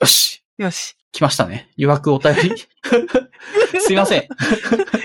[0.00, 0.42] よし。
[0.58, 0.96] よし。
[1.12, 1.70] 来ましたね。
[1.76, 2.54] 予約お便り。
[3.80, 4.22] すいません。
[4.22, 4.26] い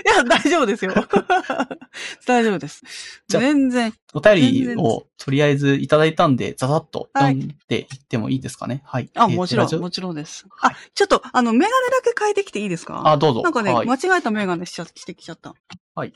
[0.04, 0.92] や、大丈夫ですよ。
[2.26, 2.82] 大丈夫です。
[3.28, 3.94] 全然。
[4.12, 8.82] お便りをとりあえずいただいたんで、ざざっとはい読んでいってもいいですかね。
[8.84, 9.08] はい。
[9.14, 10.44] あ、もちろん、もちろんです。
[10.60, 13.02] あ、ちょっと、あの、メガネだけ変えてきていいですか？
[13.06, 13.40] あ、どうぞ。
[13.42, 15.54] なんかね、はい間違えたメガネしちゃ、してきちゃった。
[15.94, 16.12] はい。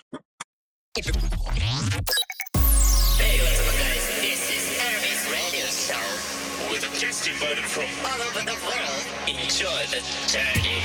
[7.28, 9.04] Invited from all over the world.
[9.26, 10.82] Enjoy the journey.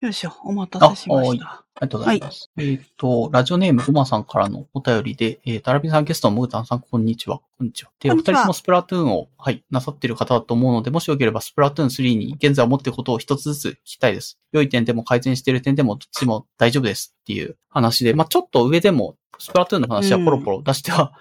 [0.00, 1.71] よいしょ、お待たせしました。
[1.74, 2.50] ありがとうございます。
[2.58, 7.40] えっ、と、ラジオネームごまさんからのお便りで、えー、タラビさんゲストのモグタンさん、こんにちは。
[7.56, 7.90] こんにちは。
[7.98, 14.38] で、お二人ともスプラトゥーンを、はい、なさっている方だと思うので、もしよければスプラトゥーン3に現在思っていることを一つずつ聞きたいです。
[14.52, 21.12] 良い点でも改善している点でも、どっちも大丈夫ですっていう話で、まあちょっと上でも、スプラトゥーンの話はポロポロ出しては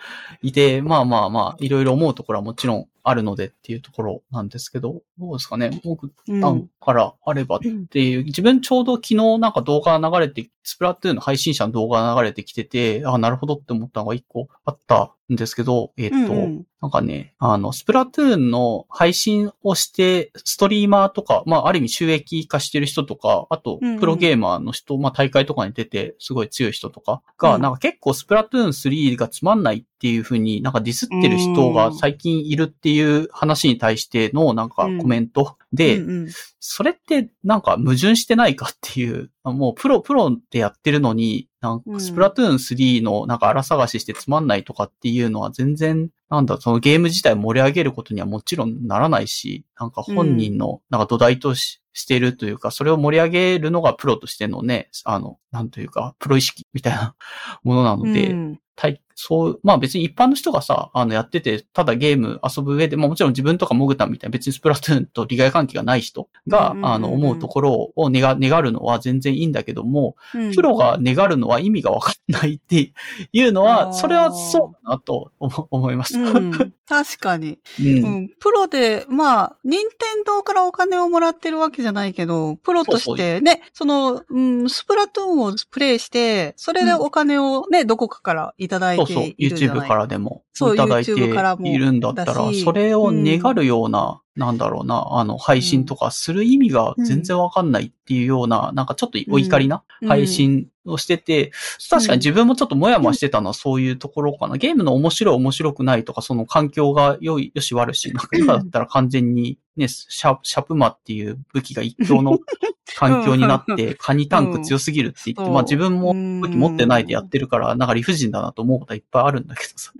[0.41, 5.81] いて、まあまあまあ、いろいろ思うところはもちろんあるのでっていうところなんですけど、どうですかね。
[5.83, 16.65] 僕うん案からあればっていう、自分ちょうど昨日なんか動画が流れて、スプラトゥーンの配信者の動画が流れてきてて、あ、なるほどって思ったのが一個あったんですけど、えっ、と、うんうん。
[16.81, 27.61] なんかね、あの、スプラトゥーンの配信をして、ストリーマーとか、まあ、ある意味収益化してる人とか、あとうんうん、プロゲーマーの人、まあ、大会とかに出て、すごい強い人とかが、うん。
[27.61, 35.57] なんか結構スプラトゥーン3がつまんないっていう風になんかディスってる人が最近いるっていう話に対してのなんかコメント。
[35.71, 36.27] で、うんうん。
[36.59, 41.93] それってなんか矛盾してないかっていう、もうプロ、プロでやってるのに、なんうん。
[41.93, 57.15] かスプラトゥーン3のなんか荒探ししてつまんないとかっていうのは全然、なんだ、そのゲーム自体盛り上げることにはもちろんならないし、なんか本人のなんか土台とししているというか、それを盛り上げるのがプロとしてのね、あの、なんというか、プロ意識みたいな
[57.63, 70.55] ものなので、うん対そう、まあ別に一般の人がさ、あのやってて、ただゲーム遊ぶ上で、まあもちろん自分とかモグタンみたいな別にスプラトゥーンと利害関係がない人が、あの思うところを願願るのは全然いいんだけども、うん。
[70.55, 72.93] プロが願るのは意味がわかんないって
[73.31, 76.39] いうのは、それはそうだなと思思いました。
[76.39, 77.85] うん、確かに、 うん。
[77.85, 78.29] うん。
[78.39, 89.85] プロで、まあ、任天堂からお金をもらってるわけじゃないけど、プロとしてね、その、うん、スプラトゥーンをプレイして、それでお金をね、どこかからいただいそうそうて、いるじゃない。
[89.85, 90.43] YouTube からでも。
[90.53, 100.07] そういただいて YouTube からもいるんだったらそれを願るような、なんだろうな、あの、配信とかする意味が全然わかんないっていうような、なんかちょっとお怒りなうん。
[100.09, 101.51] 配信をしてて、
[101.89, 104.57] 確かに自分もちょっともやもやしてたのはそういうところかな。
[104.57, 112.39] ゲームの面白い面白くないとか、その環境が良い、よし悪し、なんか今だったら完全にね、シャシャプマっていう武器が一強の
[112.97, 119.91] 環境になって、カニタンク強すぎるって言って、まあ自分もうん武器持ってないでやってるから、なんか理不尽だなと思うことはいっぱいあるんだけどさ。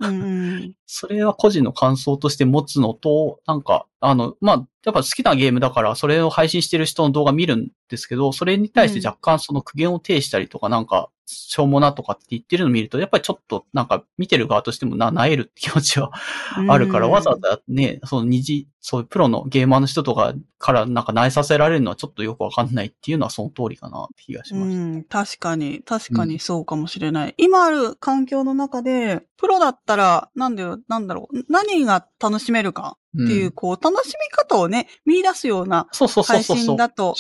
[0.94, 16.12] それは個人の感想として持つのと、なんか、あの、まあ、やっぱ好きなゲームだから、それを配信してる人の動画見るんですけど、それに対して若干その苦言を呈したりとか、なんか、しょうもなとかって言ってるのを見ると、やっぱりちょっと、なんか、見てる側としてもな、なえるって気持ちは
[16.68, 24.82] あるから、うんわざわざね、その二次、そういうプロのゲーマーの人とかからなんかなえさせられるのはちょっとよくわかんないっていうのはその通りかなって気がしました。
[24.82, 27.36] うん、確かに、確かにそうかもしれない。
[27.38, 36.44] 今ある環境の中で、プロだったら、なんだよ、なんだろう、何が楽しめるかっていう、んこう、楽しみ方をね、見出すような配。
[36.44, 37.16] 信だと、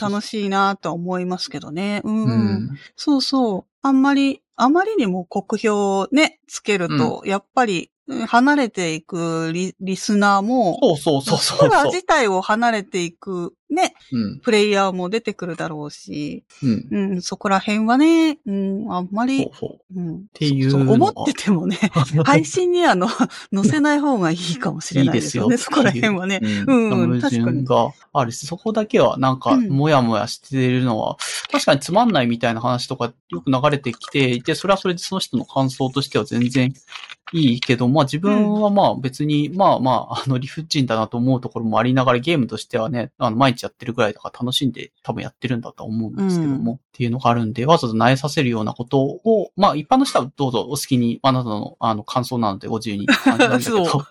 [0.00, 2.02] 楽しいなとは思いますけどね。
[2.04, 2.70] うん、うん。
[2.96, 3.64] そうそう。
[3.82, 7.90] あんまり、あまりにも酷評をね、つけると、やっぱり、うん
[8.26, 11.84] 離れていくリリスナーも、そうそうそうそうプラ。
[11.84, 14.40] 自体を離れていくね、うん。
[14.40, 16.88] プレイヤーも出てくるだろうし、うん。
[16.90, 20.00] うん、そこら辺はね、うん、あんまりそう、そう。
[20.00, 21.78] うん、ていう思っててもね、
[22.26, 23.08] 配信にはの
[23.54, 26.40] 載せない方がいいかもしれないですよね、そこら辺はね。
[26.42, 26.90] うん。
[26.90, 31.16] うん矛盾があるし、そこだけはなんか、うんもやもやしてるのは、
[31.50, 36.74] 確かにつまんないみたいな話とかよく流れてきていて、それはそれでその人の感想としては全然
[37.32, 54.06] いいけど、まあ自分はまあ別に、まあまあ、あの理不尽だなと思うところもありながら、ゲームとしてはね、あの毎日やってるぐらいだから楽しんで多分やってるんだとは思うんですけども、うっていうのがあるんで、わざわざ苗させるようなことを、まあ一般の人はどうぞお好きに、あなたのあの感想なのでご自由にって感じなんだけそど、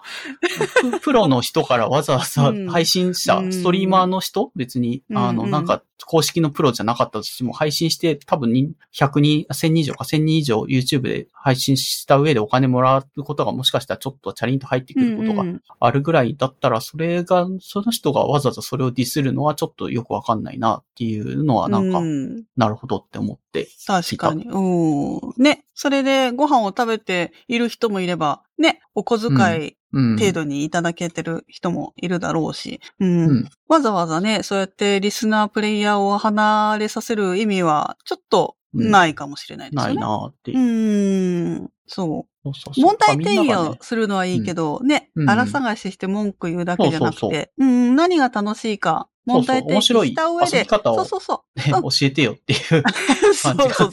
[0.91, 2.67] プ プロの人からわざわざうん。
[2.69, 3.53] 配信者、うん。
[3.53, 4.51] ストリーマーの人？
[4.55, 23.67] 別に、あの、なんか公式のプロじゃなかったとしても、配信して多分に100人、1000人以上か1000人以上 YouTube で配信した上でお金もらうことがもしかしたらちょっとチャリンと入ってくることがうんうんあるぐらいだったら、それが、その人がわざわざそれをディスるのはちょっとよくわかんないなっていうのはなんか、うんなるほどって思って。
[23.87, 24.45] 確かに。
[24.49, 25.43] うん。
[25.43, 25.65] ね。
[25.73, 30.19] それでご飯を食べている人もいれば、ね、お小遣いうん。
[30.19, 33.25] 程度にいただけてる人もいるだろうし、うん。
[33.27, 39.95] うんわざわざね、そうやってリスナープレイヤーを離れさせる意味は、ちょっとないかもしれないですよね。
[39.95, 40.61] ないなっていうう。
[40.61, 41.71] ーん。
[41.87, 42.38] そう。
[42.53, 42.85] そうそうそう。
[42.85, 45.29] 問題定義をするのはいいけど、ね、うん。
[45.29, 51.59] 荒探しして文句言うだけじゃなくて、うん、何が楽しいか、問題提起した上で、そうそう面白い遊び方をそうそうそう。
[51.59, 52.59] ね教えてよっていう。
[53.33, 53.91] そうそうそう。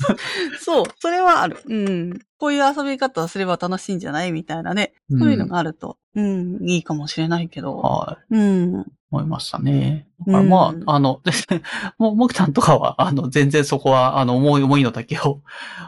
[0.60, 1.58] そう、それはある。
[1.66, 2.20] うん。
[2.38, 4.92] こういう遊び方をすれば楽しいんじゃないみたいなね。
[5.10, 7.76] そういうのがあると、うん、いいかもしれないけど。
[7.78, 8.34] はい。
[8.34, 8.86] うん。
[9.10, 10.08] 思いましたね。
[10.26, 11.20] だからまあ、うんあの、
[11.98, 15.42] もう、もくたんとかは、あの、全然そこは、あの、思い思いの丈を。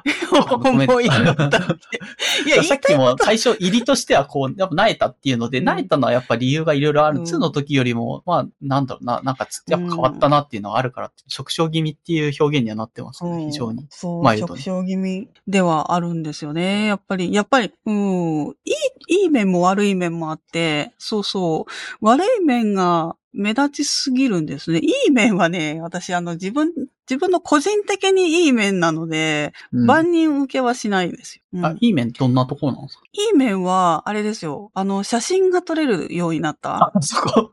[0.64, 2.00] 思いのだって。
[2.46, 7.18] いや、さっきも最初入りとしてはこう、やっぱ慣れたっていうので、うん慣れたのはやっぱ理由がいろいろある。
[7.18, 13.86] うん2の時よりも、まあ、なんだろうな、なんかつ、やっぱ変わったなっていうのがあるからって、縮小気味っていう表現にはなってますね、非常に。
[13.88, 16.86] そう、マイルドに直小気味ではあるんですよね。
[16.86, 18.72] やっぱり、やっぱり、うん、い
[19.08, 24.78] い、いい面も悪い面もあって、そうそう、悪い面が目立ちすぎるんですね。
[24.78, 26.72] いい面はね、私、あの、自分、
[27.08, 31.42] 自分の個人的にいい面なので、うん万人受けはしないんですよ。
[31.52, 33.04] うんあ、いい面どんなところなんですか？
[33.12, 34.70] いい面は、あれですよ。
[34.74, 36.76] あの、写真が撮れるようになった。
[36.76, 37.50] あ、そこ、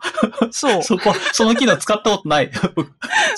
[0.51, 0.83] そう。
[0.83, 2.51] そこ、その機能使ったことない。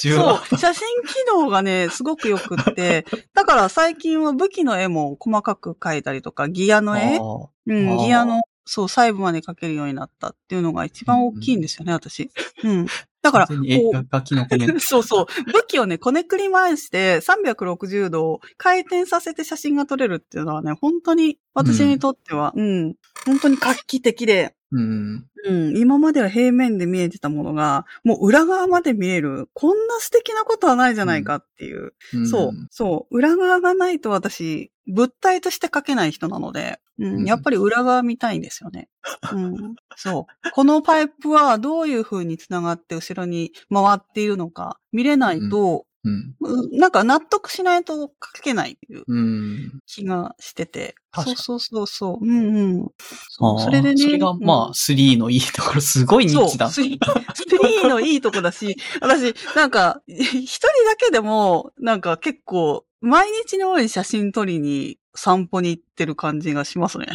[0.02, 0.44] 自分は。
[0.46, 0.60] そう。
[0.60, 3.06] 写真機能がね、すごく良くって。
[3.34, 7.18] だから最近は武器の絵も細かく描いたりとか、ギアの絵？
[7.18, 12.30] あーうん、あーギアの、そう、細部まで描けるようになったっていうのが一番大きいんですよね、私。
[12.64, 12.86] うん。
[13.22, 15.26] だから、完全にこ絵書きのコメンう、 そうそう。
[15.52, 25.26] 武器をね、こねくり回して360度回転させて写真が撮れるっていうのはね、本当に私にとっては、うん、本当に画期的で、うん。
[25.46, 31.94] うん、今までは平面で見えてたものが、もう裏側まで見える、こんな素敵なことはないじゃないかっていう。
[32.14, 33.18] うんそう、そう。
[33.18, 38.90] 裏側がないと私、物体として描けない人なので、うんうんやっぱり裏側見たいんですよね。
[39.32, 40.52] うん、そう。
[40.52, 46.36] このパイプはどういう風に繋がって後ろに回っているのか見れないと、うん。
[46.40, 48.10] うんなんか納得しないと描
[48.42, 49.80] けないいううん。
[49.86, 50.96] 気がしてて。
[51.12, 52.26] 確かにそうそうそうそう。
[52.26, 52.88] うんうん。
[53.30, 54.02] そうそれでね。
[54.02, 56.70] それが、まあ、うん3のいいところ、すごいニッチだ。
[56.70, 67.08] そう、スリースリーのいいとこだし、 私、なんか、一人だけでも、なんか結構、毎日のように写真撮りに散歩に行ってる感じがしますね。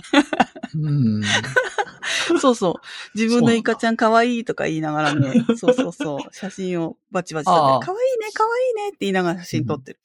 [0.75, 1.23] うん。
[2.41, 3.19] そうそう。
[3.19, 6.21] 自分のイカちゃん可愛いとか言いながらね、そうそうそう。
[6.33, 10.01] 写真をバチバチ撮って、可愛いね、可愛いねって言いながら写真撮ってる。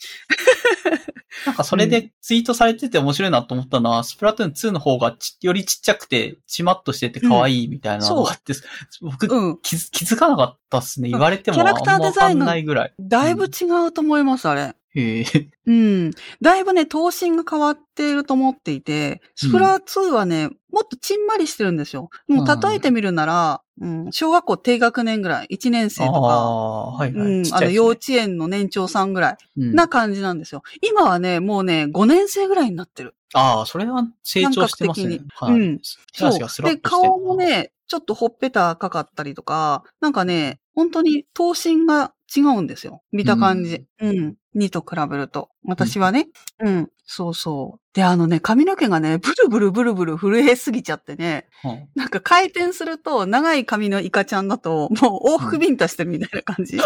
[1.45, 8.53] なんかそれでツイートされてて面白いなと思ったのは、スプラトゥーン2の方がちよりちっちゃくて、ちまっとしてて可愛いみたいなのがあって、
[9.01, 9.59] 僕うん。
[9.61, 11.09] 気づ気づかなかったっすね。
[11.09, 12.93] 言われてもキャラクターあんまわかんデザインがないぐらい。
[12.99, 14.75] だいぶ違うと思います、あれ。
[15.67, 16.11] うん。
[16.41, 22.09] だいぶね、頭身が変わっていると思っていて、スプラ2はね、もっとちんまりしてるんですよ。
[22.27, 27.31] もう例えてみるなら、うん、小学校低学年ぐらい、1年生あとか、あ、はいはい。
[27.31, 30.63] うんちっち、ゃいですねあの幼稚園の年長さんぐらいうんな感じなんですよ。
[30.81, 33.15] 今はね、もうね、5年生ぐらいになってる。
[33.33, 35.19] ああ、それは成長してますね。
[35.35, 35.79] はい。
[36.17, 43.01] 手足がスラッで、顔もね、ちょっとほっぺた赤かったりとか、なんかね、本当に頭身が違うんですよ。
[43.11, 43.85] 見た感じ。
[43.99, 44.35] うん。
[44.57, 45.51] 2と比べると。
[45.67, 46.29] 私はね。
[46.59, 46.89] うん。
[47.09, 47.79] そうそう。
[47.93, 56.77] で、あのね、髪の毛がね、ブルブルブルブル震えすぎちゃってね、うんなんか回転すると、長い髪のイカちゃんだと、もう往復ビンタしてるみたいな感じ。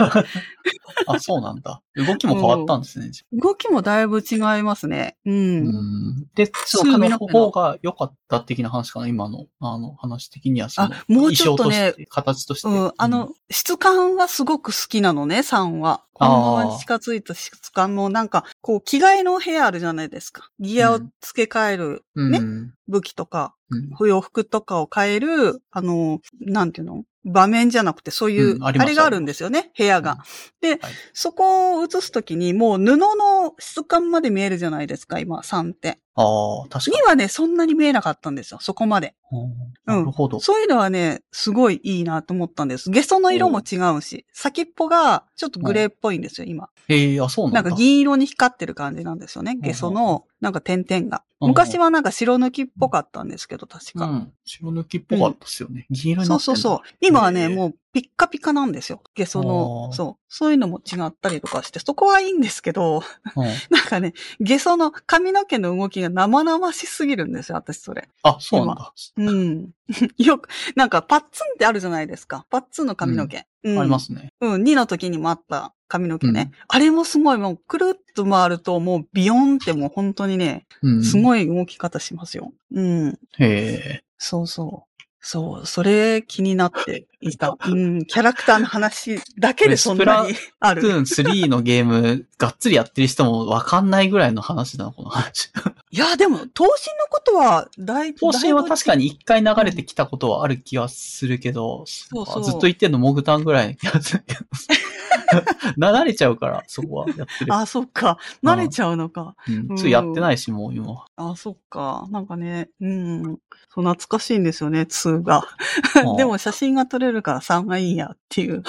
[1.07, 1.81] あ、そうなんだ。
[1.95, 3.11] 動きも変わったんですね。
[3.33, 5.17] 動きもだいぶ違いますね。
[5.25, 5.33] うん。
[5.33, 12.67] うんで、そう2髪の方が良かった的な話かな、今の、あの、話的にはその、あもうちょっとねとして、形として。
[12.67, 16.03] うん、あの、質感はすごく好きなのね、3は。
[16.13, 20.49] このままに近づいた質感の、なんか、こう、着替えの部屋あるじゃないですか。
[20.61, 22.39] ギアを付け替えるうん、ね。
[22.39, 22.73] うん。
[22.87, 23.89] 武器とか、うん。
[23.97, 27.03] 不洋服とかを変える、あの、なんていうの？
[27.25, 30.19] 場面じゃなくて、そういう、うんあれがあるんですよね、部屋が。
[30.61, 30.79] で、はい。
[31.13, 35.99] そこを映すときに、もう布の質感まで見えるじゃないですか、今、3って。
[36.15, 39.15] ああ、確か2はね、そんなに見えなかったんですよ、そこまで。
[39.31, 39.49] に。
[39.85, 40.39] なるほど。
[40.39, 42.89] そういうのはね、すごいいいなと思ったんです。
[42.89, 46.69] ゲソの色も違うし、先っぽがちょっとグレーっぽいんですよ、今。
[46.89, 47.61] へえ、あ、そうなんだ。
[47.63, 51.17] なんか銀色に光ってる感じなんですよね、んゲソの、なんか点々が。
[51.17, 54.05] うん昔はなんか白抜きっぽかったんですけど、確か。
[54.05, 54.33] うん。
[54.45, 55.87] 白抜きっぽかったですよね。
[55.89, 56.95] 銀色になってそうそうそう。
[57.01, 59.01] 今はね、もうピッカピカなんですよ。
[59.15, 60.23] ゲソおの、ーそう。
[60.29, 63.03] そういうのも違ったりとかして、そこはいいんですけど、
[63.35, 68.07] うん なんかね、ゲソの髪の毛の動きが生々しすぎるんですよ、私それ。
[68.23, 68.93] あ、そうなんだ。
[69.17, 69.69] うん。
[70.17, 72.45] よく、なんかパッツンってあるじゃないですか。
[72.49, 73.45] パッツンの髪の毛。
[73.63, 73.79] うん。
[73.79, 74.31] ありますね。
[74.39, 76.51] うん、2の時にもあった髪の毛ね。
[76.53, 81.03] うんあれもすごい、もうくるっと回ると、もうビヨンってもう本当にね、うん。
[81.03, 82.53] すごい動き方しますよ。
[82.71, 83.19] うん。
[83.37, 84.03] へえ。
[84.17, 84.90] そうそう。
[85.21, 87.55] そう、それ気になっていた。
[87.67, 90.81] うん、キャラクターの話だけでそんなにある。
[90.81, 95.51] スプラトゥーン3のゲーム、がっつりやってる人もわかんないぐらいの話だな、この話。
[95.91, 96.71] いや、でも、闘神の
[97.09, 99.01] ことは大、方針は確かに。
[99.01, 104.39] に一回流れてきたことはある気はするけど、そうそうずっと言ってんのモグタンぐらいの気がするけど。
[105.77, 107.53] な慣れちゃうから、そこはやってる。
[107.53, 108.17] あ、そっか。
[108.43, 109.35] 慣れちゃうのか。
[109.47, 111.05] うん、ついやってないし、もう今。
[111.15, 112.07] あ、そっか。
[112.11, 113.23] なんかね、うん。
[113.69, 115.43] そう、懐かしいんですよね、2が。
[116.05, 118.63] あでも写真が撮れるから3がいいやっていう。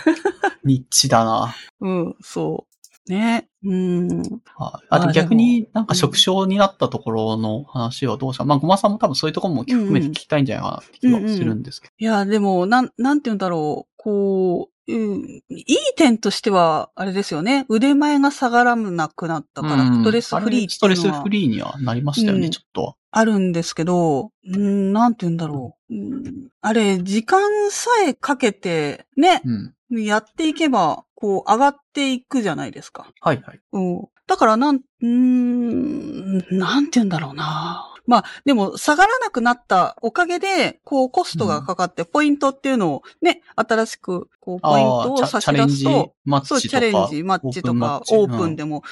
[0.64, 1.54] ニッチだな。
[1.80, 2.73] うん、そう。
[3.08, 3.48] ね。
[3.64, 4.08] うん。
[4.56, 11.94] はいあとあ逆になんかうん職種になったところの話はどうした、まあ、ごまさんも多分そういうところも含めて聞きたいんじゃないかなって気はするんですけど。
[11.98, 13.94] いや、でも、なん、なんて言うんだろう。
[13.96, 17.64] こう、うん、いい点としては、あれですよね。
[17.68, 22.96] 腕前が下がらなくなったから、うんストレスフリーストレスフリーにはなりましたよね、うんちょっとは。
[23.10, 25.94] あるんですけど、うん、なんて言うんだろう。
[25.94, 29.40] うん、あれ、時間さえかけて、ね、
[29.90, 30.02] うん。
[30.02, 33.10] やっていけば、こう、上がっていくじゃないですか。
[33.22, 33.60] はいはい。
[33.72, 34.08] うん。
[34.26, 37.94] だから、なん、うーん、なんて言うんだろうな。
[38.06, 46.12] まあ、でも、下がらなくなったおかげで、こう、コストがかかって、ポイントっていうのをね、新しく、こう、ポイントを差し出すと、
[46.44, 48.56] そう、チャレンジ、マッチとか、オオープンで。
[48.56, 48.82] でも、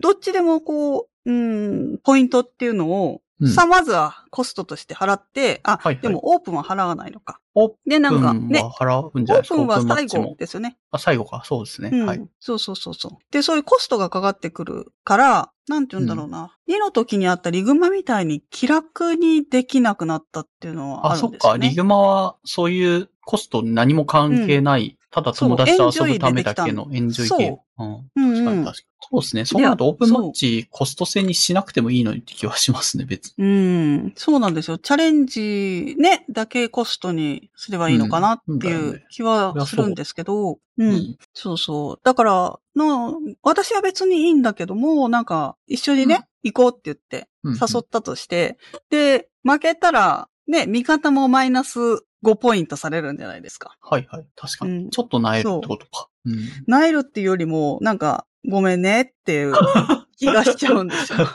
[0.00, 7.38] どっちでもこう、うん、ポイントっていうのを、うんさ、まずはコストとして払って、あ、はいはいでもオープンは払わないのか。
[7.54, 9.42] オーで、なんかプンね、は払うんオじゃない？
[9.42, 9.54] ですか。
[9.54, 10.76] オープンマ最後ですよね。
[10.90, 11.42] あ、最後か。
[11.44, 11.90] そうですね。
[11.92, 12.06] うん。
[12.06, 12.28] はい。
[12.40, 13.12] そうそうそうそう。
[13.30, 16.56] で、そういうコストがかかってくるから、なんて言うんだろうな。
[16.68, 21.30] 2の時にあったリグマみたいに気楽にできなくなったっていうのはああ、るそっか。
[21.30, 21.68] んですよね。
[21.68, 27.60] リグマは、そういうコストに何も関係ない、ただ友達と遊ぶためだけのエンジョイゲーム。
[27.78, 28.10] うん。
[28.16, 28.44] うんうん。
[28.44, 28.88] 確かに確かに。
[29.10, 29.44] そうですね。
[29.46, 33.44] そうなるとオープンマッチコスト制にしなくてもいいのにって気はしますね、別に。
[33.44, 34.12] うん。
[34.16, 34.76] そうなんですよ。
[34.76, 40.58] チャレンジね、だけコストにすればいいのかなっていう気はするんですけど、う。
[40.76, 42.00] うんそうそう。
[42.04, 48.58] だから、の、私は別にいいんだけども、なんか、一緒にね、行こうって言って、うん誘ったとして、
[48.90, 51.78] で、負けたら、ね、味方もマイナス
[52.24, 53.76] 5ポイントされるんじゃないですか。
[53.80, 54.26] はいはい。
[54.36, 54.72] 確かに。
[54.72, 56.08] うんちょっとなえるってことか。
[56.24, 56.36] うん。
[56.66, 59.54] ナイルっていうよりも、なんか、ごめんねっていう
[60.16, 61.18] 気がしちゃうんですよ。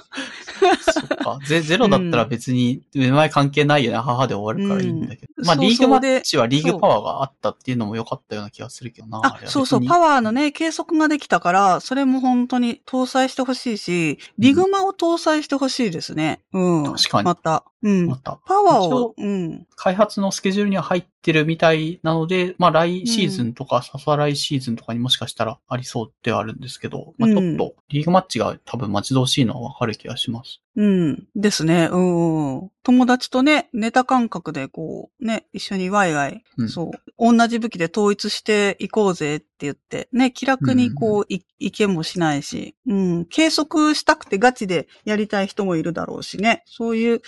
[1.24, 1.40] か？
[1.46, 3.98] ゼゼロだったら別に、上前関係ないよね。
[3.98, 5.34] 母で終わるからいいんだけど。
[5.46, 9.22] まあ、うんそうそうリーグマッチはリーグパワーがあったっていうのも良かったような気がするけどな。
[9.24, 16.42] あ、そうそう、パワーのね、計測ができたから、それも本当に搭載してほしいし、リグマを搭載してほしいですね。
[16.54, 16.84] うん。
[16.84, 17.66] 確かにまた。
[17.82, 18.18] うんま。
[18.18, 18.40] た。
[18.46, 19.68] パワーを、うん。
[19.76, 30.62] 開発のスケジュールには入ってるみたいなので、まあ来シーズンとか、ささ来シーズンとかにもしかしたらありそうではあるんですけど、まあちょっとリーグマッチが多分待ち遠しいのはわかる気がします。
[30.76, 31.28] うん。
[31.36, 31.90] ですね。
[31.92, 32.72] うんうん。
[32.84, 47.22] 友達とね、ネタ感覚でこう、ね、一緒にワイワイ、うんそう、同じ武器で統一していこうぜって言って、ね、気楽にこう、い、いけもしないし、うん、計測したくてガチでやりたい人もいるだろうしね、そういう、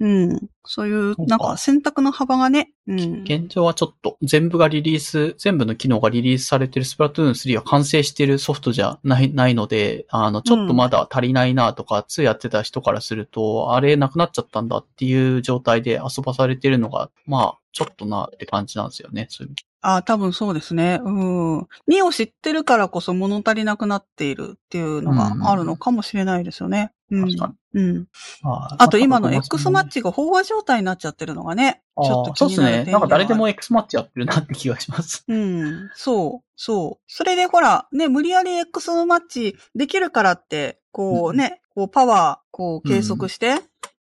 [0.00, 3.22] うん、そういう、そうかなんか選択の幅がね、うん。
[3.24, 19.26] 現状はちょっと全部がリリース、全部の機能がリリースされてるスプラトゥーン3は完成してるソフトじゃない、ないので、あの、ちょっとまだ足りないなとか、2やってた人からすると、あれなくなっちゃったんだっていう状態で遊ばされてるのが、まあ、ちょっとなって感じなんですよね。
[19.30, 19.54] そういう
[19.86, 20.98] あ多分そうですね。
[21.04, 21.58] うん。
[21.90, 26.92] 2を知ってるからこそ物足りなくなっているっていうのがあるのかもしれないですよね。
[27.10, 27.28] うん。
[27.74, 28.06] うん。
[28.44, 32.84] ああと今の X マッチが飽和状態になっちゃってるのがね、ちょっと気そうですね。
[32.84, 35.22] になんか誰でも X マッチやってるなって気がします。
[35.28, 35.90] うん。
[35.94, 37.04] そう、そう。
[37.06, 43.56] それでほら、ね、無理やり X マッチできるからって、こうね、こうパワー、こう計測して、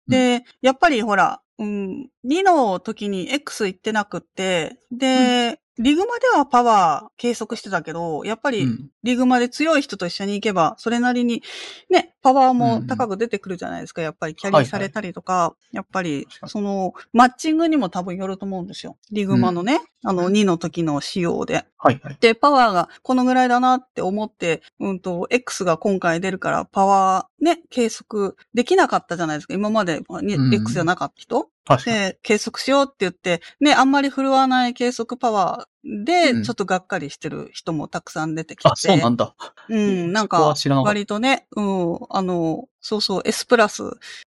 [0.07, 8.89] で、やっぱりほら、うん、2の時に X 行ってなくって、で、リグマではパワー計測してたけど、やっぱりうん。
[9.03, 11.43] リグマで強い人と一緒に行けば、それなりに
[11.89, 14.01] ね、パワーも高く出てくるじゃないですか。
[14.01, 18.97] やっぱりキャリーされたりとか、やっぱりその、マッチングにも多分よると思うんですよ。
[19.11, 21.65] リグマのね、あの2の時の仕様で。
[21.77, 22.17] はいはい。
[22.21, 29.53] で、パワーがこのぐらいだなって思って、うんと、X が今回出るから、パワーね、計測できなかったじゃないですか。
[29.53, 31.49] 今までにうん X じゃなかった人。
[31.85, 38.69] で、計測しようって言って、ね、あんまり振るわない計測パワーで、うんちょっとがっかりしてる人もたくさん出てきて。
[38.69, 39.35] あ、そうなんだ。
[39.69, 40.55] うん、なんか。
[40.83, 43.83] 割とね、うん、あの、そうそう、S プラス、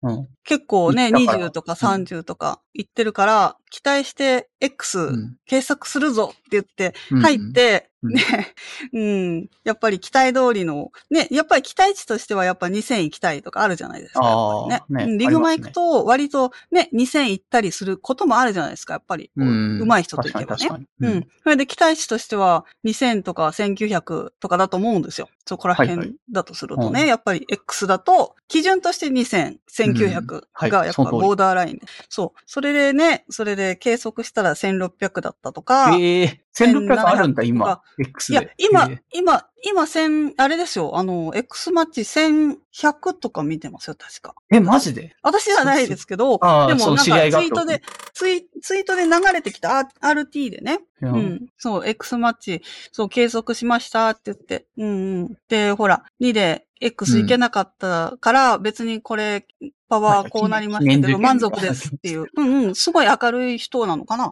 [0.03, 0.27] うん。
[0.43, 8.21] 結構ね、行ったから20とか30とか言ってるから、期待して X うん検索するぞって言ってうん入って、うんね、
[8.93, 14.19] うん、やっぱり期待通りの、ね、やっぱり期待値としてはやっぱ2000行きたいとかあるじゃないですか。
[14.23, 19.31] あーやっぱりねねうんリグマ行くと割とね、2000行ったりすることもあるじゃないですか、やっぱり。
[19.37, 19.79] うん。
[19.83, 20.69] 上手い人といけばね。
[20.99, 21.27] うん。。
[21.43, 25.29] それで期待値としては2000とか1900とかだと思うんですよ。
[25.45, 31.81] そこらはいは辺だとするとね、うんやっぱり X だと、基準として2000、1900はいがやっぱボーダーラインで。
[32.09, 32.39] そう。
[32.45, 37.81] それでね、それで計測したら1600だったとか、ええ1600あるんだ、1700今。
[37.97, 38.45] X いで。
[38.45, 44.35] や、今、え今、今1000、あれですよ、あの、X マッチ1100とか見てますよ、確か。
[44.51, 45.15] え、マジで？
[45.21, 47.81] 私じゃないですけど、でもなんかツイートで、
[48.13, 51.07] ツイツイートで流れてきた RT でね、う。
[51.07, 51.47] うんん。
[51.57, 54.65] そう、X マッチ、そう、計測しましたって言って。
[54.77, 55.37] うんうん。
[55.47, 59.45] で、ほら、2で X いけなかったから、別にこれ、
[59.87, 62.25] パワーこうなりましたけど、満足ですっていう。
[62.35, 62.75] うんうん。
[62.75, 64.23] すごい明るい人なのかな。
[64.23, 64.31] ああ、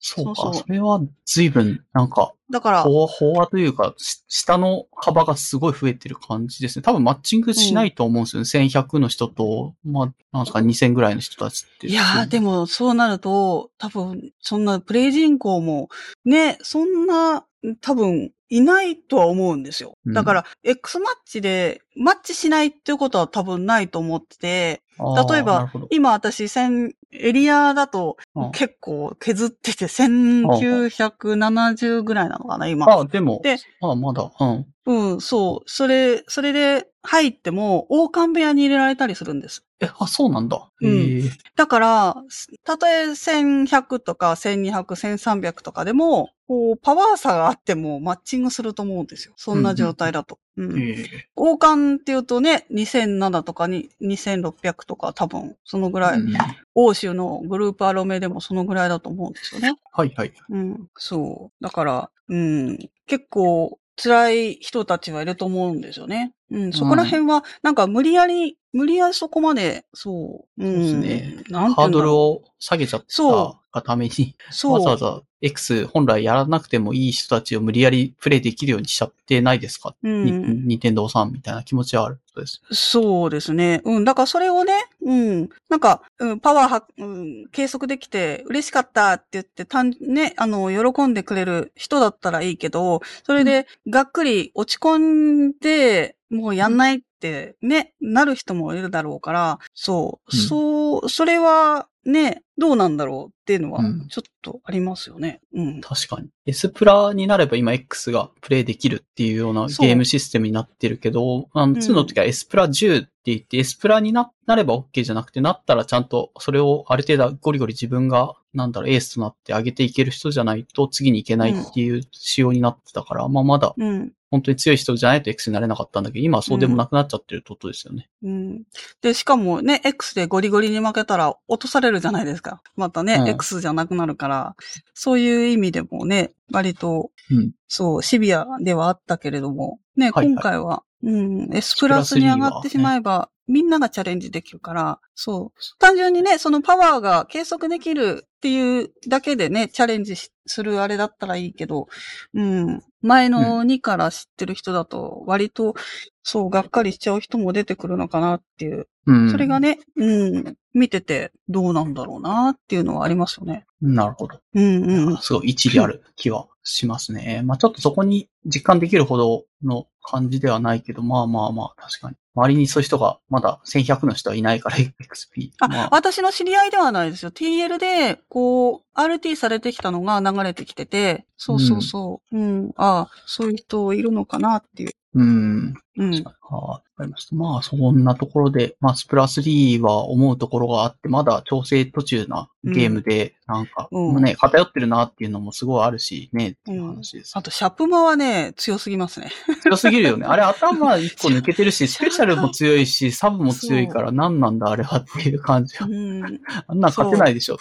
[0.00, 0.54] そうか。
[0.54, 6.82] それは随分、なんか、だから、飽飽和というか、し下の幅がすごい増えてる感じですね。
[6.82, 8.68] 多分マッチングしないと思うんですよね。
[8.68, 11.86] 1100の人と、まあ、なんですか、2000ぐらいの人たちって。
[11.86, 15.90] いやー、でも、そうなると、多分、そんなプレイ人口も、
[16.24, 17.44] ね、そんな、
[17.80, 19.94] 多分、いないとは思うんですよ。
[20.04, 24.82] うんだから、X マッチで、マッチしないっていうことは多分ないと思ってて、
[25.30, 32.86] 例えば今私、千エリアだとうん結構削ってて、1970ぐらいなのかな、今。
[32.92, 34.66] あ、でも、でまあ、まだ、うん。
[34.86, 35.66] うん、そう。
[35.66, 39.64] それ、それで入っても、王冠部屋に入れられたりするんです。
[39.80, 40.68] え、あ、そうなんだ。
[40.80, 41.22] うん
[41.56, 42.16] だから、
[42.64, 49.34] たとえ1100とか1200、1300とかでも、こう、パワー差があってもマッチングすると思うんですよ。
[49.36, 50.40] そんな状態だと。
[50.56, 56.32] うんへえ王冠っていうとね、2007とかに2600とか多分、そのぐらい、うん
[56.74, 59.74] 欧州のグループアロメでもそのぐらいだと思うんですよね。
[59.92, 60.32] はいはい。
[60.48, 61.64] うん、そう。
[61.64, 66.32] だから、うん、結構辛い人たちはいると思うんですよね。
[66.50, 71.44] うん、そこら辺は、なんか無理やり、無理やりそこまで、そう、うん、そうですね。
[71.48, 80.24] なんてハードルを下げちゃったそがために、う、そう、わざわざ X 本来やらなくてもいい人たちを無理やりプレイできるようにしちゃってないですか、うん。
[80.24, 80.32] に
[80.66, 82.74] ニンテンドーさんみたいな気持ちはあるそうです。
[82.90, 83.80] そうですね。
[83.84, 84.04] うん。
[84.04, 84.72] だからそれをね、
[85.02, 85.48] うん。
[85.68, 105.40] なんか、うん、パワーは、うん、計測できて嬉しかったって言って、たん、ね、あの、喜んでくれる人だったらいいけど、それで、がっくり落ち込んで、もうやんないって、ね、なる人もいるだろうから、そう、うんそう、それは、ね、どうなんだろうっていうのはうん、ちょっとありますよね。
[105.52, 105.80] うん。
[105.80, 106.28] 確かに。
[106.46, 124.12] S プラになれば今 X がプレイできるっていうようなゲームシステムになってるけど、あの、ん2の時は S プラ10って言って、S プラにななれば OK じゃなくて、なったらちゃんとそれをある程度ゴリゴリ自分が、なんだろう、エースとなって上げていける人じゃないと次に行けないっていう仕様になってたから、まあまだうん。
[124.30, 128.08] 本当に強い人じゃないと X になれなかったんだけど、今はそうでもなくなっちゃってるってことですよね。
[128.22, 128.62] うん。
[129.02, 132.62] で、しかもね、X でゴリゴリに負けたら落とされるじゃないですか。
[132.76, 133.28] またね、うん。
[133.28, 134.56] X じゃなくなるから、
[134.94, 137.50] そういう意味でもね、割と、うん。
[137.66, 140.34] そう、シビアではあったけれども、ね、はいはい。
[140.34, 145.60] 今回は、うん、S プラスに上がってしまえば、みんながチャレンジできるから、そう。
[145.78, 151.88] 単純にね、そのパワーが計測できるっていうだけでね、チャレンジしするあれだったらいいけど、
[152.32, 155.74] うん、前の2から知ってる人だと、割と、
[156.22, 158.88] そう、がっかりしちゃう人も出てくるのかなっていう。
[159.06, 159.30] うん。
[159.30, 163.66] それがね、うん、見ててどうなんだろうなっていうのはありますよね。
[163.80, 164.40] なるほど。
[164.54, 165.16] うんうん。
[165.18, 167.42] すごい一理ある気はしますね。
[167.44, 172.16] まあちょっとそこに実感できるほどの感じではないけど、まあまあまあ確かに。
[172.34, 175.50] 周りにそういう人がまだ1100の人はいないから XP。
[175.60, 177.32] あ、まあ、私の知り合いではないですよ。
[177.32, 182.36] TL で、こう、RT されてきたのが流れてきてて、そうそうそう。
[182.36, 182.70] うん。
[182.76, 184.92] ああ、そういう人いるのかなっていう。
[185.14, 185.74] うん。
[185.96, 186.24] うん。
[186.24, 187.34] あわかりました。
[187.36, 197.32] まあ、そんなところで、まあ、スプラ3は思うところがあって、まだ調整途中なゲームで、なんか、うんまあね、偏ってるなっていうのもすごいあるし、ね、っていう話です。
[197.36, 199.30] あと、シャプマはね、強すぎますね。
[199.62, 200.26] 強すぎるよね。
[200.26, 205.76] あれ、頭一個 抜けてるし、スペシャルも強いし、サブも強いから、何なんだ、あれはっていう感じ。
[205.80, 206.40] うん。
[206.66, 207.58] あんなん勝てないでしょ。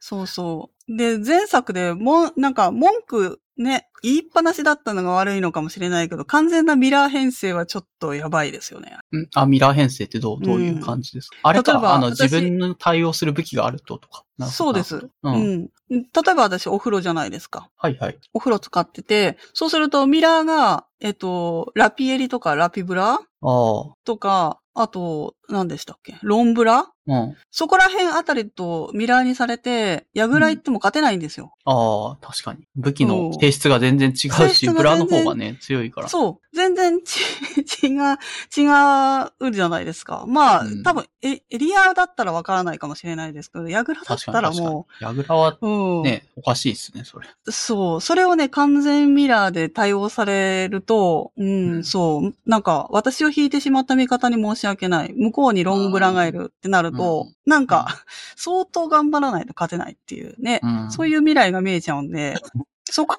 [0.00, 0.96] そうそう。
[0.96, 8.98] で、前作でもん、なんか文句ね、言いっぱなしだったのが悪いのかもしれないけど、完全なミラー編成はちょっとやばいですよね。
[9.16, 14.24] んあ、ミラー編成ってどう、どういう感じですか、あれ例えばか、あの、私自分の対応する武器があるととか。
[14.50, 14.96] そうです。
[14.96, 15.10] う。
[15.22, 15.70] うんん。
[15.90, 17.70] 例えば私お風呂じゃないですか。
[17.76, 18.18] はいはい。
[18.32, 23.94] お風呂使ってて、そうするとミラーが、えっと、ラピエリとかラピブラああ。
[24.04, 26.16] とか、あと、何でしたっけ？
[26.22, 27.36] ロンブラうん。
[27.50, 31.54] そこら辺あたりとミラーにされて、ヤグラ行っても勝てないんですよ。
[31.64, 32.60] ああ、確かに。
[32.76, 36.08] 武器のうん性質が全然違うし、ブラの方がね、強いから。
[36.08, 36.41] そう。
[36.52, 37.20] 全然ち、
[37.86, 38.18] 違う、
[38.56, 40.24] 違うじゃないですか。
[40.28, 44.86] まあ、うん多分エ、エリアだったらわからないかもしれないですけど、ヤグラだったらも。
[45.00, 46.02] ヤグラはう、うん。
[46.02, 47.28] ね、おかしいですね、それ。
[47.48, 48.00] そう。
[48.00, 52.34] それをね、完全ミラーで対応されると、うん、うんそう。
[52.44, 55.14] なんか、私を引いてしまった味方に申し訳ない。
[55.16, 58.04] 向こうにロングブラがいるってなると、うんなんか、
[58.36, 60.60] 相当頑張らないと勝てないっていうね。
[60.62, 60.92] うん。
[60.92, 62.36] そういう未来が見えちゃうんで、
[62.84, 63.16] そこ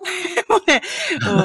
[0.49, 0.82] もね、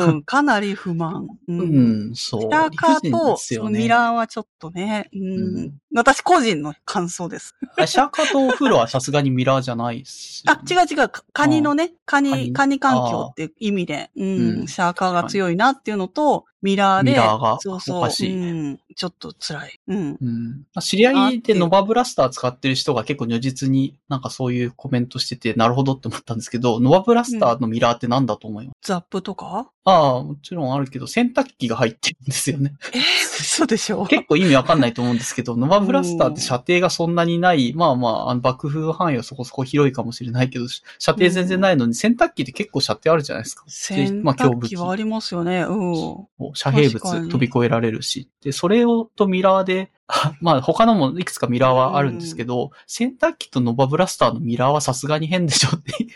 [0.06, 1.28] うん、かなり不満。
[1.46, 2.40] ううん、そう。
[2.42, 3.78] シャーカー理不尽とね。
[3.78, 5.22] ミラーはちょっとね、うん。
[5.22, 5.72] うん。
[5.94, 7.54] 私個人の感想です。
[7.76, 14.66] あシャーカーとお風呂はさすがにミラーじゃないっすよあね、、違う違う、かカニのね、カカニニ、カニ環境っていう意味で、うん、うん。
[14.66, 19.80] シャーカーが強いなっていうのと、ミラーで、ミラーがそうそう、おかしいうん、ちょっと辛い。
[19.86, 20.18] うん。
[20.20, 20.66] うん。
[20.80, 29.70] 知り合いでノバブラスター使ってる人が結構如実になんかそういうコメントしてて、なるほどって思ったんですけど、ノバブラスターのミラーって何だと思います、ザップとか？
[29.90, 32.74] ああ、もちろんあるけど、洗濯機が入ってるんですよね。
[32.92, 33.00] えー、
[33.40, 34.04] 嘘でしょ？
[34.06, 40.66] 結構意味わかんないと思うんですけど、 ノバブラスターって射程がそんなにない、まあまあ、あの爆風範囲はそこそこ広いかもしれないけど、
[40.98, 43.64] 射程全然ないのに、洗濯機って結構射程あるじゃないですか。
[43.68, 45.62] 洗濯機はありますよね。
[45.62, 46.52] うん。
[46.54, 48.28] 遮蔽物飛び越えられるし。
[48.42, 49.90] で、それをとミラーで、
[50.40, 56.06] まあ他のもいくつかミラーはあるんですけど、洗濯機とノバブラスターのミラーはさすがに変でしょって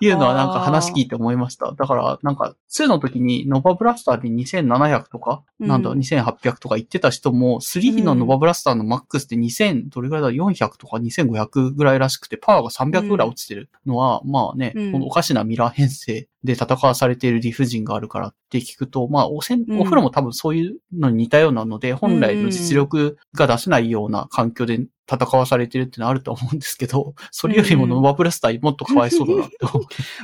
[0.00, 1.72] いうのはなんか話聞いて思いました。
[1.72, 29.56] だからなんか2の時にノバブラスターで2700とか、うんなんだ2800とか言ってた人も、3のノバブラスターのマックスって2000、どれぐらいだ ?400 とか2500ぐらいらしくて、パワーが300ぐらい落ちてるのは、まあね、うんこのおかしなミラー編成で戦わされている理不尽があるからって聞くと、まあおせん、うんお風呂も多分そういうのに似たようなので、本来の実力が出せないような環境で戦わされてるってのはあると思うんですけど、 それよりもノバブラスターもっとかわいそうだなって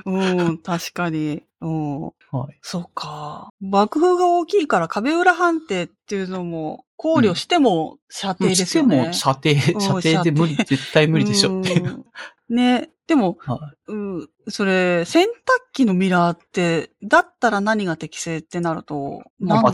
[0.05, 1.43] 思う ん、確かに。
[1.61, 2.07] うん。
[2.07, 2.13] う。
[2.31, 2.59] はい。
[2.63, 3.51] そうか。
[3.61, 8.97] 爆風が大きいから壁裏判定っていうのも考慮しても射程ですよね。
[8.97, 11.85] しても射程、射程で無理、絶対無理でしょっていう。
[11.85, 12.05] うん
[12.53, 12.91] ね。
[13.07, 15.29] でも、はうん、それ、洗濯
[15.73, 19.23] 機のミラーって、だったら何が適正ってなると、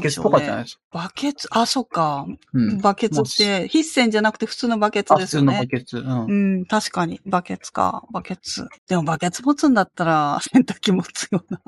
[0.00, 0.30] でしょうね。
[0.30, 0.82] とかじゃないですか。
[0.90, 2.24] バケツ、あ、そっか。
[2.54, 2.78] うん。
[2.78, 5.78] バケツっもて、筆線じゃなくて普通のバケツあ、普通のバですよね。
[5.78, 5.98] ケツ。
[5.98, 6.24] うん。
[6.24, 7.20] うん、確かに。
[7.26, 8.04] バケツか。
[8.12, 8.66] バケツ。
[8.88, 11.60] でもバケツ持つんだったら、 洗濯機持つよな。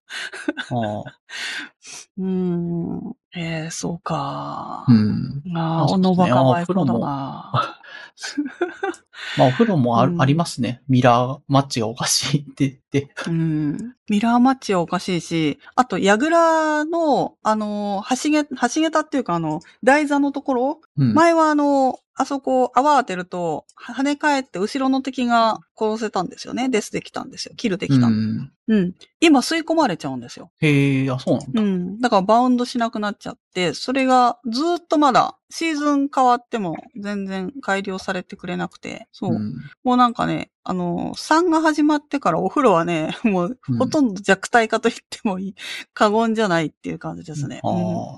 [0.71, 1.05] ああ
[2.19, 3.13] うん。
[3.35, 4.85] えー、そうか。
[4.89, 5.43] うん。
[5.57, 7.81] ああ、おのばかわいそうだな。
[9.39, 10.83] まあ、お風呂もあ,、うんありますね。
[10.89, 13.13] ミラーマッチがおかしいって言って。
[13.29, 13.95] うん。
[14.09, 21.15] ミラーマッチはおかしいし、あと、矢倉の、あの、橋げ、橋桁っていうか、あの、台座のところ、うん。
[21.15, 23.65] 前はあの、あそこ泡当てると、
[23.97, 26.69] 跳ね返って後ろの敵が殺せたんですよね。
[26.69, 27.55] デスできたんですよ。
[27.57, 28.09] キルできた。
[28.09, 28.79] ううん。
[28.89, 28.95] ん。
[29.21, 30.51] 今吸い込まれちゃうんですよ。
[30.59, 31.63] へえ、あ、そうなんだ。
[31.63, 31.99] うん。
[31.99, 39.39] だからバウンドしなくなっちゃって、それがずーっとまだシーズン変わっても全然改良されてくれなくて、そう。
[39.39, 39.55] ん。
[39.83, 45.55] もうなんかね、あの、3が始まってからお風呂はね、 もううんほとんど弱体化と言ってもいい、
[45.95, 47.59] 過言じゃないっていう感じですね。
[47.65, 47.69] あ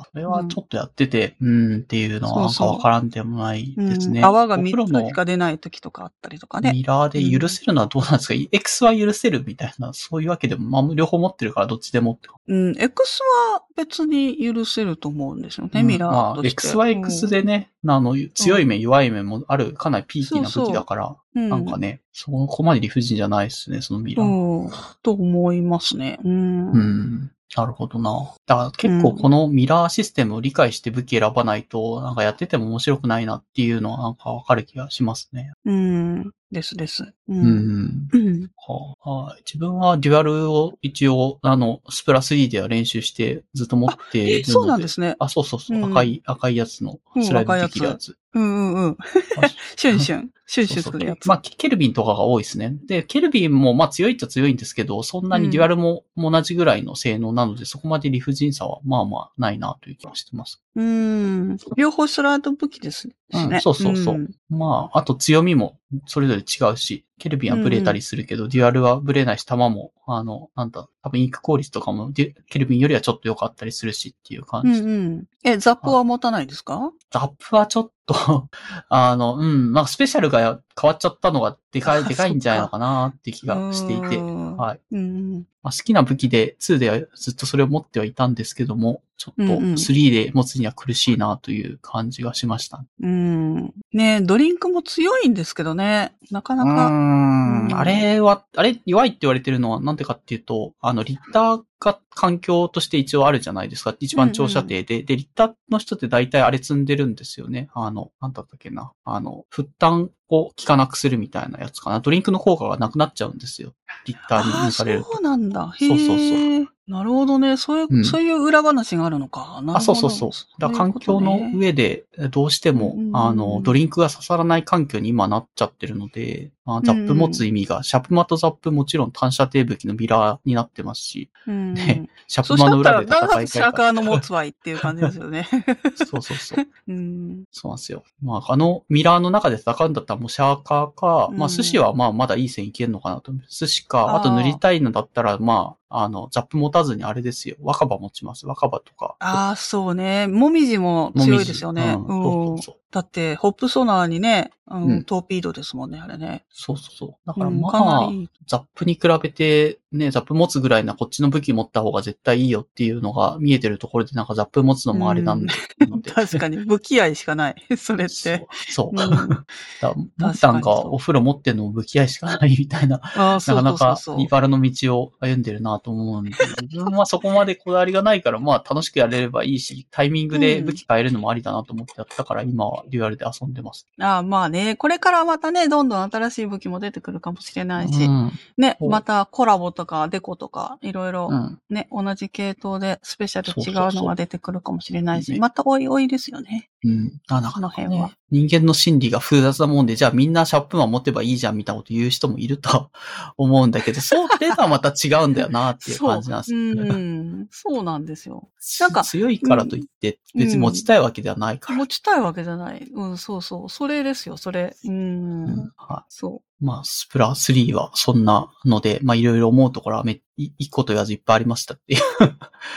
[0.03, 4.21] あ、それはちょっとやってて、うん、っていうのはなんかそうそうわからんでもないうんですね。
[4.21, 6.73] うん泡がお風呂3のつしか出ない時とかあったりとかね。
[6.73, 12.29] ミラーで許せるのはどうなんですか、?X は許せるみたいな、そういうわけでも、まあ、両方持ってるからどっちでもって。
[12.49, 13.23] うん、X
[13.55, 16.49] は別に許せると思うんですよね、うんミラまあ、ーとして。
[16.49, 24.27] X は X でね、あの、強い面、弱い面もある、かなりピーキーな武器だから、うん、なんかね、そこまで理不尽じゃないですね、そのミラー。
[24.27, 24.71] うん、
[25.03, 26.19] と思いますね。
[26.25, 26.71] うん。
[26.71, 27.31] うん。
[27.55, 28.35] なるほどな。
[28.47, 35.53] だから結構このミラーシステムを理解して武器選ばないと、なんかやってても面白くないなっていうのはなんかわかる気がしますね。
[35.67, 36.31] うん。
[36.51, 37.03] ですです。
[37.03, 37.15] う。
[37.29, 38.09] うん
[38.57, 44.39] はい自分はデュアルを一応、あの、スプラ3では練習してずっと持っているので。
[44.41, 45.17] えそうなんですね。
[45.19, 48.17] あ、そうそうそう、うん赤い、赤いやつのうんスライドできるやつ。
[48.35, 48.97] うんうんうん。
[49.37, 50.31] あ シュンシュン。
[50.53, 51.27] シュンシュンするやつ。
[51.27, 52.77] まあ、ケルビンとかが多いですね。
[52.87, 60.63] で、ケルビンもまあ強いっちゃ強いんですけど、そんなにデュアルも同じぐらいの性能なので、そこまで理不尽さはまあまあないなという気がしてます。
[60.75, 61.57] うん。
[61.77, 63.15] 両方ストライド武器ですしね。
[63.55, 74.81] うんそうそうそうんまあ、あと強みもそれぞれ違うし、ケルビンはブレたりするけど、デュアルはブレないし、弾も、あの、なんだ、多分インク効率とかもケルビンよりはちょっと良かったりするしっていう感うんじ。
[74.81, 75.25] うん。
[75.45, 76.93] え、ザップは持たないですか？
[77.11, 78.49] ザップはちょっと、
[78.89, 84.81] あの、うん、まあスペシャルが変わっちゃったのがでかい、あでかいんじゃないのかなって気がしていて、うんはい。
[84.93, 85.47] うん。
[85.63, 92.85] まあ、好きな武器で2ではずっとそれを持ってはいたんですけども、ちょっとうんうん3で持つには苦しいなという感じがしました。
[93.01, 93.73] うん。
[93.93, 96.15] ねドリンクも強いんですけどね。
[96.31, 96.89] なかなか。
[96.89, 103.95] んうんあれは、あれ弱いって言われてるのはなんでかっていうと、あの、リッターが環境として一応あるじゃないですか。
[104.01, 105.03] 一番長射程で。
[105.03, 107.69] で、リッターの人って大体あれ積んでるんですよね。
[107.75, 108.93] あの、なんだったっけな。
[109.05, 112.01] あの、負担を効かなくするみたいなやつかな。
[112.01, 113.75] ドリンクの効果がなくなっちゃうんですよ。
[114.07, 115.13] リッターに抜かれると。
[115.13, 115.73] そうなんだ。
[115.77, 116.67] へそうそうそうえ。
[116.89, 117.57] なるほどね。
[117.57, 119.41] そういう、うんそういう裏話があるのか。
[119.41, 120.33] なるほどあ、そうそうそう。
[120.61, 131.75] だから環境の上で、どうしても、うんあの、ドリンクが刺さらない環境に今なっちゃってるので、まあ、ザップ持つ意味が、シャープマとザップもちろん単射程武器のミラーになってますし、うん。
[131.75, 135.49] ねシャプマの裏で戦いたいかシャーカーの持つわいっていう感じですよね。
[135.53, 136.07] ら。
[136.07, 136.67] そうそうそう。
[136.89, 137.45] うん。
[137.51, 138.05] そうなんですよ。
[138.23, 143.43] まあ、あのミラーの中で戦うんだったらもうシャーカーか、うんまあ、寿司はまあ、まだいい線いけるのかなと思う。
[143.49, 147.57] 寿司か、あと塗りたいのだったら、まあ、あの、ザップ持たずにあれですよ。
[147.61, 148.47] 若葉持ちます。
[148.47, 149.17] 若葉とか。
[149.19, 150.27] ああ、そうね。
[150.27, 151.97] もみじも強いですよね。
[151.97, 156.45] もみじうんそうそうそうだって、ホップソナーにね、あのうんトーピードですもんね、あれね。
[156.51, 157.15] そうそうそう。
[157.27, 158.29] だからうんまあ、かなり。
[158.47, 167.55] ザップに比べて、ね、ザップ持つぐらいなこっちの武器持った方が絶対いいよっていうのが見えてるところでなんかザップ持つのもあれなんで、ので 確かに、武器愛しかない。
[167.77, 168.15] それって。
[168.15, 168.47] そう。
[168.73, 168.91] そう。
[168.91, 169.47] うんだか
[169.81, 173.99] らモッタンがお風呂持ってんのも武器合いしかないみたいな、なかなか。
[174.19, 176.31] リバラの道を歩んでるなと思うんで、
[176.63, 183.87] 自分はそこまでこだわりがないから、まあ楽しくやれればいいし、タイミングで武器変えるのもありだなと思ってやったから、今はデュアルで遊んでます。
[184.01, 188.33] ああ、まあね、これからまたね、どんどん新しい武器も出てくるかもしれないし、うん。
[188.57, 191.59] ね、そうまたコラボとかデコとか、いろいろうん。
[191.71, 196.71] ね、同じ系統でスペシャル違そうそうそううのが出てくるかもしれないし、ねまたおいおいですよね。
[196.85, 197.21] うん。
[197.29, 202.91] あ、なかなかこの辺はね、人間の心理が複雑なもんで、じゃあみんなシャープマン持てばいいじゃんみたいなこと言う人もいるとは
[203.37, 205.99] 思うんだけど、そうれとはまた違うんだよなっていう。
[205.99, 206.89] 感じなんですよね。
[206.89, 207.49] うん。
[207.51, 208.49] そうなんですよ。
[208.81, 211.79] なんか強いからといって、別に持ちたいわけではないから。
[211.79, 212.89] 持ちたいわけじゃない。
[212.91, 213.69] うん、そうそう。
[213.69, 214.75] それですよ、それ。
[214.85, 215.45] うん。
[215.45, 216.65] うんはそい。
[216.65, 222.01] まあ、スプラ3はそんなので、まあいろいろ思うところはめ、い一個と言わずいっぱいありましたっていう。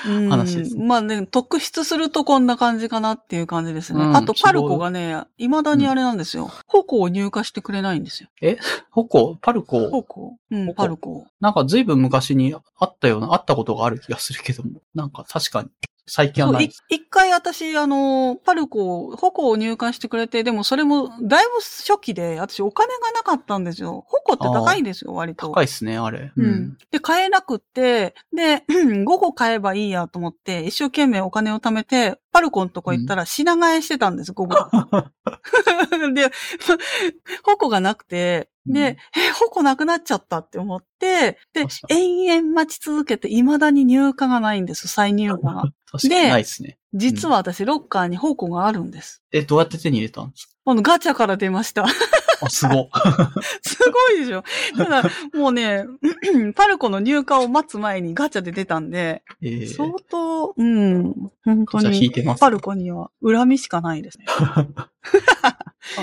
[0.07, 0.11] う。
[0.11, 4.03] うん話ですまあね、特筆するとこんな感じかなっていう感じですね。
[4.03, 6.51] うんあと、パルコがね、未だにあれなんですよ。
[6.67, 8.29] 矛を入荷してくれないんですよ。
[8.89, 11.25] ホコ、パルコ、矛うん、矛パルコ。
[11.39, 15.69] なんか随分昔にあったような、あったことがある気がするけども、なんか確かに、
[16.07, 16.71] 最近はないい。
[16.89, 24.05] 一回私、あの、パルコ、矛を入荷してくれて、でもそれも、だいぶ初期で、私お金がなかったんですよ。
[24.07, 25.49] 矛って高いんですよ、割と。
[25.49, 26.31] 高いっすね、あれ。
[26.35, 26.77] うん。。
[26.91, 34.47] で、買えなくって、で、 5個買えばいいやと思って、一生懸命お金を貯めて、パルコのとこ行ったら品替えしてたんです、5個。
[36.13, 36.29] で、
[37.45, 45.63] 矛がなくて、で、え、矛なくなっちゃったって思って、で延々待ち続けて、未だに入荷がないんです、再入荷が。
[45.89, 46.77] 確かにないっすね。
[46.93, 49.23] 実は私、ロッカーに矛があるんです。
[49.31, 51.85] え、どうやって手に入れたんですあの、ガチャから出ました。
[52.49, 52.89] すご。
[53.61, 54.43] すごいでしょ。
[54.77, 55.85] ただ、もうね、
[56.55, 64.25] パルコの入荷を待つ前にガチャで出たんで、えー、相当、うん、本当にパルコには恨みしかないですね。
[65.43, 65.57] あ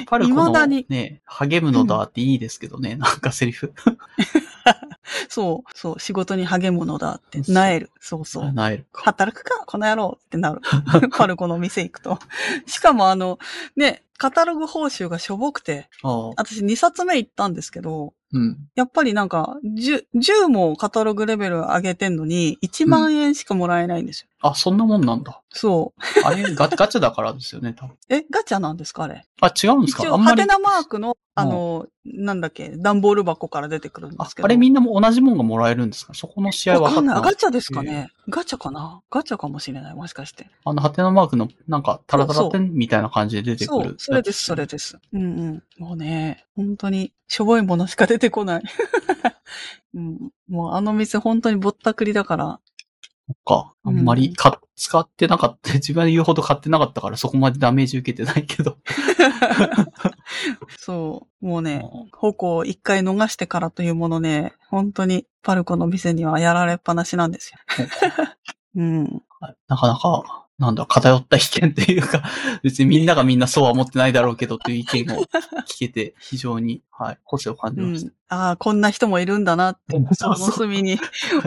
[0.06, 3.72] パルコのね、励むのだっていいですけどね、なんかセリフ。
[5.29, 7.90] そう、そう、仕事に励むのだって、なえる。
[8.01, 8.53] そうそう。
[8.53, 9.03] なえるか。
[9.05, 10.61] 働くか、この野郎ってなる。
[11.12, 12.18] パルコの店行くと。
[12.66, 13.38] しかもあの、
[13.77, 15.88] ね、カタログ報酬がしょぼくて、
[16.37, 18.57] 私2冊目行ったんですけど、うん。
[18.75, 24.29] やっぱりなんか、10, 10もカタログレベル上げてんのに、1万円しかもらえないんですよ。
[24.42, 25.40] あ、そんなもんなんだ。
[25.50, 26.26] そう。
[26.26, 27.96] あれ、ガガチャだからですよね、多分。
[28.09, 29.24] え、ガチャなんですかあれ？
[29.40, 30.02] あ、違うんですか？
[30.02, 30.52] 一応、あんまりハテ。
[30.52, 34.46] ナマークの、あの、なんだっけ、段ボール箱から出てくるんであすけど。
[34.46, 36.14] あれみんなも同じもんがもらえるんですか？
[36.14, 37.22] そこの試合わかんない。
[37.22, 38.11] ガチャですかね？
[38.28, 39.00] ガチャかな？
[39.11, 39.94] ガチャかもしれない。
[39.94, 40.48] もしかして。
[40.64, 43.94] あの、ハテナマークの、なんか、タラタラそうテンみたいな感じで出てくるそう。。
[43.98, 44.98] それです、それです。
[45.12, 45.62] うんうん。
[45.78, 48.62] もうね、本当に、しょぼいものしか出てこない。
[49.94, 52.61] うん、もうあの店本当にぼったくりだから。
[53.44, 53.74] か。
[53.84, 55.72] あんまりか、使ってなかった。
[55.74, 58.76] 自分で言うほど買ってなかったからそこまでダメージ受けてないけど。
[60.78, 61.46] そう。
[61.46, 67.58] もうね、うん矛を一回逃してからというものね、本当にパルコの店にはやられっぱなしなんですよ。
[68.76, 69.22] うん。
[69.40, 72.22] はいなかなか、なんだ、偏った意見というか、
[72.62, 75.22] 別にみんながみんなそうは思ってないだろうけどという意見を
[75.66, 78.11] 聞けて、非常に、はい、個性を感じうました。
[78.11, 81.01] ん、ああ、こんな人もいるんだなって、 そうそうその隅に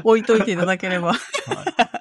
[0.04, 1.13] 置いといていただければ。
[1.13, 1.17] はい。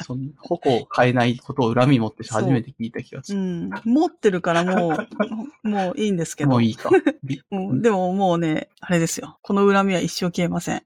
[0.05, 3.43] その矛を変えないことを恨み持って初めて聞いた気がすうる。
[3.43, 3.71] ん。
[3.85, 5.09] 持ってるからもう、
[5.67, 6.51] もういいんですけど。
[6.51, 6.91] もういいか。
[7.81, 9.39] でももうね、あれですよ。
[9.41, 10.83] この恨みは一生消えません。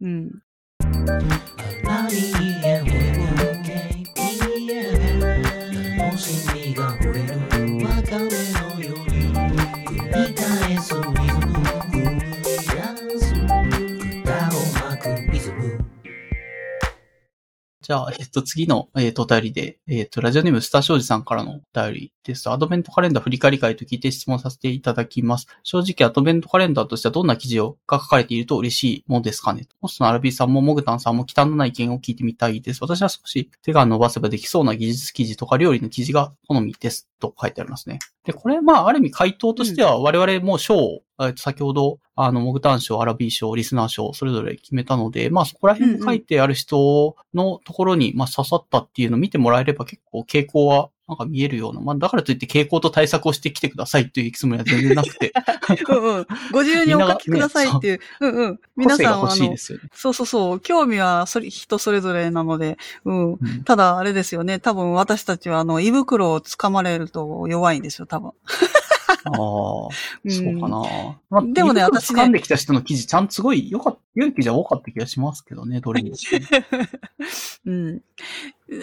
[0.00, 0.42] うん。
[6.22, 9.34] しみが吠える別れのように
[9.84, 10.94] 繰り返す
[17.82, 22.48] じゃあ、えっと、次の、えっと、お便りで、えっと、ラジオネームスター庄司さんからのお便りです。
[22.48, 25.48] アドベントカレンダー振り返り会と聞いて質問させていただきます。
[25.64, 32.82] 正直、アドベントカレンダーとしてはどんな記事をが書かれていると嬉しいものですかねホストのアラビーさんもモグタンさんも忌憚のない意見を聞いてみたいです。
[32.82, 37.08] 私は少し手が伸ばせばできそうな技術記事とか料理の記事が好みです。
[37.18, 37.98] と書いてありますね。
[38.24, 51.80] で、これ、まあ、ある意味回答としては、我々も賞を、えっと先ほど、あの、モグタン賞、アラビー賞、リスナー賞、それぞれ決めたので、まあ、そこら辺に書いてある人のところに、まあ、刺さったっていうのを見てもらえれば結構傾向は、なんか見えるような。
[51.80, 55.32] まあ、だからといって傾向と対策をしてきてくださいというつもりは全然なくて、
[55.88, 56.26] うんうん。
[56.52, 58.00] ご自由にお書きくださいっていう。
[58.20, 58.56] うんうん。
[58.56, 59.88] 個皆さん欲しいですよね。
[59.94, 60.60] そうそうそう。
[60.60, 63.32] 興味はそれ人それぞれなので、うん。
[63.32, 64.58] うんただ、あれですよね。
[64.58, 68.32] 多分私たちは、あの、胃袋を掴まれると弱いんですよ、多分。
[69.24, 69.88] ああ、 そ
[70.50, 71.18] うかな。
[71.30, 76.46] まあ、でもね私ね掴んできた人の記事、ちゃんとすごい良かった、良い記事は多かった気がしますけどね、どれにしても。
[77.66, 78.02] うん。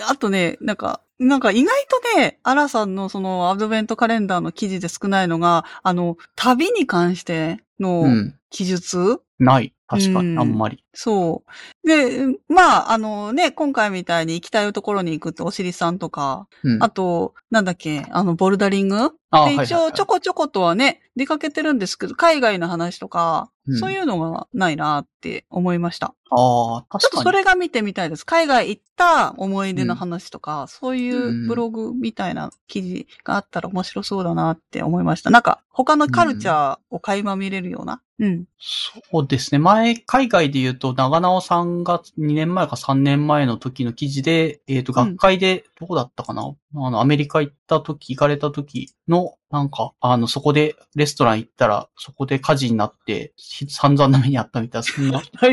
[0.07, 8.35] あとね、なんか、なんか意外とね、アラさんのそのアドベントカレンダーの記事で少ないのが、あの、旅に関してのうん。
[8.49, 9.73] 記述、ない。
[9.87, 10.83] 確かに、うんあんまり。
[10.93, 11.43] そ
[11.83, 11.87] う。
[11.87, 16.83] で、まあ、あのね、今回みたいに行きたいところに行くっておしりさんとか、うん。
[16.83, 19.11] あと、なんだっけ、あの、ボルダリング？
[19.31, 26.15] あで、一応ちょこちょことはね、出かけてるんですけど、海外の話とか、うんそういうのがないなって思いました。
[26.31, 27.21] ああ、ちょっと。
[27.21, 28.25] それが見てみたいです。
[28.25, 35.29] 海外行った思い出の話とか、そういうブログみたいな記事があったら面白そうだなって思いました。
[35.29, 38.01] なんか、他のカルチャーを垣間見れるような？
[38.17, 38.45] うん。
[38.57, 39.59] そうですね。
[39.59, 46.43] 前、海外で言うと、長直さんが2年前か3年前の時の記事で、えっ、と、学会で、どこだったかな、
[46.75, 55.21] あの、アメリカ行った時、行かれた時の、なんか、あの、そこでレストラン行ったら、そこで火事になって、ひ散々な目にあったみたいな、そんな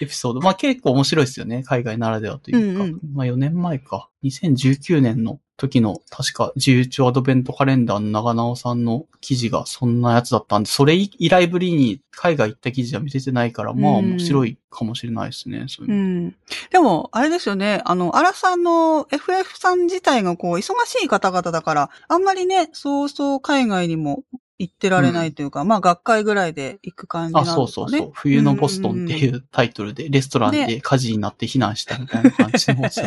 [0.00, 0.40] エピソード。
[0.40, 1.62] まあ結構面白いですよね。
[1.64, 2.84] 海外ならではというか。
[2.84, 4.10] うんうんまあ4年前か。
[4.24, 15.66] 2019年の時の、確か自由帳アドベントカレンダーの長直さんの記事がそんなやつだったんで、それ以来ぶりに海外行った記事は見せてないから、まあうん面白いかもしれないですね。
[15.68, 16.36] そういううん。
[16.70, 17.82] でも、あれですよね。
[17.84, 24.24] あの、アラさんの FF さん自体がこう、忙しい方々だから、あんまりね、そうそう海外にも
[24.58, 27.66] 行ってられないというか、まあ、学会ぐらいで行く感じなんあ、ですかね。
[27.68, 28.10] そうそうそう。
[28.14, 33.02] 冬のボストンっていうタイトルで、レストランで火事になって避難したみたいな感じのやつ。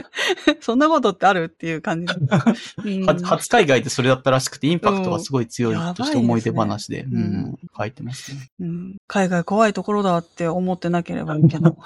[0.60, 2.14] そんなことってあるっていう感じ。
[2.14, 8.50] うん初初海外でそれだったらしくて、インパクトがすごい強いとしてうん思い出話で、やばいですねうん、書いてますね。
[8.60, 11.76] うん海外怖いところだって思ってなければいいけど。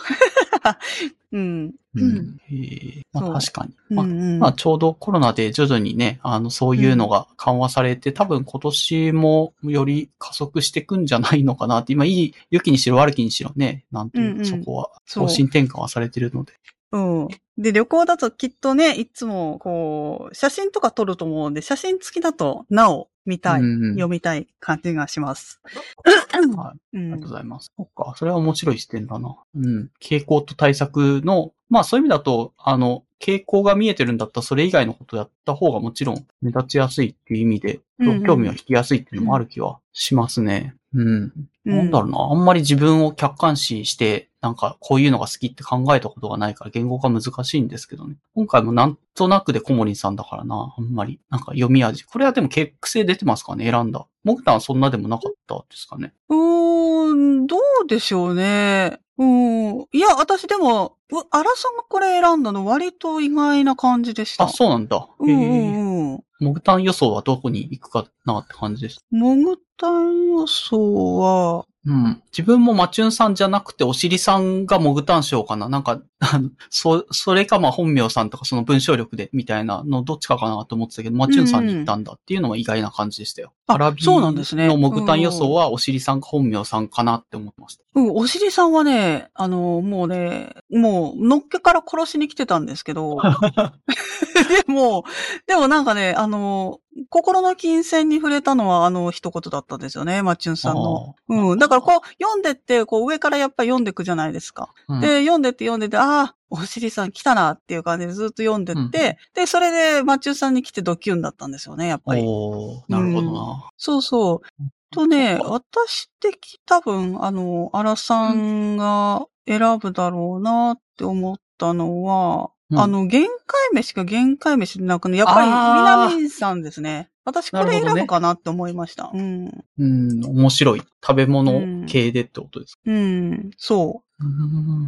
[1.32, 1.74] うん。
[1.94, 3.74] ううんえまあ確かに。
[3.90, 16.52] うんまあうんまあちょうどコロナで徐々にね、あの、そういうのが緩和されて、多分今年もより加速していくんじゃないのかなって、今いい、良きにしろ悪きにしろね、なんていう、うんうんそこはそう方針転換はされてるので。
[16.92, 17.28] うん。
[17.58, 25.60] で、旅行だときっとね、いつも、こう、写真とか撮ると思うんで、写真付きだと、なお、見たい、うんうん読みたい感じがします。
[25.64, 26.42] はい。
[26.44, 27.30] うありがとうごん。
[27.30, 27.72] ざいます。
[27.76, 28.14] そっか。
[28.16, 29.36] それは面白い視点だな。
[29.54, 29.90] うん。
[30.00, 40.74] 傾向と対策の、まあそういう意味だと、あの、傾向が見えてるんだったらそれ以外のことをやった方がもちろん目立ちやすいっていう意味で、うんうん興味を引きやすいっていうのもある気はしますね。
[40.94, 41.08] うん。
[41.08, 41.32] うん
[41.68, 42.18] なんだろうな。
[42.20, 48.16] あんまり自分を客観視して、なんかこういうのが好きって考えたことがないから言語化難しいんですけどね。
[48.35, 50.74] 今回もなんとなくでコモリンさんだからな。
[50.76, 52.04] あんまり、なんか読み味。
[52.04, 53.70] これはでも結癖出てますかね？
[53.70, 54.07] 選んだ。
[54.24, 56.12] モグタンはそんなでもなかったですかね？
[56.28, 59.00] うーん、どうでしょうね。
[59.18, 59.81] うん。
[59.90, 64.44] いや、私でも、うアラさんがこれ選んだの割と意外な感じでした。
[64.44, 64.96] あ、そうなんだ。
[64.96, 65.72] へうんうえ。
[65.72, 66.24] んうん。
[66.38, 69.04] モグタン予想はどこに行くかなって感じです。
[69.11, 72.22] モグ予想は、うん。
[72.32, 75.70] 自分もマチュンさんじゃなくて、おしりさんがモグタン賞かな。
[75.70, 83.53] なんか、あのそ、それかまあ本名さんとかその文章力でみたいなのどっちかかなと思ってたけど、マチュンさんに行ったんだっていうのは意外な感じでしたよ。
[83.68, 87.84] ラビそうなんですねのモグタン予想はおしりさんか本名さんかなって思ってました。
[87.94, 93.18] うん、おしりさんはね、あの、もうね、もう、のっけから殺しに来てたんですけど、
[94.66, 95.05] でも、
[95.46, 96.80] でもなんかね、あの、
[97.11, 101.14] 心の金銭に触れたのはあの一言だったんですよね、マッチュンさんの。
[101.28, 101.59] うん。
[101.59, 104.72] だからこう、読んでって、こう上からやっぱり読んでいくじゃないですか。
[104.88, 112.22] うんで、読んでって読んでって、ああ、おしりさん来たなっていう感じでずっと読んでって、うんで、それでマッチュンさんに来てドキュンだったんですよね、やっぱり。
[112.24, 113.70] おーなるほどな。
[113.76, 114.62] そうそう。
[114.90, 127.08] とね、私的多分、あの、アラさんが選ぶだろうなって思ったのは、うんあの、限界飯か限界飯でなくね、やっぱり南さんですね。
[127.24, 129.10] 私これ選ぶかなって思いました。
[129.14, 129.46] うん。
[129.78, 130.82] うん、面白い。
[131.06, 132.80] 食べ物系でってことですか？
[132.86, 133.50] うん。
[133.56, 134.02] そうんう。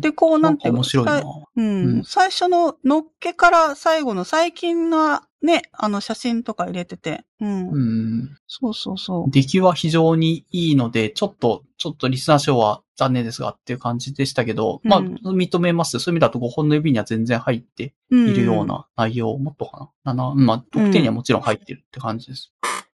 [0.00, 1.26] で、こうなんていう面白いなさ。
[1.56, 7.24] うん、うん最初ののっけから最後の最近のね、あの写真とか入れてて。
[7.40, 7.68] うん。
[7.68, 8.36] うん。
[8.46, 9.30] そうそうそう。
[9.30, 15.98] 出来は非常にいいので、ちょっと、ちょっとリスナー賞は残念ですがっていう感じでしたけど、まあ、うん認めます。
[15.98, 20.14] そういう意味だと5本の指には全然入っているような内容、もっとかな。
[20.14, 22.52] なまあ、得点にはもちろん入ってるって感じです。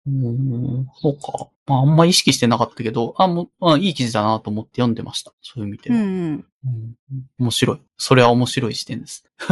[0.07, 1.49] うーん、そうか。
[1.67, 5.33] まあ、あんま意識してなかったけど、あ、もう、まあ、いい記事だなと思って読んでました。
[5.43, 5.97] そういう意味では。
[5.97, 6.45] うん。
[6.65, 6.95] うん
[7.39, 7.81] 面白い。
[7.99, 9.25] それは面白い視点です。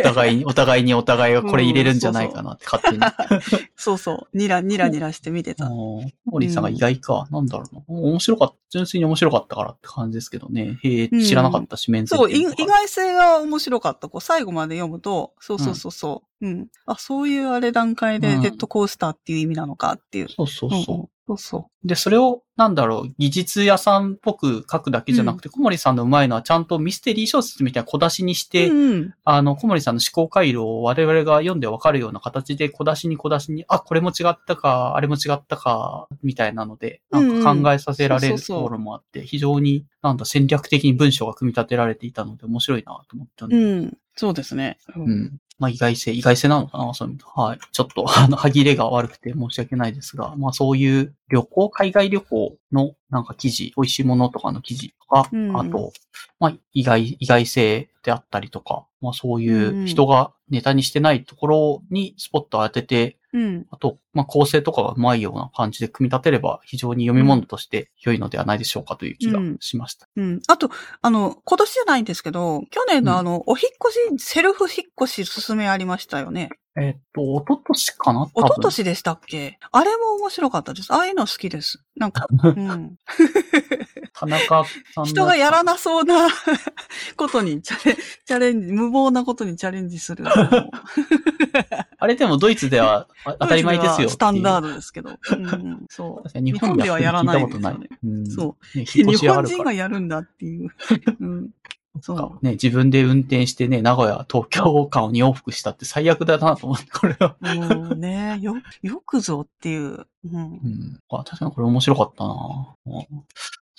[0.00, 3.02] お互いに、お互いにお互いがこれ入れるんじゃないかなって勝手に。
[3.76, 4.36] そうそう。
[4.36, 5.70] ニラ、ニラニラして見てた。
[5.70, 7.28] おー森さんが意外か。
[7.30, 7.82] なんだろうな。
[7.86, 8.56] 面白かった。
[8.70, 10.78] 純粋に面白かったからって感じですけどね。
[10.82, 14.08] へえ、うん知らなかったし、面接そう、い意点とか外性が面白かった。
[14.08, 16.46] こう、最後まで読むと、そうそうそうそう。
[16.46, 16.68] うん。
[16.86, 20.28] あ、そういうあれ段階でうんジェットコースターっていう意味なのかっていう。
[20.28, 21.07] そうそうそう。
[21.32, 21.86] んんそうそう。
[21.86, 43.98] で、それを、なんだろう、技術屋さんっぽく書くだけじゃなくて、小森さんのうまいのはちゃんとミステリー小説みたいな小出しにして、うんうん、あの、小森さんの思考回路を我々が読んでわかるような形で小出しに小出しに、あ、これも違ったか、あれも違ったか、みたいなので、なんか考えさせられるところもあって、非常に、なんだ、戦略的に文章が組み立てられていたので面白いなと思ったんでうん。
[44.16, 44.78] そうですね。
[44.96, 45.38] ううん。
[45.58, 47.58] まあ意外性、意外性なのかなそういうはい。
[47.72, 55.92] ちょっと、あの、歯切れが悪くて申し訳ないですが、まあそういう旅行、海外旅行のなんか記事、美味しいものとかの記事とか、うんあと、
[56.38, 63.66] まあ意外、意外性であったりとか、まあそういう人がネタにしてないところにスポットを当てて、うん。
[63.70, 70.08] あと、まあ構成とかがうまいような感じで組み立てれば非常に読み物として良いのではないでしょうかという気がしました。
[70.16, 70.40] うん。
[70.46, 70.70] あと、
[71.02, 76.50] あの、今年じゃないんですけど、去年のあの、お引っ越し、セルフ引っ越し進めありましたよね。
[76.80, 79.58] えっと、一昨年かな一昨年でしたっけ？
[79.72, 80.92] あれも面白かったです。
[80.92, 81.82] ああいうの好きです。
[81.96, 82.96] なんか、 うん。
[84.14, 84.64] 田中
[84.94, 86.28] さんの人がやらなそうな
[87.16, 90.24] ことにチャレチャレンジ、無謀なことにチャレンジする。
[92.00, 94.08] あれでもドイツではあ当たり前ですよ。
[94.08, 95.10] スタンダードですけど。
[95.10, 96.40] うん、そう。
[96.40, 97.46] 日本ではやらない
[98.28, 98.78] そう。
[98.78, 99.04] 日。
[99.26, 100.70] 本人がやるんだっていう。
[101.20, 101.50] うん、
[102.00, 107.36] そね、自分で運転してね、名古屋、東京間を2往復したって最悪だなと思って、 これは。
[107.40, 107.54] う。
[107.56, 110.06] もうね、よ、よくぞっていう。
[110.24, 110.98] うんうん。
[111.10, 113.24] あ確かにこれ面白かったなうん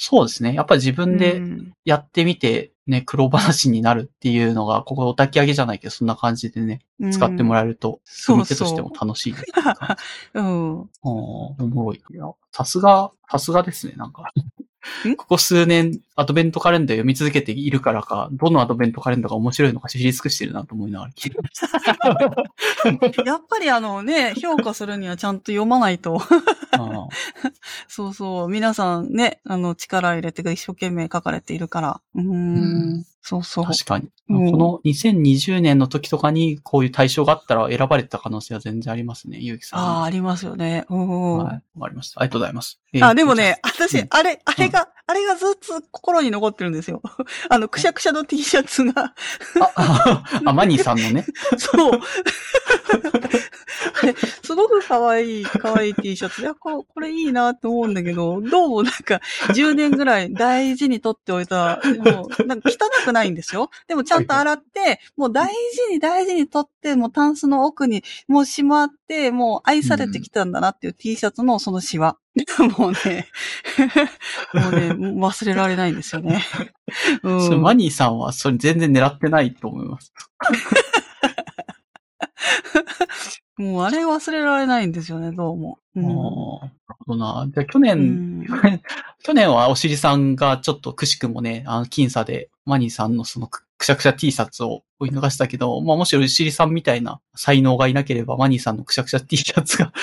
[0.01, 0.53] そうですね。
[0.53, 6.79] やっぱり自分うでんやってみて、ね、黒話になるっていうのが、ここお焚き上げじゃないけど、そんな感じでね、
[7.11, 9.45] 使ってもらえると、組み手としても楽しいです。
[10.35, 10.89] うん。
[11.01, 11.97] おもろい。
[11.97, 14.25] いや、さすが、さすがですね、なんかん。
[15.17, 23.23] ここ数年、アドベントカレンダー読み続けているからか、どのアドベントカレンダーが面白いのか知り尽くしてるなと思いながら聞いてました。
[23.25, 26.21] やっぱりあのね、評価するにはちゃんと読まないと。
[27.87, 28.47] そうそう。
[28.47, 32.01] 皆さんね、あの、力入れて一生懸命書かれているから。
[32.15, 33.05] うーん。
[33.21, 33.65] そうそう。
[33.65, 34.09] 確かに。
[34.29, 39.79] うんこの2020年の時とかにこういう対象があったら選ばれてた可能性は全然ありますね、ゆうきさん。
[39.79, 40.85] ああ、ありますよね。
[40.89, 41.37] うん。
[41.39, 41.63] はい。
[41.75, 42.21] わかりました。
[42.21, 42.79] ありがとうございます。
[42.93, 47.01] えーあ、でもね、私、うんあれ、あれが、あれがずっと心に残ってるんですよ。
[47.49, 49.13] あの、くしゃくしゃの T シャツが、あ、
[49.75, 51.25] あ、あマニーさんのね。
[51.57, 52.01] そう。
[54.43, 56.41] すごく可愛い、可愛い T シャツ。
[56.41, 63.69] いや、ここれいいなと思うんだけど、どうもなんか、10年ぐらい大事に取っておいた、もう、なんか汚くないんですよ。
[63.87, 72.17] でもちゃんと洗って、もう大事に大事に取って、もうタンスの奥にもうしまって、もう愛されてきたんだなっていう T シャツのそのシワ。
[72.77, 73.27] もうね、
[74.53, 76.41] もうね、忘れられないんですよね。
[77.23, 80.13] うんマニーさんはそれ全然狙ってないと思います。
[83.57, 85.79] もうあれ忘れられないんですよね、どうも。
[85.95, 86.69] うんなるほ
[87.07, 87.47] どな。
[87.53, 88.45] じゃあ去う年、ん
[89.23, 93.49] 去年はおしりさんがちょっとくしくもね、あの、僅差でマニーさんのその
[93.79, 99.93] くくしゃくしゃ T シャツを追い逃したけど、まあもしおしりさんみたいな才能がいなければマニーさんのくしゃくしゃ T シャツが、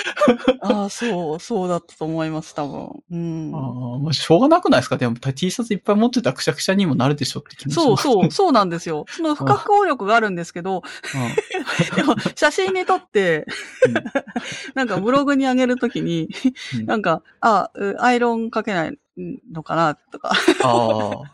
[0.61, 3.03] ああ、そう、そうだったと思います、多分。
[3.11, 3.51] うん。
[3.53, 4.97] あーまあしょうがなくないですか？
[4.97, 8.31] でも T シャツいっぱい持ってたらくしゃくしゃにもなるでしょって気持ちそうそう、う。
[8.31, 9.05] そうなんですよ。
[9.09, 10.81] その不可抗力があるんですけど、
[11.95, 13.45] でも写真に撮って、
[14.73, 16.29] なんかブログに上げるときに、
[16.79, 18.97] うんなんか、あ、うアイロンかけない
[19.51, 20.31] のかなとか。
[20.63, 21.31] ああ。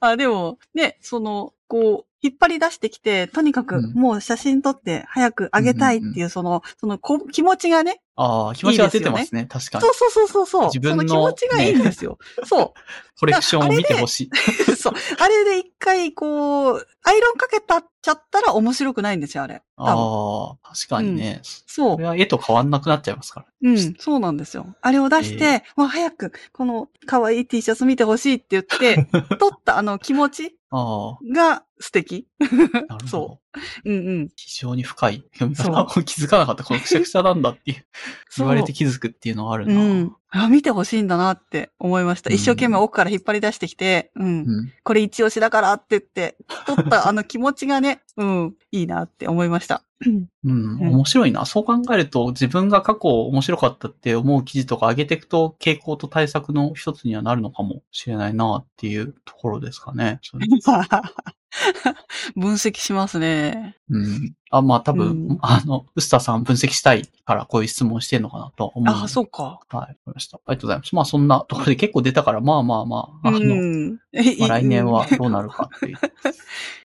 [0.00, 9.46] あ、でも、ね、その、こう、引っ張り出してきて、とにかくうんもう写真撮って早く上げたいっていう、その、そのこ気持ちがね、ああ、気持ちが出てますね。
[9.46, 9.90] 確かにそ。
[9.90, 10.64] うそうそうそうそう。
[10.66, 12.18] 自分のその気持ちがいいんですよ。
[12.44, 12.74] そ
[13.18, 14.30] コレクションを見てほしい。
[14.72, 14.76] う。
[14.76, 14.92] そう。
[15.18, 19.62] あれで一回、こう、アイロンかけたっちゃったら面白くないんですよ、あれ。
[19.76, 21.40] ああ、確かにね。
[21.66, 22.06] そうそれ。
[22.06, 23.46] は絵と変わんなくなっちゃいますから。
[23.62, 24.74] うん、そうなんですよ。
[24.82, 29.06] あれを出して、もう早く、この可愛い T シャツ見てほしいって言って、
[29.38, 32.28] 撮ったあの気持ちあが素敵。
[32.40, 33.40] あ、なるほどそ。
[33.84, 34.28] うんうん。
[34.36, 35.24] 非常に深い。
[35.32, 36.64] 気づかなかった。
[36.64, 37.84] このくしゃくしゃなんだっていう。
[38.36, 39.74] 言われて気づくっていうのがあるな。
[39.74, 40.16] うん。
[40.30, 42.30] あ、見てほしいんだなって思いました。
[42.30, 44.24] うん一生懸命奥から引っ張り出してきて、うん。
[44.24, 44.28] う
[44.62, 49.82] んこれ一押しだからって言って、撮った あの気持ちがね、うん、いいなって思いました。
[50.44, 51.44] うん、面白いな。
[51.44, 60.20] そう考えると、自分が過去面白かったって思う記事とか上げていくと、傾向と対策の一つにはなるのかもしれないなっていうところですかね。
[62.36, 63.76] 分析しますね。
[63.90, 64.34] うん。
[64.50, 68.94] あ、まあ多分、うんあの、ウスターさん分析したいからこういう質問してるのかなと思う。
[68.94, 69.60] あ、そうか。
[69.68, 70.38] はい、した。
[70.38, 70.94] ありがとうございます。
[70.94, 74.00] まあそんなところで結構出たから、まあまあまあ、あの、うん。
[74.38, 75.98] まあ、来年はどうなるかっていう。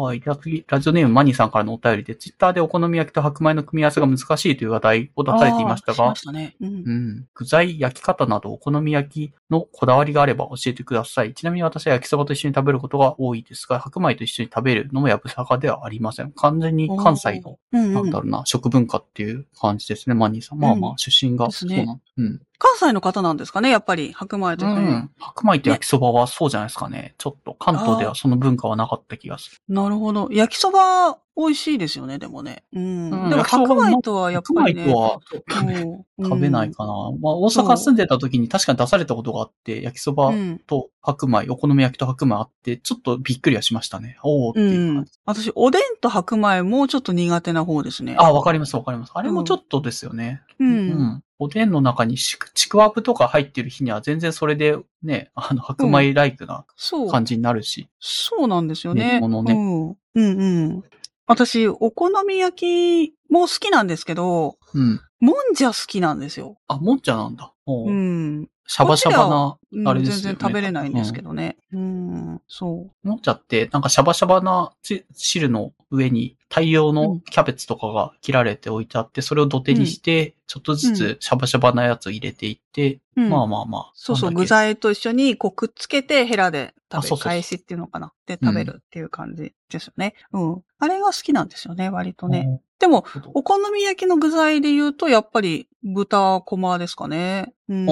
[0.00, 0.20] はい。
[0.20, 6.56] じゃあ次、ラジオネームマニーさんからのお便りで、ツイッターでお好み焼きと白米の組み合わせが難しいという話題を出されていましたがあーしま、したね。
[6.60, 7.28] うんうん。
[7.34, 11.34] 具材、焼き方などお好み焼きのこだわりがあれば教えてください。
[11.34, 16.32] ちなみに私は焼きそばと一緒に食べることが多いですが、白米と一緒に食べるのもやぶさかではありません。
[16.32, 20.58] 完全に関西の、なんだろうな、食文化っていう感じですね、マニーさん。
[20.58, 22.00] まあまあ、うん出身がそうなん。
[22.16, 22.40] うん。
[22.58, 24.66] 関西の方なんですかね、やっぱり白米と。
[24.66, 25.10] うん。
[25.18, 27.14] 白米と焼きそばはそうじゃないですかね。
[27.18, 29.56] ちょっと関東ではその文化はなかった気がする。
[29.68, 30.28] なるほど。
[30.30, 32.62] 焼きそば美味しいですよね、でもね。
[32.72, 33.10] うん。
[33.10, 34.84] うんでも白米とはやっ白ぱりね。
[34.84, 35.20] 米とは
[35.66, 36.92] うん食べないかな。
[37.20, 40.60] まあ、大阪住んでた時に確かに出されたことがあって、焼きそばうん。
[40.66, 44.18] と白米、お好み焼きと白米あって、ちょっとびっくりはしましたね。
[44.22, 45.12] おーってういう感んじ。。
[45.24, 48.14] 私、おでんと白米もうちょっと苦手な方ですね。
[48.18, 49.12] あ、わかりますわかります。
[49.14, 50.42] あれもちょっとですよね。
[50.60, 50.64] う。
[50.64, 51.22] うんん。
[51.38, 52.36] おでんの中にち
[52.68, 57.10] くわぶとか入ってる日には全然それでね、あの、白米ライクなそう。
[57.10, 57.88] 感じになるし。
[57.98, 59.04] そうなんですよね。
[59.04, 59.88] 練り物ねうん。
[59.88, 60.84] うんうん。
[61.26, 65.00] 私、お好み焼きも好きなんですけど、うん。
[65.20, 66.58] もんじゃ好きなんですよ。
[66.66, 67.52] あ、もんじゃなんだ。
[67.66, 68.48] おーうん。
[68.66, 70.22] シャバシャバな、うんあれですよね。
[70.22, 71.56] 全然食べれないんですけどね。
[71.72, 72.40] うん。
[72.48, 73.08] そう。
[73.08, 83.92] もんじゃって、なんかシャバシャバなち汁の上に大量うのんキャベツとかが切られて置いてあって、それを土手にして、ちょっとずつシャバシャバなやつを入れていって、うんまあまあまあ。
[83.94, 88.12] そうそう、具材と一緒にこうくっつけてヘラで食べう返しっていうのかな？
[88.26, 90.14] で食べるっていう感じですよね。
[90.32, 90.62] うん。
[90.78, 92.60] あれが好きなんですよね、割とね。
[92.78, 93.04] でも。
[93.34, 97.54] お好み焼きの具材で言うと、やっぱり豚こまですかね。
[97.68, 97.86] うん。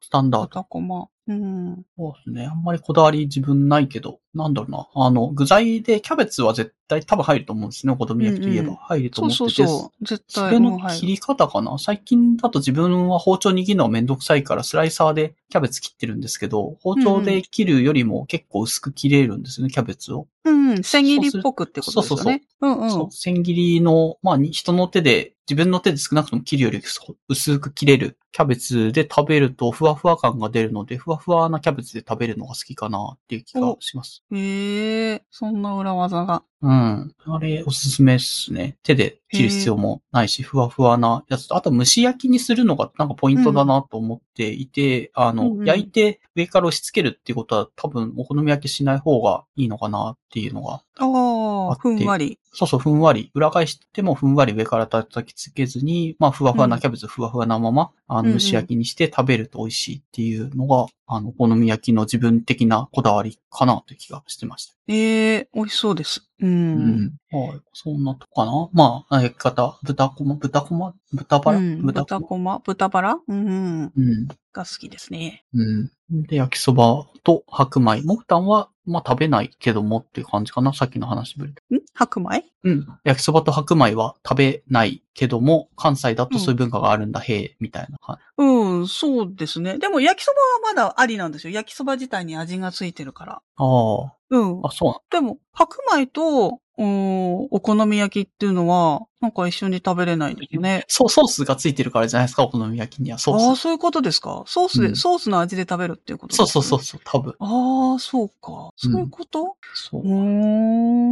[0.00, 0.48] スタンダード。
[0.48, 1.08] 豚こま。
[1.28, 1.84] うん。
[1.96, 2.46] そうですね。
[2.46, 4.86] あんまりこだわり自分ないけど、なんだろうな。
[4.94, 7.92] あの、具材でキャベツは絶対多分入ると思うんですね。
[7.92, 9.66] お好み焼きといえうんうんば入るとそう思ってて。
[9.66, 10.04] そうそう。
[10.04, 10.48] 絶対。
[10.48, 20.26] それの切り方かな、最近だと自分は包丁握るのはめんどくさいからスライサーでキャベツ切ってるんですけど、包丁で切るよりも結構薄く切れるんですよね、キャベツを。
[20.44, 20.82] うんうん。
[20.82, 22.42] 千切りっぽくってことですよね。
[22.60, 22.90] うんうん。
[22.90, 26.82] そう千切りの、まあ、に人の手で、自分の手で少なくとも切るより
[27.28, 34.24] 薄く切れるキャベツで食べるとふわふわ感が出るので、ふわふわなキャベツで食べるのが好きかなっていう気がします。
[34.32, 36.42] へえ、そんな裏技が。
[36.60, 37.14] うん。
[37.26, 38.76] あれ、おすすめっすね。
[38.82, 52.38] 手で切る必要もないし、ふわふわなやつと、あと蒸し焼きにするのがなんかポイントだなと思っていて、あの、うんうん焼いて上から押し付けるっていうことは多分お好み焼きしない方がいいのかなっていうのがあってふんわり。
[52.52, 64.74] そうそう、ふんわり、裏返してもふんわり上から叩きつけずに、まあ、ふわふわなうんキャベツ、ふわふわなまま、あの、うんうん蒸し焼きにして食べると美味しいっていうのが、あの、お好み焼きの自分的なこだわりかなという気がしてました。
[64.88, 66.28] ええ美味しそうです。
[66.40, 66.46] う。
[66.46, 67.60] うんはい。
[67.72, 68.68] そんなとこかな？
[68.72, 72.58] まあ、焼き方、豚こま、豚こま、豚バラ、うん豚こま？
[72.60, 73.18] 豚バラ？
[73.28, 73.82] うん。
[73.84, 73.92] ま。
[73.96, 74.28] うん。
[74.56, 75.44] が好きですね。
[75.54, 75.90] うん。
[76.26, 78.02] で、焼きそばと白米。
[78.02, 80.72] 木炭は、まあ食べないけどもっていう感じかな。
[80.72, 81.76] さっきの話ぶりで。
[81.76, 81.80] ん？
[81.92, 82.44] 白米？
[82.64, 82.86] うん。
[83.04, 88.22] 焼きそばと白米は食べないけども、関西だとそういう文化があるんだ、へえ、みたいな感じ。
[88.38, 89.78] うん、そうですね。
[89.78, 91.52] でも焼きそばはまだありなんですよ。
[91.52, 93.42] 焼きそば自体に味がついてるから。
[93.56, 94.14] ああ。
[94.30, 94.60] うん。
[94.64, 100.84] あ、そうなんでも、白米と、うんお好み焼きっていうのは、なんか一緒に食べれないですよね。
[100.88, 103.18] そう、ソースがついてるからじゃないですか、お好み焼きには。
[103.18, 103.60] ソああ、ース。
[103.60, 104.42] そういうことですか？
[104.46, 106.82] ソースで、うんソースの味で食べるっていうことそうそうそうう。
[106.82, 107.34] そう、多分。
[107.38, 108.70] ああ、そうか。
[108.76, 110.14] そういうこと、そううー。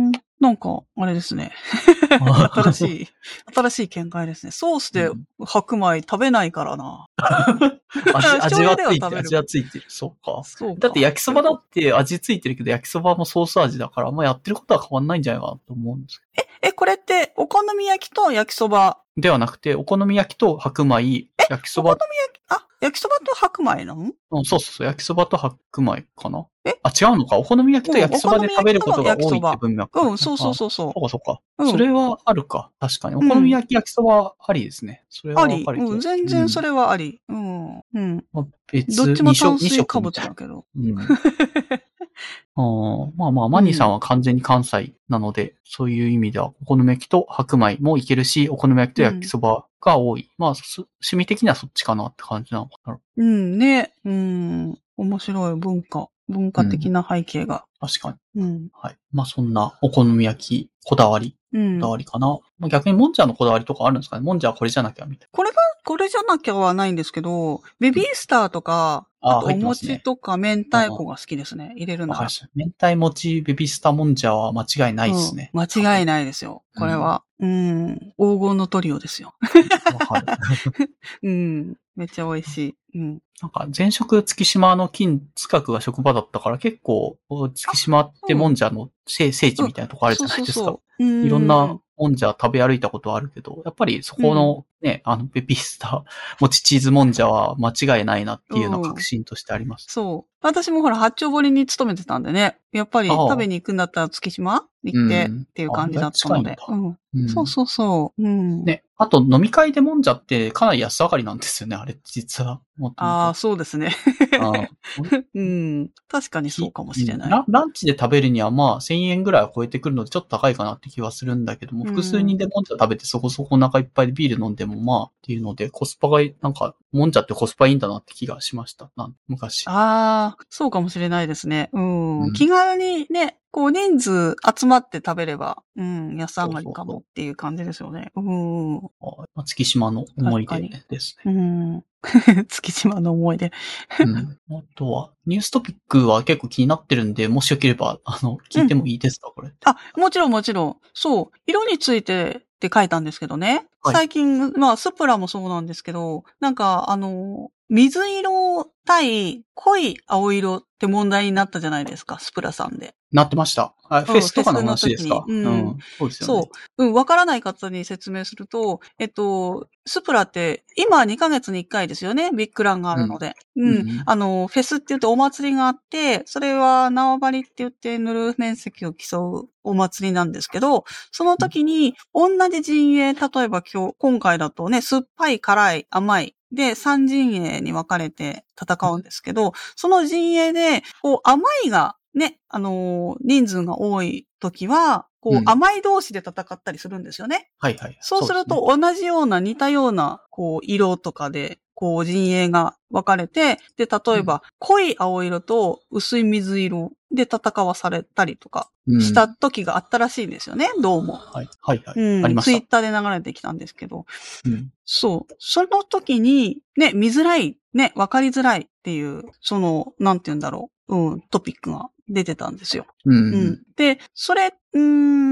[0.09, 0.13] ん。
[0.41, 1.53] なんか、あれですね。
[2.53, 3.09] 新しい、
[3.55, 4.53] 新しい見解ですね。
[4.53, 7.07] ソースでうん白米食べないからな。
[8.15, 9.85] 味、 味はついてる、味はついてる。
[9.89, 10.43] そうか。
[10.45, 10.81] そうか。
[10.81, 18.99] だって焼きそばだって味ついてるけど、焼きそばもソース味だから、まあやってることは変わんないんじゃないかなと思うんですけえ、これって、お好み焼きと焼きそば？
[19.17, 19.23] ど。
[19.23, 26.79] ではなくて、お好み焼きと白米、焼きそばお好、み焼き、あ、焼きそばと白米なのうん、そうそうそう、焼きそばと白米かなえ？
[26.83, 27.37] あ、違うのか。
[27.37, 30.01] お好み焼きと焼きそばで食べることが多いって文脈。
[30.01, 31.41] うん、そうそうそうそそうかそうか。
[31.59, 31.65] う。
[31.65, 32.71] うん、それはあるか。
[32.81, 33.17] 確かに。
[33.17, 35.05] お好み焼き、焼きそばありですね。
[35.11, 35.61] それはあり。
[35.61, 37.04] わかる気がうん、全然それはあり。
[37.29, 37.83] うん。
[37.95, 38.25] うん。
[38.33, 40.65] まあ、別どっちも二色炭水化物だけど。
[40.77, 40.97] うん。
[42.57, 50.31] あーまあまあ、マニーさんは完全に関西なので、そういう意味では、お好み焼きと白米もいけるし、お好み焼きと焼きそばが多い。
[50.39, 52.99] まあ、す趣味的にはそっちかなって感じなのかな。
[53.17, 53.93] うん、ね。
[54.05, 54.79] うん。
[54.97, 56.09] 面白い文化。
[56.29, 57.67] 文化的な背景が。
[57.81, 58.43] 確かに。
[58.43, 58.69] うん。
[58.73, 58.97] はい。
[59.13, 61.89] まあそんなお好み焼き、こだわり、うんこだ。
[61.91, 62.39] わりかな。
[62.59, 71.73] まあ、逆にもんじゃのこだわりとかあるんですかねもんじゃはこれじゃなきゃみたいこれが、これじゃなきゃはないんですけど、ベビースターとか、ああとお餅とか明太子が好きですね。
[71.77, 72.15] 入れるな。
[72.15, 72.29] のが。
[72.55, 75.51] 明太餅、ベビースターもんじゃは間違いないですね。
[75.53, 76.63] うん間違いないですよ。
[76.77, 77.23] これは。
[77.41, 77.99] うん。
[78.19, 79.35] 黄金のトリオですよ。
[81.23, 81.77] うん。
[81.97, 82.99] めっちゃ美味しい。
[82.99, 83.23] うん。
[83.41, 87.17] なんか前職月島の近近くが職場だったから結構、
[87.55, 90.55] 月島ってもんじゃの聖聖地みたいなとこあるじゃないですか。
[90.55, 91.05] そうそうそう。
[91.05, 99.87] うんいろんなもんじゃ食べ歩いたことはあるけど、やっぱりそこのね、あのベビースター、もちチーズもんじゃは間違いないなっていうのが確信としてあります。
[99.89, 100.33] そう。
[100.41, 102.59] 私もほら、八丁堀に勤めてたんでね。
[102.73, 106.57] やっぱり食べに行くんだったら月島行ってうんっていう感じだったので。
[106.61, 106.99] あうん。
[107.15, 108.23] うんそうそうそう。
[108.23, 108.65] うん。
[108.65, 108.83] ね。
[108.97, 112.61] あと飲み会でもんじゃってかなり安上がりなんですよね、あれ実は。
[112.97, 113.93] ああ、そうですね。
[115.35, 115.91] うん。
[116.09, 117.27] 確かにそうかもしれない。
[117.27, 128.91] うんラランチで食べるにはまあ1000円ぐらいは超えてくるのでちょっと高いかなって気はするんだけども、うん複数人でもんじゃ食べてそこそこお腹いっぱいでビール飲んでもまあっていうのでコスパが、なんかもんじゃってコスパいいんだなって気がしました。
[128.97, 129.65] なん昔。
[129.67, 131.71] ああ、そうかもしれないですね。
[131.73, 132.21] うん。
[132.23, 138.11] うん気軽にね、こう人数集まって食べれば、うん、安上がりかそうそうそうもっていう感じですよね。
[138.17, 138.75] うん。
[138.75, 138.89] ま
[139.37, 141.33] あ月島の思い出ですね。
[141.33, 141.85] うん。
[142.49, 143.53] 月島の思い出。
[144.01, 149.53] うん、あとは、ニューストピックは結構気になってるんで、もしよければ、あの、聞いてもいいですか、これ。
[149.65, 150.77] あ、もちろんもちろん。
[150.93, 151.39] そう。
[151.47, 153.69] 色についてって書いたんですけどね。
[153.83, 162.95] はい最近、まあ、スプラもそうなんですけど、なんか、あの、水色対濃い青色って問題になったじゃないですか、スプラさんで。
[163.11, 163.75] なってました。
[163.89, 165.25] あフェスとかの話ですか？
[165.27, 166.43] フェスの時にうんそうですよね。
[166.43, 166.49] そ
[166.79, 166.85] う。
[166.85, 173.35] うん、わからない方に説明すると、えっと、スプラって、今2ヶ月に1回ですよね、ビッグランがあるので。
[173.57, 173.69] うん。
[173.69, 197.51] うんあの、フェスって言ってお祭りがあって、それは縄張りって言って塗る面積を競うお祭りなんですけど、その時に同じ陣営、例えば今日、今回だとね、酸っぱい、辛い、甘い、で、三陣営に分かれて戦うんですけど、その陣営で、こう、甘いが、ね、あのー人数が多い時は、こう、うん甘い同士で戦ったりするんですよね。
[197.59, 197.99] はいはい。
[198.01, 211.13] そうすると、同じような似たような、こう、色とかで、こう、陣営が分かれて、で、例えば、濃い青色と薄い水色で戦わされたりとかうんした時があったらしいんですよね、どうも。
[211.13, 212.01] はい、はい、はい。
[212.01, 212.25] うん。
[212.25, 214.07] ありましツイッターで流れてきたんですけど。
[214.45, 214.51] た。
[214.51, 214.73] うん。
[214.87, 215.35] そう。
[215.39, 220.97] その時に、ね、見づらい、ね、分かりづらいっていう、その、なんて言うんだろう。
[220.97, 222.87] うん、トピックが出てたんですよ。
[223.07, 223.35] うん。
[223.35, 223.63] うん。
[223.77, 224.81] で、それ、うー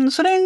[0.06, 0.38] ん、それ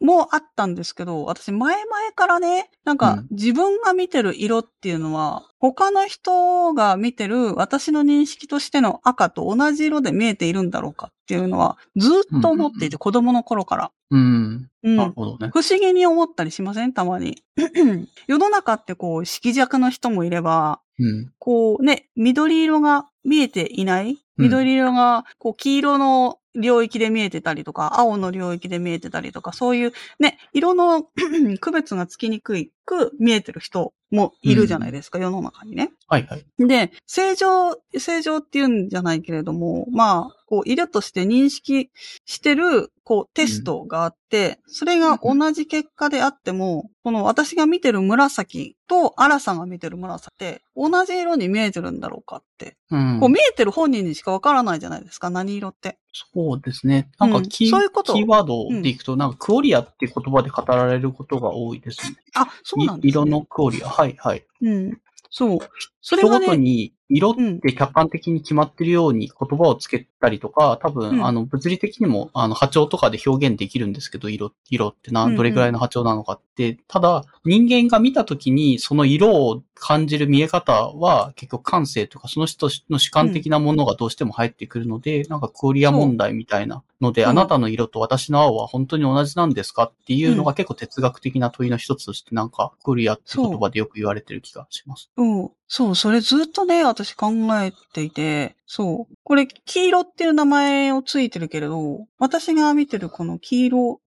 [0.00, 13.90] もあったんですけど、私前々からね、なんかうん自分が見てる色っていうのは、他の人が見てる私の認識としての赤と同じ色で見えているんだろうかっていうのは、ずっと思っていて、子供の頃から。
[14.10, 14.68] うん。
[14.84, 14.96] うん。
[14.96, 15.50] なるほどね。
[15.52, 16.92] 不思議に思ったりしません？
[16.92, 17.42] たまに。
[18.28, 21.30] 世の中ってこう、色弱の人もいれば、うん。
[21.38, 24.10] こうね、緑色が見えていない？
[24.12, 26.17] うん緑色が、こう、黄色の
[26.54, 31.04] 領域で見えてたりとか、青の領域で見えてたりとか、そういうね、色の
[31.60, 35.90] 区別がつきにくいく見えてる人もいるじゃないですか、世の中にね。
[36.08, 36.44] はいはい。
[36.58, 41.90] で、正常、正常っていうんじゃないけれども、まあ、こう、色として認識
[42.24, 52.76] してる、こう、テストがあって、それが同じ結果であっても、この私が見てる紫と、アラさんが見てる紫って、同じ色に見えてるんだろうかって。
[52.90, 55.98] うんこう、見えてる本人にしかわからないじゃないですか、何色って。
[56.12, 57.10] そうですね。
[57.18, 62.16] なんかうんキー、そういうことキーワードでいくと、なんかクオリアっていう言葉で語られることが多いですね。
[62.34, 63.08] あ、そうなんです、ね。
[63.08, 63.88] い色のクオリア。
[63.88, 64.46] はいはい。
[64.62, 65.00] うん。
[65.30, 65.58] そう。
[66.00, 71.26] それ人ごとに色って客観的に決まってるように言葉をつけたりとか、多分、うん。
[71.26, 75.36] あの、物理的にも、あの、波長とかで表現できるんですけど、色、色ってな、うんうん。
[75.36, 95.10] どれぐらいの波長なのかって、ただ、人間が見たときに、その色を感じる見え方は、結局感性とか、その人の主観的なものがどうしても入ってくるので、なんかクオリア問題みたいなので、あなたの色と私の青は本当に同じなんですかっていうのが結構哲学的な問いの一つとして、なんか、クオリアって言葉でよく言われてる気がします。
[95.16, 95.50] うん。
[95.70, 97.30] そう、それずっとね、私考
[97.62, 99.14] えていて、そう。
[99.22, 104.00] これ、黄色っていう名前をついてるけれど、私が見てるこの黄色、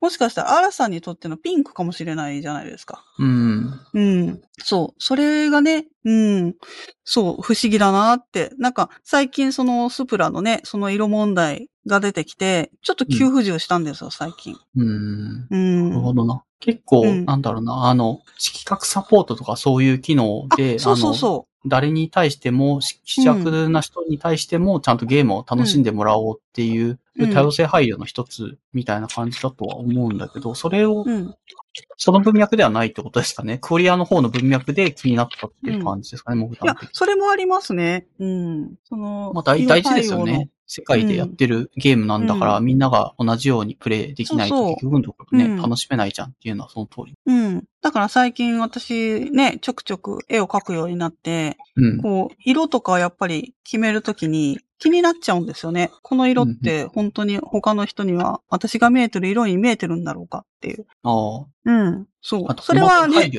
[0.00, 3.04] もしかしたらアラさんにとってのピンクかもしれないじゃないですか。
[3.18, 3.80] うん。
[3.92, 4.40] うん。
[4.58, 5.02] そう。
[5.02, 6.54] それがね、うん。
[7.04, 8.52] そう、不思議だなって。
[8.58, 14.56] なんか、最近そのスプラのね、その色問題が出てきて、ちょっと急浮上したんですよ、最近。
[14.76, 15.46] うん。
[15.50, 15.88] うん。
[15.90, 16.44] なるほどな。
[16.60, 26.98] 結構、うんなんだろうな、あの、色覚サポートとかそういう機能で、あそうそうそ誰に対しても、し希弱な人に対しても、ちゃんとゲームを楽しんでもらおうっていう、うん
[27.28, 31.34] 多様性配慮の一つみたいな感じだとは思うんだけど、それをう。、うん。
[31.96, 33.58] その文脈ではないってことですかね。
[33.58, 38.06] クオリアの方の文脈で気になったっていう感じですかね、モグいやそれもありますね。
[38.18, 38.74] うん。
[38.84, 40.50] その、まあ大大事ですよね。
[40.66, 47.14] 世界でやってるゲームなんだから、うんみんなが同じようにプレイできないと結局のところね、うん楽しめないじゃんっていうのはその通り。
[47.26, 47.64] うん。
[47.82, 52.02] だから最近私ね、ちょくちょく絵を描くようになって、うん。
[52.02, 55.90] こう、色とかやっぱり決めるときに気になっちゃうんですよね。
[56.02, 60.86] この色って本当に他の人には私が見えてる色に見えてるんだろうかっていう。
[61.02, 61.46] ああ。
[61.66, 62.06] うん。
[62.22, 62.54] そうあ。
[62.54, 63.30] とそれはね、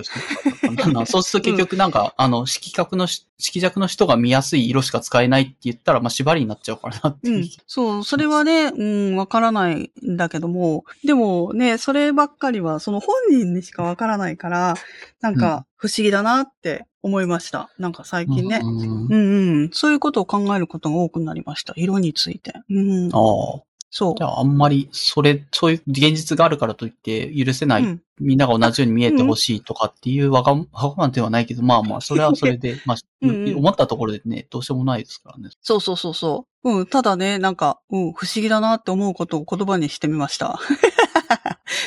[1.08, 7.38] そうすると結局なんか、あの、色覚のし、色弱の人が見やすい色しか使えないって言ったら、まあ、縛りになっちゃうからなっていう。
[7.38, 7.50] うん。
[7.66, 8.84] そう、それはね、う
[9.14, 14.76] ん、わからないんだけども、でもね、そればっかりはその本人にしかわからないから、
[15.22, 17.72] なんか不思議だなって思いました。
[17.80, 18.60] なんか最近ね。
[18.62, 19.70] うんうんうん。
[19.74, 21.74] そういうことを考えることが多くなりました。
[21.76, 22.54] 色について。
[22.70, 23.10] うん。
[23.12, 23.18] あ
[23.58, 23.64] あ。
[23.90, 24.28] そうじゃ。
[24.28, 35.50] あ、あんまり、それ、そういう現実があるからといって、許せない、うんみんなが同じように見えてほしいとかっていうわが、わがままではないけど、まあまあ、それはそれで、 まあ、うんうん思ったところでね、どうしようもないですからね。
[35.64, 36.72] そうそうそうそう。
[36.72, 36.86] うん。
[36.86, 40.60] ただね、なんか、うん、不思議だなって思うことを言葉にしてみました。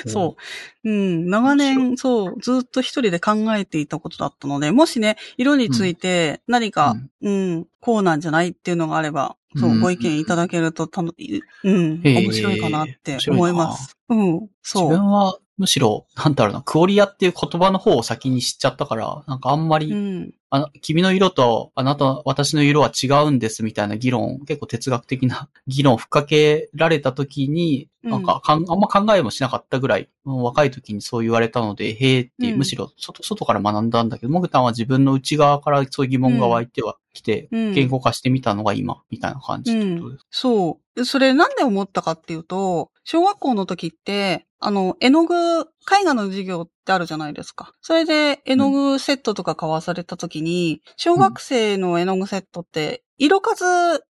[0.06, 0.36] そ
[0.84, 0.90] う。
[0.90, 1.30] うん。
[1.30, 11.12] 長年、そう、ずっと一人で考えていたことだったので、もしね、色について何か、うん、こうなんじゃないっていうのがあれば、そうう、んご意見いただけるとたの、
[11.64, 13.96] うん、面白いかなって思います。
[14.08, 14.32] うん。
[14.40, 14.88] 自そう。
[14.88, 20.34] 分は、むしろ、なんだろうな、クオリアっていう言葉の方を先に知っちゃったから、なんかあんまり、うん。
[20.54, 40.26] あの、君の色とあなた、私の色は違うんですみたいな議論、結構哲学的な議論をふっかけられた時に、うんなんかかん、あんま考えもしなかったぐらい、うん若い時にそう言われたので、へーってむしろ外、外から学んだんだけど、モグタンは自分の内側からそういう疑問が湧いてはきて、うん言語化してみたのが今、みたいな感じってことです。
[40.30, 41.04] そう。
[41.04, 45.34] それなんで思ったかっていうと、小学校の時って、あの、絵の具、
[46.00, 47.72] 絵画の授業ってあるじゃないですか。
[47.80, 53.64] それで絵の具セットとか買わされた時に、小学生の絵の具セットって、色数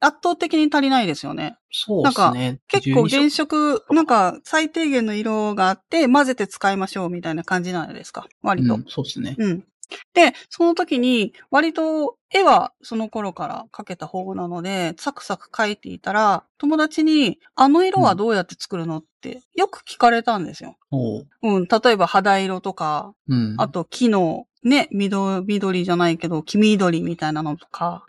[0.01, 1.57] 圧倒的に足りないですよね。
[1.71, 2.61] そうですね。
[2.69, 8.27] 結構12色原色、なんか最低限の色があって混ぜて使いましょうみたいな感じなんですか。
[8.43, 8.75] 割と。
[8.75, 9.35] うん、そうですね。
[9.39, 9.65] うん。
[10.15, 20.77] で、その時に、割と絵はその頃から描けた方なので、サクサク描いていたら、友達に、あの色はどうやって作るのって、よく聞かれたんですよ。
[20.91, 23.55] おううん、例えば肌色とか、うん。
[23.59, 28.05] あと木のね、緑、緑じゃないけど、黄緑みたいなのとか、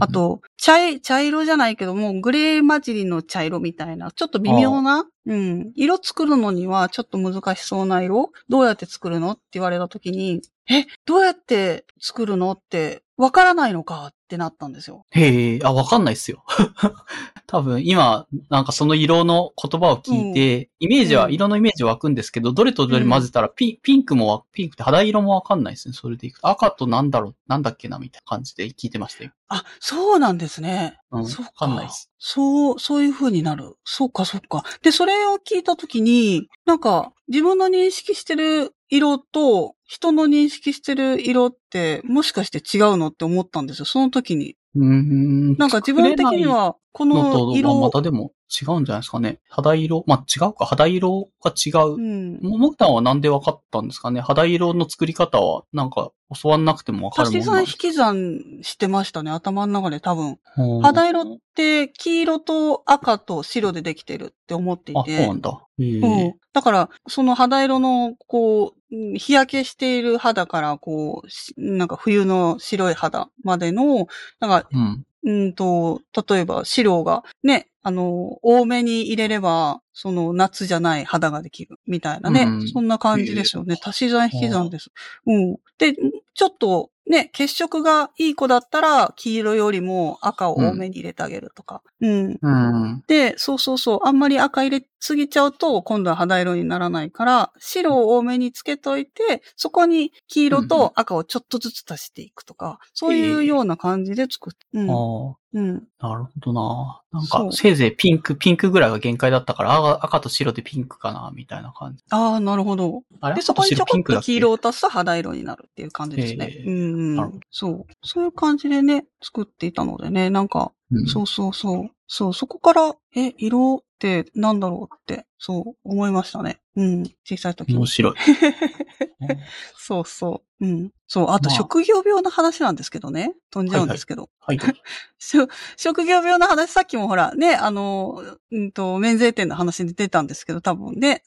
[0.00, 10.40] あ、と、茶い、茶色じゃないけども、グレー混じりの茶色みたいな、ちょっと微妙な、うん、色作るのにはちょっと難しそうな色どうやって作るのって言われた時に、
[10.70, 15.04] え、どうやって作るのって、わからないのかってなったんですよ。
[15.10, 16.44] へえ、あ、わかんないっすよ。
[17.48, 25.94] 多分、今、なんかその色の言葉を聞いて、イメージは、うん色のイメージ湧くんですけど、どれとどれ混ぜたらピン、ピンクもわ、ピンクって肌色もわかんないですね。
[25.94, 26.46] それでいくと。
[26.46, 29.30] 赤となんだろう、なんだっけな、みたいな感じで聞いてましたよ。
[29.48, 30.98] あ、そうなんですね。
[31.10, 32.10] うん、そうわかんないです。
[32.18, 33.76] そう、そういう風になる。
[33.84, 34.64] そうか、そうか。
[34.82, 43.84] で、それを聞いたときに、なんか、自分の認識してる色と、人の認識してる色って、もしかして違うのって思ったんですよ。
[43.84, 44.56] その時に。
[44.74, 45.56] うーん。
[45.56, 49.38] なんか自分的には、この色またでも違うんじゃないですかね。
[49.48, 51.94] 肌色、まあ違うか、肌色が違う。
[51.94, 52.40] うん。
[52.42, 54.20] ももくたんはなんで分かったんですかね？
[54.20, 56.10] 肌色の作り方は、なんか、
[56.42, 57.78] 教わんなくても分かる足し算引もんなんですか？
[57.78, 60.38] き算してましたね、頭の中で多分。
[60.56, 61.24] うん肌色っ
[61.54, 65.34] て黄色と赤と白でできてるって思っていあ、そうてな。
[65.34, 65.60] んだ。
[65.78, 66.34] うん。
[66.52, 74.06] だから、その肌色の、こう、うん日焼けしている肌から、こうし、なんか冬の白い肌までの、
[74.40, 75.04] なんか、うん。
[75.24, 82.42] うんと、例えば資料がね、あの、多めに入れれば、その夏じゃない肌ができるみたいなね。
[82.42, 83.76] うんそんな感じですよね。
[83.82, 84.90] 足し算引き算です。
[85.26, 85.56] うん。
[85.78, 85.94] で、
[86.34, 91.82] ちょっとね、血色がいい子だったら、黄色よりも赤を多めに入れてあげるとか。
[92.00, 92.38] うん。
[92.40, 93.02] うん。
[93.06, 94.00] で、そうそうそう。
[94.04, 104.66] あんまり赤入れすぎちゃうと、今度は肌色にならないから、白を多めにつけといて、そこに黄色と赤をちょっとずつ足していくとか、そういうような感じで作って。
[104.74, 104.90] うん。
[104.90, 105.88] あうん。
[105.98, 107.00] あ、なるほどな。
[107.12, 112.04] なんか、せいぜいピンク、ピンクぐらいが限界だったから、赤赤と白でピンクかな、みたいな感じ。
[112.10, 113.02] ああ、なるほど。
[113.20, 113.36] あれ？
[113.36, 114.52] で、そこにちょこっと黄色を。
[114.54, 116.64] を足すと肌色になるっていう感じですねへ。
[116.64, 117.40] ーうん。
[117.50, 117.86] そう。
[118.02, 121.90] そういう感じでね、作っていたのでね、なんか、うんそうそうそう。
[122.06, 126.60] そう、そこから、え、色ってなんだろうって、そう思いましたね。
[126.74, 127.02] うん。
[127.24, 127.76] 小さい時に。
[127.76, 128.14] 面白い。
[129.78, 130.66] そうそう。
[130.66, 130.90] うん。
[131.06, 131.30] そう。
[131.30, 133.34] あと、まあ職業病の話なんですけどね。
[133.50, 134.30] 飛んじゃうんですけど。
[134.40, 134.58] はい。
[135.18, 141.22] しょ職業病の話、さっきもほら、ね、あの、うんと、免税店の話で出たんですけど、多分ね、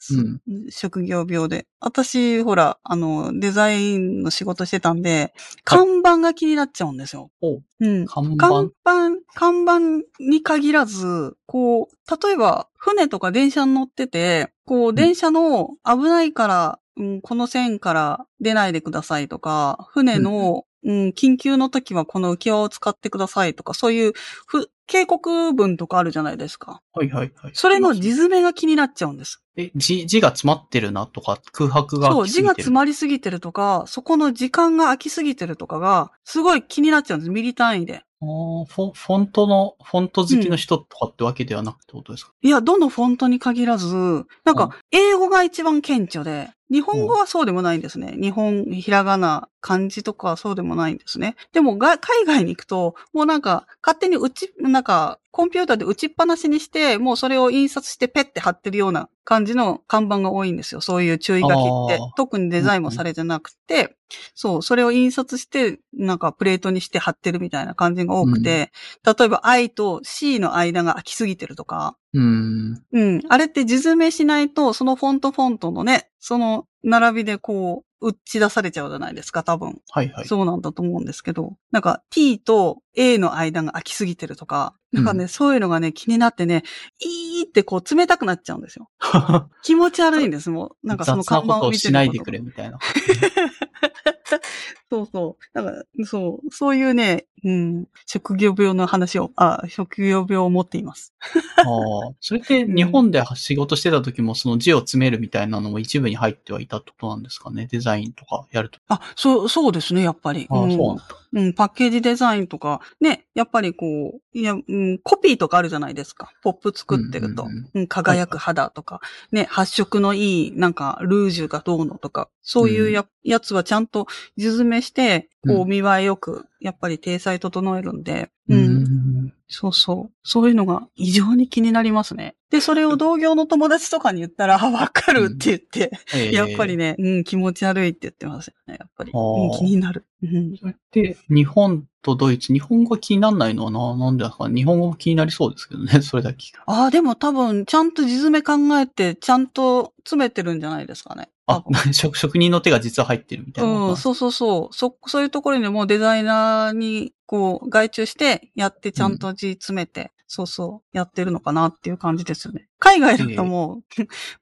[0.46, 0.70] うん。
[0.70, 1.66] 職業病で。
[1.80, 5.34] 私、ほら、あの、デザインの仕事してたんで、
[5.64, 7.30] 看板が気になっちゃうんですよ。
[7.40, 8.06] おうん。
[8.06, 8.24] 看。
[8.34, 9.78] 板、看板
[10.20, 24.12] に限らず、こう、例えば、船とか電車に乗ってて、こう、電車の危ないから、うん、この線から出ないでくださいとか、船の、うん、緊急の時はこの浮き輪を使ってくださいとか、そういう、
[24.48, 26.82] ふ、警告文とかあるじゃないですか。
[26.92, 27.52] はいはいはい。
[27.54, 29.44] それの字詰めが気になっちゃうんです。
[29.56, 32.26] え、字、字が詰まってるなとか、空白がそう。
[32.26, 37.30] 字が詰まりすぎてるとか、そこの時間が空きすぎてるとかが、すごい気になっちゃうんです。
[37.30, 38.02] ミリ単位で。
[38.22, 44.54] フォフォントの、フォント好きの人とかってわけではなくてことですか、いや、どのフォントに限らず、なんうん。
[44.54, 48.16] か、英語が一番顕著で、日本語はそうでもないんですね。
[48.18, 51.36] 日本、ひらがな、漢字とかはそうでもないんですね。
[51.52, 60.80] でもが、海外に行くと、もうなんか、勝手に打ち、なんか、コンピューターで打ちっぱなしにして、もうそれを印刷してペッて貼ってるような感じの看板が多いんですよ。
[60.80, 61.54] そういう注意書きっ
[61.88, 61.98] て。
[62.16, 63.96] 特にデザインもされてなくて、
[64.34, 68.72] そう、それを印刷して、なんかプレートにして貼ってるみたいな感じが多くて、
[69.04, 72.82] 例えば I と C の間が空きすぎてるとか、うーん。
[72.92, 73.20] うん。
[73.28, 79.80] あれって字詰めしないと、そのフォントフォントのね、その並びでこう、打ち出されちゃうじゃないですか、多分。
[79.90, 80.26] はいはい。
[80.26, 86.64] そうなんだと思うんですけど、なんか t と a の間が空きすぎてるとか、なんかね、うそういうのがね、気になってね、
[86.98, 88.90] いーってこう冷たくなっちゃうんですよ。
[89.62, 90.86] 気持ち悪いんです、もう。
[90.86, 92.78] なんかその看板をを見てるとしないでくれみたいな。
[94.90, 95.62] そうそう。
[95.62, 101.12] なんか、そう、そういうね、うん、職業病の話を、あ、職業病を持っています。
[101.56, 102.12] ああ。
[102.20, 107.66] それって日本で仕事してた時もその字を詰めるみたいなのも一部に入ってはいたってことなんですかね？
[107.70, 108.78] デザインとかやると。
[108.88, 110.46] あ、そう、そうですね、やっぱり。
[110.50, 111.04] あそうなんだ。
[111.34, 116.30] うん、パッケージデザインとか、ね、やっぱりこう、いや、うん、コピーとかあるじゃないですか。
[116.42, 117.44] ポップ作ってると。
[117.44, 119.00] ううんんうん輝く肌とか、
[119.32, 128.82] ね、発色のいい、なんか、ルージュがどうのとか、そういうや,、やつはちゃんと字詰めして、こうう、見栄えよく、やっぱり体裁整えるんで、ううん、
[129.26, 129.32] ん。
[129.48, 130.12] そうそう。
[130.22, 132.34] そういうのが異常に気になりますね。
[132.50, 139.12] で、それを同業の友達とかに言ったら、あわかるって言って、ええやっぱりね、うん、気持ち悪いって言ってますよね、やっぱり。
[139.14, 140.04] うん、気になる。
[140.22, 144.48] うんそれって、日本とドイツ、日本語が気にならないのはな、なんでですか？
[144.48, 146.46] ね日本語も気になりそうですけどね、 それだけ。
[146.66, 151.28] ああ、でも多分、ちゃんと字詰め考えて、ちゃんと詰めてるんじゃないですかね。
[151.52, 153.96] 多あ分。、職職人の手が実は入ってるみたいなうん。
[153.96, 154.74] そうそうそう。
[154.74, 162.68] そ、そういうところにもデザイナーに、こう、外注して、やってちゃんと字詰めて、そうそう、やってるのかなっていう感じですよね。
[162.78, 163.82] 海外だとも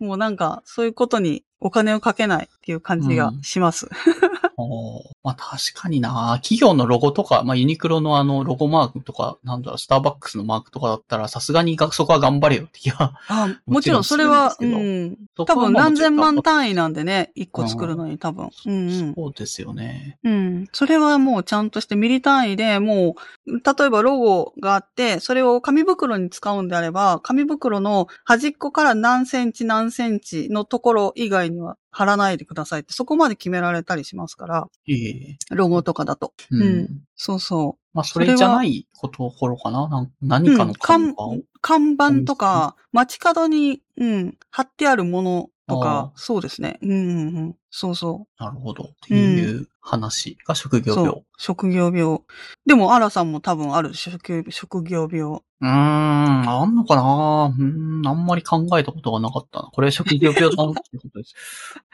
[0.01, 3.89] う、 もうなんか、そういうことにお金をかけないっていう感じがします。
[4.57, 13.13] おーまあ確かにな企業のロゴとか、まあユニクロのあのロゴマークとか、なんだろう、スターバックスのマークとかだったら、さすがにがそこは頑張れよって気が。
[13.29, 15.17] あ、もちろんそれは、うん。
[15.37, 18.49] 多分何千万単位なんでね、一個作るのに多分。
[18.67, 19.15] うんうん。
[19.15, 20.19] そうですよね。
[20.25, 20.69] うん。
[20.73, 36.33] それはもうちゃんとしてミリ単位でもう、例えばロゴがあって、それを紙袋に使うんであれば、紙袋の端っこから何センチ何センチのところ以外には貼らないでくださいって、そこまで決められたりしますから、ええロゴとかだと。
[36.51, 36.63] うん。
[36.63, 40.09] うんそうそまあそれじゃないこところかな？
[40.23, 46.79] 何かの看板、うん看看板とか、街角に、うん、貼ってあるものとあか、そうですね。
[46.81, 47.57] うんうんうん。
[47.71, 48.43] そうそう。
[48.43, 48.85] なるほど。
[48.85, 51.07] っていう話が職業病。
[51.07, 51.25] そう。
[51.39, 52.19] 職業病。
[52.67, 55.41] でも、アラさんも多分ある職業職業病。
[55.63, 57.55] うーん、あんのかな？
[57.57, 59.71] うーん、あんまり考えたことがなかったな。
[59.73, 61.35] これ職業病だなってことです。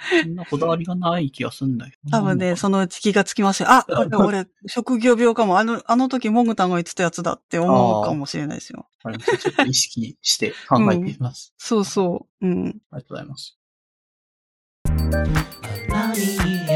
[0.22, 2.10] そんなこだわりがない気がするんだけど。
[2.10, 3.70] 多分ね、そのうち気がつきますよ。
[3.70, 5.58] あ、これ 俺、職業病かも。
[5.58, 8.88] あの、あの時、モグタンが言ってたやつだって思うかもしれないですよ。
[9.02, 11.52] ちょっと意識して考えてみます。
[11.58, 12.46] そうそう。
[12.46, 12.68] うん。
[12.68, 13.58] ありがとうございます。
[15.88, 16.75] 何へ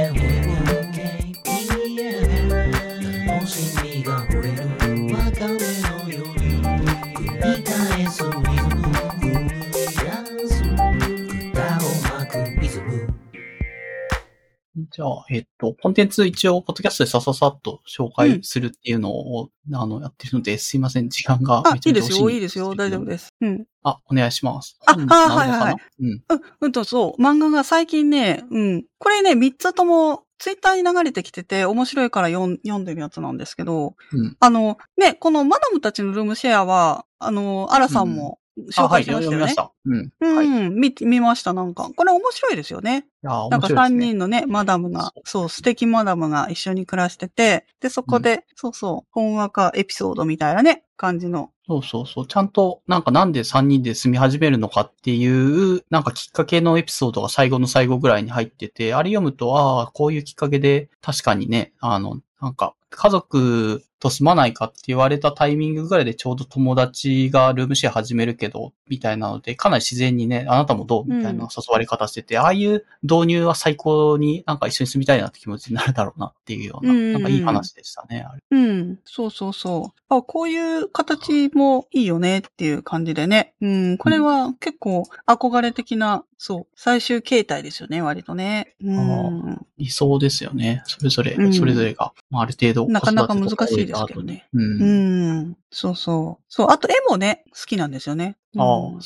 [14.92, 23.32] じゃあ、えっと、コンテンツ一応、ポッドキャストでさささっと紹介するっていうのを、あの、やってるので、すいません、時間があめ、ちゃめちゃ惜しいいいですよ、いいですよ、大丈夫です。
[23.40, 23.64] うん。
[23.84, 24.78] あ、お願いします。
[24.86, 26.08] あ本あはいはいうん。
[26.08, 26.22] うん、
[26.60, 27.22] うんと、そう。
[27.22, 28.84] 漫画が最近ね、うん。
[28.98, 38.39] これね、三つとも、ツイッターに流れてきてて、面白いから読ん読んでるやつなんですけど、うんあの、ね、このマダムたちのルームシェアは、あの、アラさんもあ、
[38.70, 39.36] 紹はい、介しましたよね。
[39.36, 39.72] 読みました。
[39.84, 40.12] うん。
[40.20, 40.66] うん、はい。
[40.66, 41.90] い見、見ました、なんか。
[41.94, 43.06] これ面白いですよね。
[43.22, 43.76] や、なんか面白いですね。
[43.76, 51.50] 三人のね、マダムが、そう、素敵マダムが一緒に暮らしてて、で、そこで、そうそう、本話かエピソードみたいなね、感じの。
[51.66, 52.26] そうそうそう。
[52.26, 71.04] ちゃんと、なんかなんで3人で住み始めるのかっていう、なんかきっかけのエピソードが最後の最後ぐらいに入ってて、あれ読むと、ああ、こういうきっかけで、確かにね、あの、なんか、家族と住まないかって言われたタイミングぐらいでちょうど友達がルームシェア始めるけど、みたいなので、かなり自然にね、あなたもどう？
[71.04, 78.42] みたいな誘われ方してて、ああいう導入は最高になんか一緒に住みたいなって気持ちになるだろうなっていうような、うんうんうんなんかいい話でしたね、あれ。
[78.50, 80.00] うん、そうそうそう。
[80.08, 83.54] あ、こういう形もいいよねっていう感じでね。
[83.60, 88.74] うん、これは結構憧れ的な、そう、最終形態ですよね、割とね。
[88.82, 89.66] うん。
[89.76, 90.82] 理想ですよね。
[90.86, 94.48] それぞれ、うんそれぞれが、まあ、ある程度なかなか難しいですけどね。
[94.54, 94.62] うん。
[94.62, 96.44] うん、そうそう。
[96.48, 98.36] そう、あと絵もね、好きなんですよね。
[98.54, 99.00] うんああ、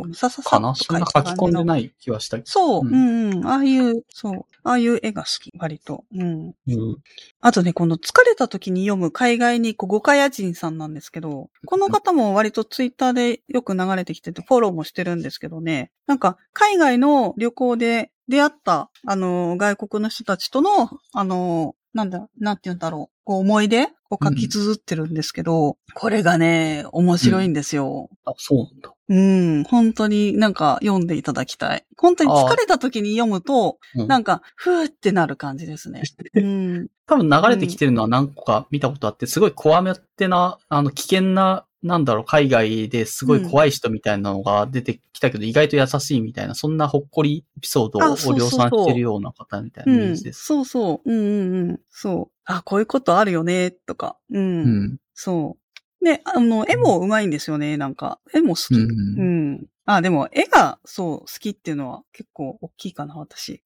[0.00, 1.64] う、さささかなそんな書き込んでい。
[1.64, 2.38] ない気はした。
[2.44, 6.04] そう、ううんん、うん、ああいう、そう、ああいう絵が好き、割と。
[6.14, 6.46] うん。
[6.66, 6.96] うん。
[7.42, 28.08] あとね、この疲れた時に読む海外に行く五カヤ人さんなんですけど、この方も割とツイッターでよく流れてきててフォローもしてるんですけどね、なんか海外の旅行で出会った、あの、外国の人たちとの、あの、なんだ、なんて言うんだろう、こう思い出を書き綴ってるんですけど、これがね、面白いんですよ。
[28.24, 28.94] あ、そうなんだ。
[29.10, 29.20] う
[29.60, 31.84] ん、本当になんか読んでいただきたい。
[31.98, 36.04] 本当に疲れた時に読むと、うんなんか、ふーってなる感じですね。
[36.36, 36.88] うん。
[37.06, 48.02] 多分流れてきてるのは何個か見たことあって、すごい怖めってな、あの、危険な、なんだろう、海外ですごい怖い人みたいなのが出てきたけど、意外と優しいみたいな、そんなほっこりエピソードを
[48.34, 50.44] 量産してるような方みたいなイメージです。
[50.44, 51.10] そうそう。
[51.10, 51.80] うんうんうん。
[51.90, 52.36] そう。
[52.44, 54.16] あ、こういうことあるよね、とか。
[54.30, 54.62] うん。
[54.62, 54.96] うん。
[55.14, 55.56] そ
[56.00, 56.04] う。
[56.04, 58.18] で、あの、絵も上手いんですよね、なんか。
[58.34, 58.74] 絵も好き。
[58.74, 59.66] ううんん。
[59.90, 63.62] あ、でも、絵が、そう、好きっていうのは結構大きいかな、私。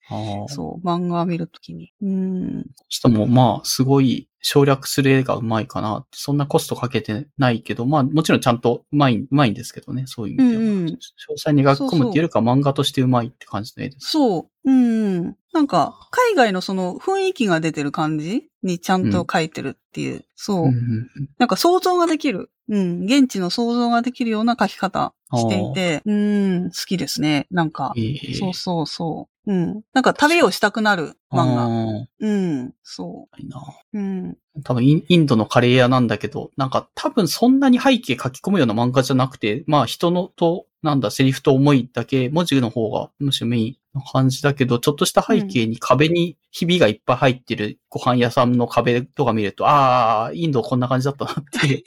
[0.47, 1.93] そう、漫画見るときに。
[2.01, 2.66] うん。
[2.89, 6.07] 人もまあ、すごい省略する絵がうまいかな。
[6.12, 10.62] そんなコストかけてないけど、まあ、もちろんちゃんとうまい、うまいんですけどね、そういう意味では。
[10.62, 10.97] うんうん詳
[11.31, 14.11] 細に描き込むっていうよりか漫画としてうまいって感じの絵です。
[14.11, 14.70] そう。
[14.70, 15.37] うん。
[15.53, 20.25] なんか、海外のその雰囲気が出てる感じにちゃんと描いてるっていう。
[20.37, 20.59] そう。
[20.59, 22.51] うんうんうんなんか想像ができる。
[22.68, 23.05] うん。
[23.05, 26.70] 現地の想像ができるような描き方していて、うん。
[26.70, 27.47] 好きですね。
[27.51, 27.93] なんか。
[27.97, 29.53] ええそうそうそう。
[29.53, 29.83] うん。
[29.93, 31.64] なんか旅をしたくなる漫画。
[31.64, 32.74] あうん。
[32.83, 33.99] そあいいなう。
[33.99, 34.37] うん。
[34.64, 51.84] 多分インインドのカレー屋なんだけど、なんか多分そんなに背景書き込むような漫画じゃなくて、まあ人のと、なんだ、セリフと思いだけ、文字の方がむしろメインな感じだけど、ちょっとした背景に壁にひびがいっぱい入ってるご飯屋さんの壁とか見ると、ああ、インドこんな感じだったなって。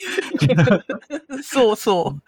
[1.42, 2.22] そうそう。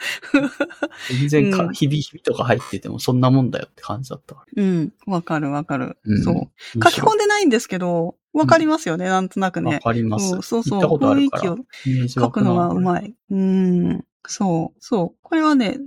[1.20, 4.92] 全然か、うんひびひびとか入っててもそんなもんだよって感じだったかうん。
[5.06, 5.96] わかるわかる。
[6.04, 6.22] ら。
[6.22, 6.80] そう。
[6.80, 6.90] ら。
[6.90, 9.80] 書き込んでないんですけど、わかりますよね、なんとなくわね。
[9.80, 10.34] かります。
[10.34, 10.78] うんそうそう。
[10.78, 11.54] 行ったことあるから。
[11.54, 13.14] 雰囲気を書くのがうまい。
[13.30, 14.04] うん。
[14.26, 15.18] そう、そう。
[15.22, 15.78] これはね、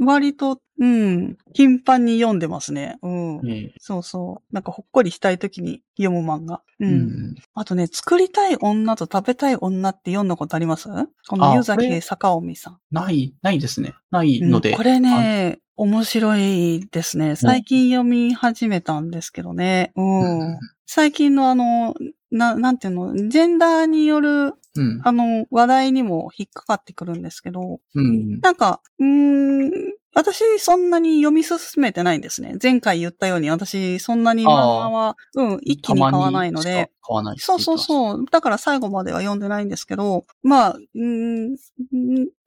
[0.00, 2.98] 割と、うん、頻繁に読んでますね。
[3.02, 3.40] うん。
[3.42, 4.54] ねそうそう。
[4.54, 6.62] なんかほっこりしたい時に読む漫画。
[6.80, 6.86] う。
[6.86, 7.34] うんん。
[7.54, 10.88] あとね、作りたい女と食べたい女って読んだことあります？
[11.28, 12.78] このあ湯崎坂尾美さん。
[12.90, 13.94] ない、ないですね。
[14.10, 14.70] ないので。
[14.70, 17.36] うんこれね、面白いですね。
[17.36, 19.92] 最近読み始めたんですけどね。
[19.96, 20.58] うん。
[20.86, 21.94] 最近のあの、
[22.30, 25.00] な、なんていうの、ジェンダーによる、うん。
[25.04, 28.40] あの、話題にも引っかかってくるんですけど、うん。
[28.40, 29.70] なんか、うーん、
[30.14, 32.56] 私そんなに読み進めてないんですね。
[32.60, 36.90] 前回言ったように私そんなに漫画は、うん、一気に買わないので。
[37.02, 38.24] 買わないそうそうそう。
[38.30, 41.56] だから最後までは読んでないんですけど、まあ、うん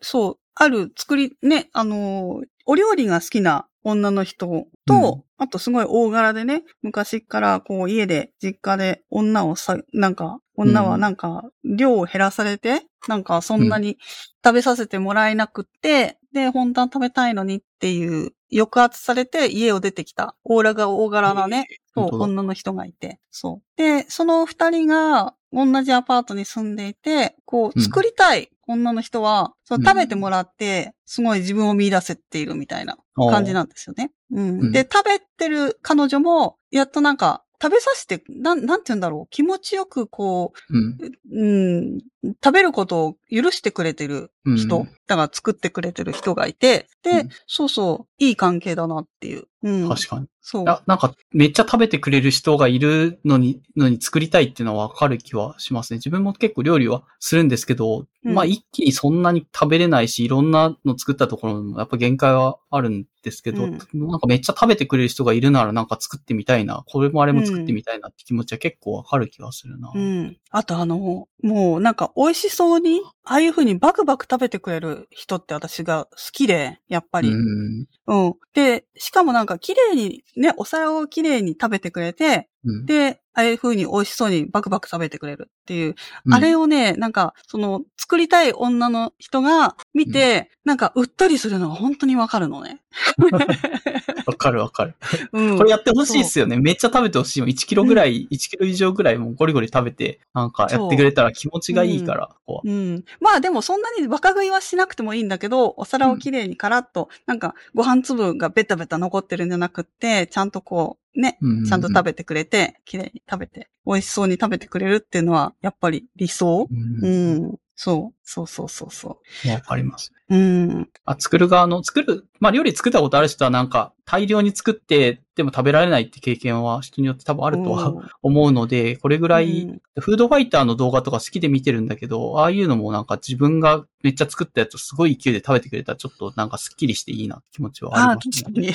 [0.01, 5.23] そう、ある作り、ね、あの、お料理が好きな女の人と、うん。
[5.37, 13.97] あとすごい大柄でね、昔からこう家で、実家で女をさ、なんか、女はなんか量を減らされて、なんかそんなに
[14.43, 23.19] 食べさせてもらえなくって、で、本当は食べたいのにっていう抑圧されて家を出てきた、オーラが大柄なね、そう、女の人がいて。
[23.31, 23.77] そう。
[23.77, 27.83] で、その二人が同じアパートに住んでいて、こう、うん。
[27.83, 34.11] 作りたい女の人は、そううん食べてもらって、すごい自分を見出せているみたいな感じなんですよね。
[34.31, 34.59] うん。
[34.59, 39.27] うんで、食べてる彼女も、やっとなんか、食べさせて、なん、なんて言うんだろう。
[39.29, 40.97] 気持ちよくこうん。
[40.99, 49.47] う、うん、食べることを許してくれてる人、うんだから作ってくれてる人がいて、で、うんそうそう、いい関係だなっていう。
[49.63, 49.89] うん。
[49.89, 50.27] 確かに。
[50.41, 50.65] そう。
[50.67, 55.97] あ、なんか、めっちゃ食べてくれる人がいるのに、のに作りたいっていうのはわかる気はしますね。
[55.97, 69.91] 自分も結構料理はするんですけど、うんまあ一気にそんなに食べれないし、いろんなの作ったところもやっぱ限界はあるんですけど、うんなんかめっちゃ食べてくれる人がいるならなんか作ってみたいな、これもあれも作ってみたいなって気持ちは結構わかる気がするな。
[69.93, 70.37] うん。
[70.51, 77.29] あとあの、もうなんか美味しそうに、ああいう風にバクバク食べてくれる人って私が好きで、やっぱり。
[77.29, 77.87] うん。
[78.07, 78.35] うん。
[78.53, 82.85] で、しかもなんか綺麗に、ね、お皿を綺麗に食べてくれて、うん。
[82.85, 85.95] で、ああいう風に美味しそうにバクバク食べてくれるっていう、
[86.25, 92.81] うんあれをね、なんか、その、作りたい女の人が見て、なんか、うっとりするのが本当にわかるのね。
[94.25, 94.95] わかるわかる。
[95.31, 95.57] うん。
[95.57, 96.57] これやってほしいっすよね。
[96.57, 97.45] めっちゃ食べてほしいよ。
[97.45, 103.03] 1キロぐらい、1キロ以上ぐらいもうゴリゴリ食べて、なんかやってくれたら気持ちがいいから、ここはうん。
[103.19, 116.67] まあでもそんなにバカ食いはしなくてもいいんだけど、お皿をきれいにカラッと、なんかご飯粒がベタベタ残ってるんじゃなくって、ちゃんとこう、ね、うんちゃんと食べてくれて、きれいに食べて、美味しそうに食べてくれるっていうのは、やっぱり理想？
[116.71, 117.55] うんうん。
[117.75, 118.22] そう。
[118.25, 119.19] そうそうそうそ
[119.49, 120.13] わかります。
[120.29, 120.35] う。
[120.35, 120.89] うん。
[121.05, 138.67] あ、作る側の、作る、まあ料理作ったことある人はなんか大量に作って、でも食べられないって経験は人によって多分ああるとは思うので、これぐらい、うんフードファイターの動画とか好きで見てるんだけど、ああいうのもなんか自分がめっちゃ作ったやつをすごい勢いで食べてくれたらちょっとなんかスッキリしていいなって気持ちはああ、あります確かね。
[138.67, 138.73] に。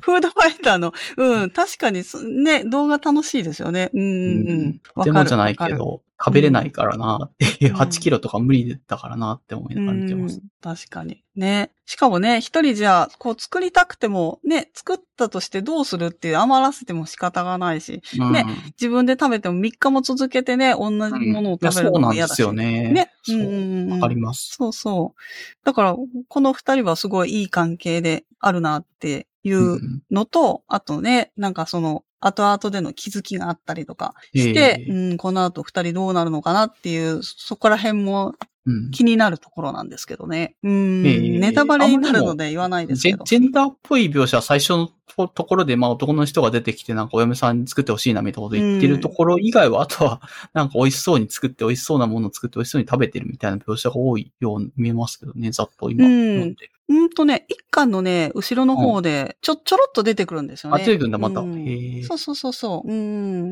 [0.00, 3.90] フードファイターの、うん、確かにそ、ね、動画楽しいですよね。
[3.92, 4.80] うん、うん。
[5.04, 10.36] でもじゃないけど、食べれないからなっていう、うん8キロとか無理だからなって思いながら見てます。
[10.36, 11.24] うん確かに。
[11.34, 11.72] ね。
[11.86, 18.44] しかもね、一人じゃ、こう作りたくても、ね、作ったとしてどうするっていう余らせても仕方がないし、うんね
[18.80, 20.98] 自分で食べても3日も続けてね、同じ
[21.32, 22.36] ものを食べるそうなんでのも嫌だし。
[22.36, 22.92] すよね。
[22.92, 23.10] ね。
[23.24, 23.42] そうう。
[23.42, 24.54] んうんうんわかります。
[24.56, 25.20] そうそう。
[25.64, 25.96] だから、
[26.28, 34.92] この二人はすごいいい関係であるなっていううんのと、あとね、なんかその、後々での気づきがあったりとかして、ええ。
[34.92, 38.34] うん、この後二人どうなるのかなっていう、そこら辺も
[38.64, 40.54] うん気になるところなんですけどね。
[40.62, 43.24] うん、ええネタバレになるので言わないですけど。
[43.24, 50.20] ジェンダーっぽい描写は最初のとところで、まあ男の人が出てきてなんかお嫁さんに作ってほしいなみたいなこと言ってるところ以外は、あとは
[50.52, 56.70] なんか美味しそうに作って美味しそうなものを作って美味しそうに食べてるみたいな描写が多いように見えますけどね、ざっと今うん読んで。
[56.88, 60.84] うんとね、一巻のね、後ろの方で、ちょ、ちょろっと出てくるんですよあ、ね。
[60.84, 61.40] 出てくるんだ、また。
[61.40, 62.92] うんそうそうそうそう。
[62.92, 62.94] う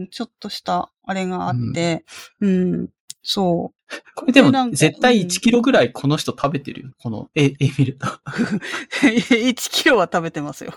[0.03, 2.05] ん、ちょっとした、あれがあって、
[2.41, 2.89] うん、
[3.23, 3.73] そ
[4.15, 6.89] これでも絶対うん1キロぐらいこの人食べてるよ。
[6.99, 8.07] この絵、絵見ると。
[8.07, 8.11] う。
[9.07, 10.73] 1キロは食べてますよ。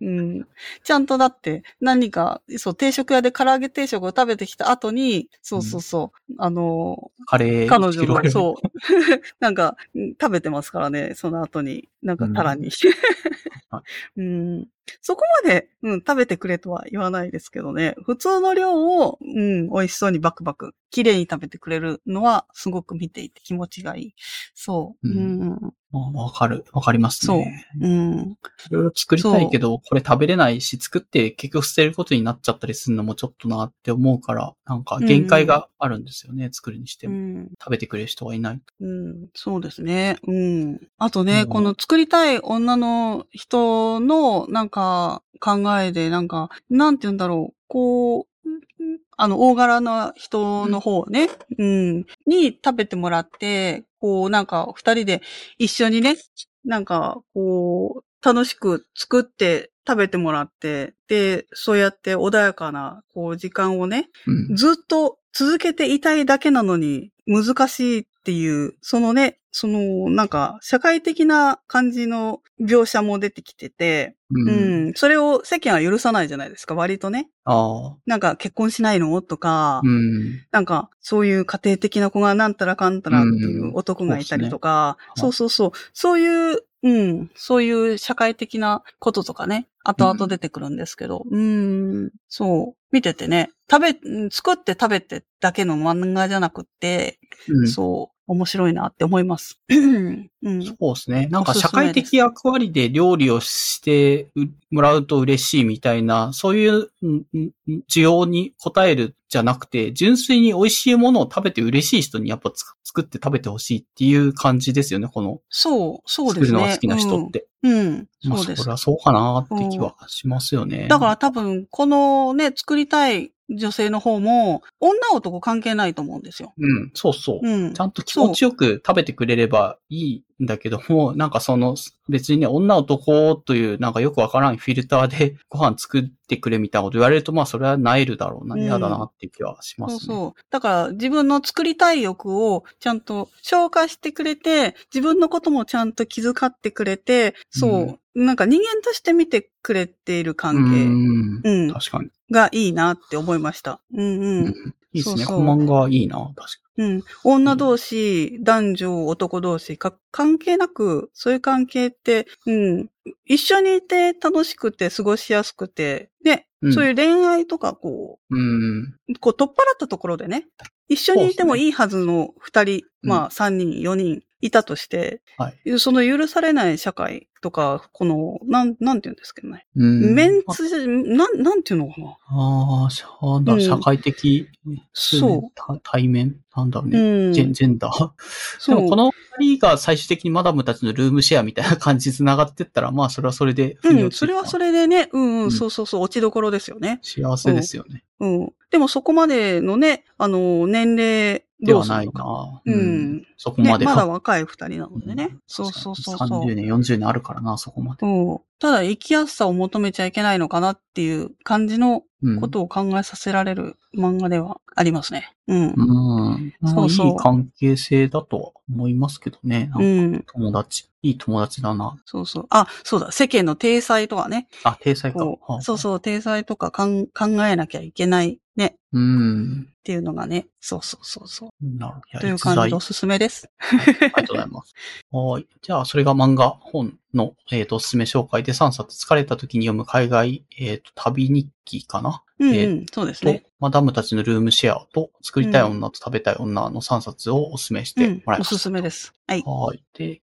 [0.00, 0.46] うん。
[0.82, 8.32] ちゃんとだって、何か、そう、定食屋で唐揚げ定食を食べてきた後に、そうそうそう、あの、カレー彼1キロぐらい。
[8.32, 12.70] 女も、そう、 なんか、うん食べてますからね、その後に、なんかタラに。
[13.70, 13.82] は
[14.16, 14.68] うん。
[15.00, 17.94] そこまで、うん、食べてくれとは言わないですけどね。
[18.04, 24.14] 普通の量を、うん、美味しそうにバクバク、綺麗に食べてくれるのは、すごく見ていて気持ちがいい。
[24.54, 25.08] そう。
[25.08, 25.74] ううんん。
[25.90, 26.64] まあわかる。
[26.72, 27.66] わかりますそうね。。
[27.80, 28.18] うん。
[28.20, 28.36] い
[28.70, 37.14] ろいろ作りたいけど、これ食べれないし、作って結局捨てることになっちゃったりするのもちょっとなって思うから、なんか限界があるんですよね、作るにしても。
[37.14, 37.48] うん。
[37.58, 38.60] 食べてくれる人がいない。
[38.80, 40.18] うん、そうですね。
[40.26, 40.80] うん。
[40.98, 51.28] あとね、うんこの作りたい女の人の、なんか、考えで、なんか、なんて言うんだろう、こう、うんあの、大柄な人の方ね、
[51.58, 55.22] うん、に食べてもらって、こう、なんか、二人で
[55.58, 56.16] 一緒にね、
[56.64, 64.56] なんか、こう、楽しく作って食べてもらって、で、そうやって穏やかな、こう、時間をね、うん。
[64.56, 74.48] ずっと続けていたいだけなのに難しいっていう、そのね、そのなんか社会的な感じの描写も出てきてて、うん。
[74.48, 77.28] うん、それを世間は許さないじゃないですか、割とね。
[77.44, 77.96] ああ。
[78.06, 79.20] なんか結婚しないの？
[79.20, 80.40] とか、うん。
[80.52, 97.18] なんかそういう家庭的な子がなんたらかんたらっていう男がいたりとか、そうっそうそうそう、そういう、うん、そういう社会的なこととかね、後々出てくるんですけど、うん、そう、見ててね、食べ、うん作って食べてだけの漫画じゃなくって、
[97.48, 97.68] うん。
[97.68, 99.60] そう、面白いなって思います。
[99.68, 100.30] うん、
[100.62, 101.28] そうですね。
[101.30, 104.30] なんか社会的役割で料理をして
[104.70, 107.50] もらうと嬉しいみたいな、そういううんうん
[107.90, 116.58] 需要に応えるじゃなくて、純粋に美味しいものを食べて嬉しい人にやっぱつ作って食べてほしいっていう感じですよね、このそう、そう作ですね。
[116.58, 117.46] るのが好きな人って。
[117.62, 117.72] うん。
[117.72, 118.72] うん、まあそうですそれ。
[118.72, 120.88] はそうかなって気はしますよね。
[120.88, 126.52] だから多分、このね、作りたい女性の方も、女男関係ないと思うんですよ。
[126.58, 127.46] うん、そうそう。
[127.46, 127.80] うんち。
[127.80, 131.76] ゃんと気持ちよく食べてくれればいいんだけども、なんかその
[132.08, 139.98] 別にね、女男というなんかよくわからんフィルターで ご飯作ってくれみたいなこと言われると、まあそれはなえるだろうな、うん嫌だなっていう気はしますね。
[140.00, 140.40] そうそう。
[140.50, 147.98] だから自分の作りたい欲をちゃんと消化してくれて、自分のこともちゃんと気遣ってくれて、そう。
[148.14, 151.40] なんか人間として見てくれているう関ん。
[151.42, 152.10] 係、うん、確かに。
[152.30, 153.80] がいいなって思いました。
[153.94, 154.44] うんううん。
[154.48, 154.74] ん。
[154.92, 155.24] いいですね。
[155.24, 156.46] そうそうこの漫画いいな、確か
[156.78, 157.02] うん。
[157.24, 162.90] 女同士、男女、男同士か、関係なく、そういう関係って、うん。
[163.26, 168.38] 一緒にいて楽しくて過ごしやすくて、ね、うんそういう恋愛とかこに。
[168.38, 168.82] うん。
[169.08, 170.46] う、こう取っ払ったところでね、
[170.88, 175.78] 一緒にいてもいいはずの二人、うんまあ三人、四人いたとして、はい。
[175.78, 179.66] その許されない社会とか、この、なん、なんて言うんですけどね。
[179.76, 180.14] うん。
[180.14, 182.16] メンツ、なん、なんていうのかな。
[182.26, 184.48] ああ、しなんだ社会的、
[184.92, 186.36] そうた対面？
[186.54, 186.98] なんだろうね。
[186.98, 187.32] うん。
[187.32, 188.08] ジェンジェンダー？
[188.08, 188.12] で
[188.58, 197.00] そうもこの二人が最終的にマダムたちのルームシェアみたいな感じで繋がってったら、まあそれはそれでうん、それはそれでね、うん、う、うんんそうそうそう、落ちどころですよね。
[197.02, 198.04] 幸せですよね。
[198.20, 198.52] うん。
[198.70, 202.10] でもそこまでのね、あの、年齢ではない。
[202.12, 202.62] な。
[202.64, 203.26] うん。
[203.36, 203.84] そこまで。
[203.84, 205.36] まだ若い二人なのでね。
[205.46, 206.44] そうそうそうそう。
[206.44, 208.06] 30年、40年あるからな、そこまで。
[208.06, 208.40] うん。
[208.58, 212.40] ただ生きやすさを求めちゃいけないのかなっていう感じのうん。
[212.40, 215.34] ことを考えさせられる漫画ではありますね。
[215.48, 215.74] うん。
[215.76, 216.52] うん。
[216.66, 219.68] そうそういい関係性だとは思いますけどね。
[219.72, 220.24] なうんん。
[220.32, 220.88] 友達。
[221.02, 221.96] いい友達だな。
[222.06, 222.46] そうそう。
[222.50, 223.10] あ、そうだ。
[223.10, 224.46] 世間の体裁とかね。
[224.62, 225.18] あ、体裁か。
[225.60, 226.00] そうそう。
[226.00, 227.08] 体裁とか考
[227.44, 228.76] えなきゃいけないね。
[228.92, 229.71] うん。
[229.82, 230.46] っていうのがね。
[230.60, 231.50] そうそうそうそう。
[231.60, 232.20] なるほど。
[232.20, 233.50] という感じでおすすめです。
[233.58, 234.74] ありがとうございます。
[235.10, 235.46] はい。
[235.60, 242.22] じゃあ、それが漫画本の、えっ、と、おすすめ紹介で3冊疲れた時に読む海外、えっ、と、旅日記かな？
[242.38, 242.86] えうんうん。
[242.92, 248.54] そうですとね。、マダムたちのルームシェアと、作りたい女と食べたい女の3冊をおすすめしてうんもらいました。
[248.54, 249.12] おすすめです。
[249.26, 249.42] はい。
[249.44, 249.82] はい。
[249.94, 250.22] で、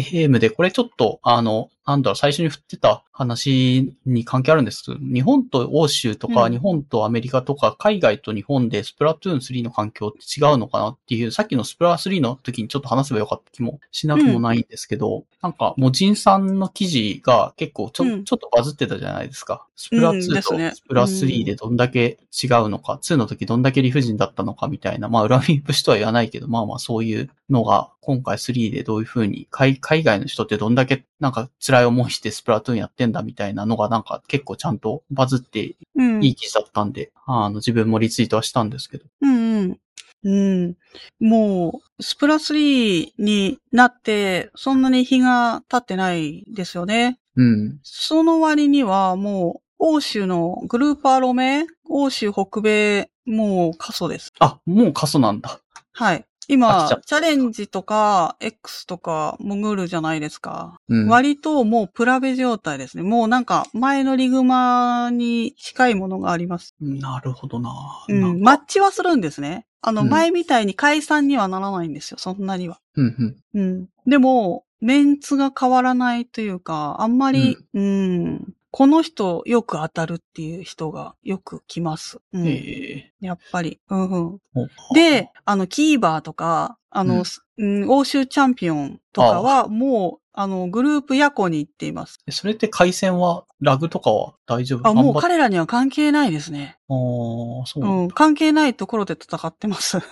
[0.00, 4.84] ゲームで、これちょっと、あの、なんだろう、最初に振ってた話に関係あるんです。
[4.84, 6.52] けど、日本と欧州とか、うん。
[6.52, 18.24] 日本とアメリカとか、海外と日本でスプラトゥーン3の環境って違うのかなっていう、さっきのスプラ3の時にちょっと話せばよかった気もしなくもないんですけど、なんか、モジンさんの記事が結構ちょ、うん。
[18.24, 19.66] ちょっとバズってたじゃないですか。
[19.74, 20.70] スプラうん2ですね。
[20.70, 36.24] とスプラ3でどんだけ違うのか、2の時どんだけ理不尽だったのかみたいな、まあ、恨み節とは言わないけど、まあまあそういうのが、今回3でどういう風に、海海外の人ってどんだけなんか辛辛い思いしてスプラトゥーンやってんだみたいなのがなんか結構ちゃんとバズってうん。
[36.24, 39.04] いい記事だったんで、あの自分もリツイートはしたんですけど。
[39.22, 39.78] うんうん。
[40.24, 40.76] うん。
[41.20, 47.18] もう、スプラ3になって、そんなに日が経ってないですよね。
[47.36, 47.78] うん。
[47.82, 54.32] その割には、もう、欧州のグループアロメ、欧州北米、もう過疎です。
[54.38, 55.60] あ、もう過疎なんだ。
[55.92, 56.24] はい。
[56.48, 60.76] 飽今きちゃっ、たチャレンジとか、X とか潜るじゃないですか。
[60.88, 61.08] うん。
[61.08, 63.02] 割ともうプラベ状態ですね。
[63.02, 66.74] もうなんか前のリグマに近いものがあります。
[66.80, 67.72] なるほどな。
[68.08, 68.20] うん。
[68.20, 69.66] なんかマッチはするんですね。
[69.82, 72.18] あの、うん前みたいに解散にはならないんですよ。
[72.18, 72.80] そんなには。
[72.96, 73.60] うんうん。
[73.60, 73.88] うん。
[74.06, 82.18] でも、メンツが変わらないというか、あんまり、うん、この人よく当たるっていう人がよく来ます。
[82.32, 82.48] うん。
[82.48, 83.78] えやっぱり。
[83.90, 84.40] うんうん。
[84.56, 87.24] ーで、あの、キーバーとか、あの、
[87.58, 92.18] うん、欧州チャンピオンとかは、もう、あの、グループヤコに行っています。
[92.30, 94.88] それって回線は、ラグとかは大丈夫？
[94.88, 96.78] あ、もう彼らには関係ないですね。
[96.88, 99.98] あーそううん、関係ないところで戦ってます。
[99.98, 100.04] だ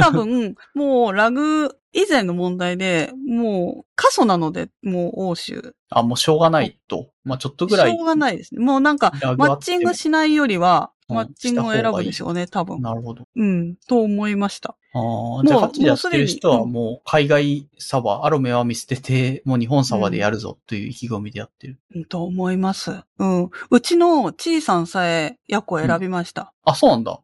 [0.02, 5.74] 多分、もうラグ以前の問題で、もう過疎なので、もう欧州。
[5.90, 7.10] あ、もうしょうがないと。
[7.24, 7.90] まあちょっとぐらい。
[7.90, 8.64] しょうがないですね。
[8.64, 12.82] もうなんか、マッチングしないよりは、うんマッチングを選ぶでしょうね、多分。
[12.82, 13.24] なるほど。
[13.34, 14.76] うん、と思いました。
[14.92, 21.78] ああ、じゃあ、もうガチでやってる人はもう海外サバ、アロメは見捨てて、もう日本サバでやるぞという意気込みでやってる。
[21.94, 23.02] うんと思います。
[23.18, 23.50] うん。
[23.70, 26.52] うちのチーさんさえヤコを選びました。
[26.64, 27.20] あ、そうなんだ。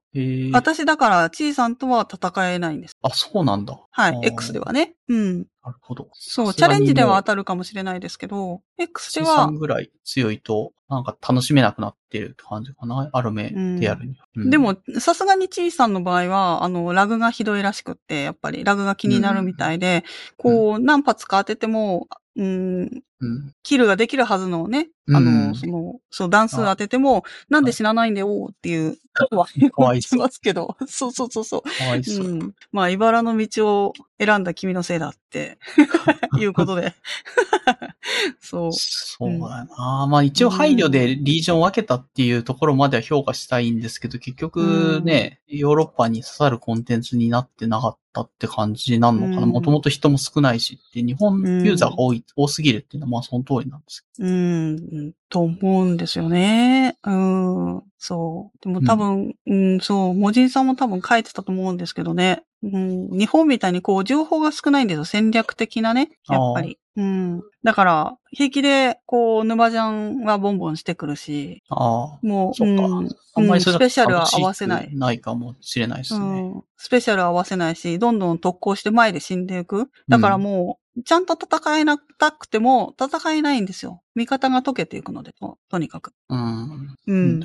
[0.53, 2.97] 私だから、チーさんとは戦えないんです。
[3.03, 3.79] あ、そうなんだ。
[3.91, 4.95] はい X ではね。
[5.09, 5.39] うん。
[5.65, 6.09] なるほど。
[6.13, 13.09] そう、チャレンジでは当たるかもしれないですけど、X で資は産、ぐらい強いと、なんか楽しめなくなってるって感じかな。
[13.13, 14.27] アロメでやるには。
[14.37, 20.05] うんで、も、さすがにチーさんの場合は、あの、ラグがひどいらしくって、やっぱりラグが気になるみたいで、
[20.37, 23.53] こう、何発か当てても、うん、うん。
[23.63, 31.63] キルができるはずのね、あうの、んその、そう、段数当てても、なんで死なないんだよっていうことは言かわてますけど、 そうそうそうそう。
[31.63, 32.27] かわいそう。
[32.27, 32.55] うん。
[32.73, 35.59] まあ、茨の道を選んだ君のせいだって、
[36.41, 36.95] いうことで。
[38.41, 38.73] そう。
[38.73, 39.41] そうだよ
[39.77, 40.07] な。
[40.09, 49.43] まあ一応配慮でリージョンを分けたっていうところまでは評価したいんですけど、結局ね、ヨーロッパに刺さるコンテンツになってなかったって感じなのかな。
[49.43, 56.99] うんもともと人も少ないしって、日本ユーザーが多い、多すぎるっていうのはまあその通りなんですうん、と思うんですよね。
[57.05, 58.59] うん、そう。
[58.61, 62.43] でも多分、うん、そう、モジンさんも多分書いてたと思うんですけどね。
[62.63, 65.05] うん、日本みたいにこう、情報が少ないんですよ。
[65.05, 66.11] 戦略的なね。
[66.29, 66.79] やっぱり。
[66.97, 67.43] うん。
[67.65, 72.19] だから、平気で、こう、沼ジャンはボンボンしてくるし、ああ。
[72.23, 74.89] もう、そっかうんあんまりスペシャルは合わせない。
[74.95, 76.25] ないかもしれないですね。
[76.25, 76.65] うん。
[76.77, 79.91] スペシャル合わせないし、どんどん特攻して前で死んでいく。
[80.09, 84.04] だからもう、ちゃんと戦えなくても、戦えないんですよ。
[84.15, 86.13] 味方が解けていくので、ととにかく。
[86.29, 86.97] うん。
[87.07, 87.41] ううん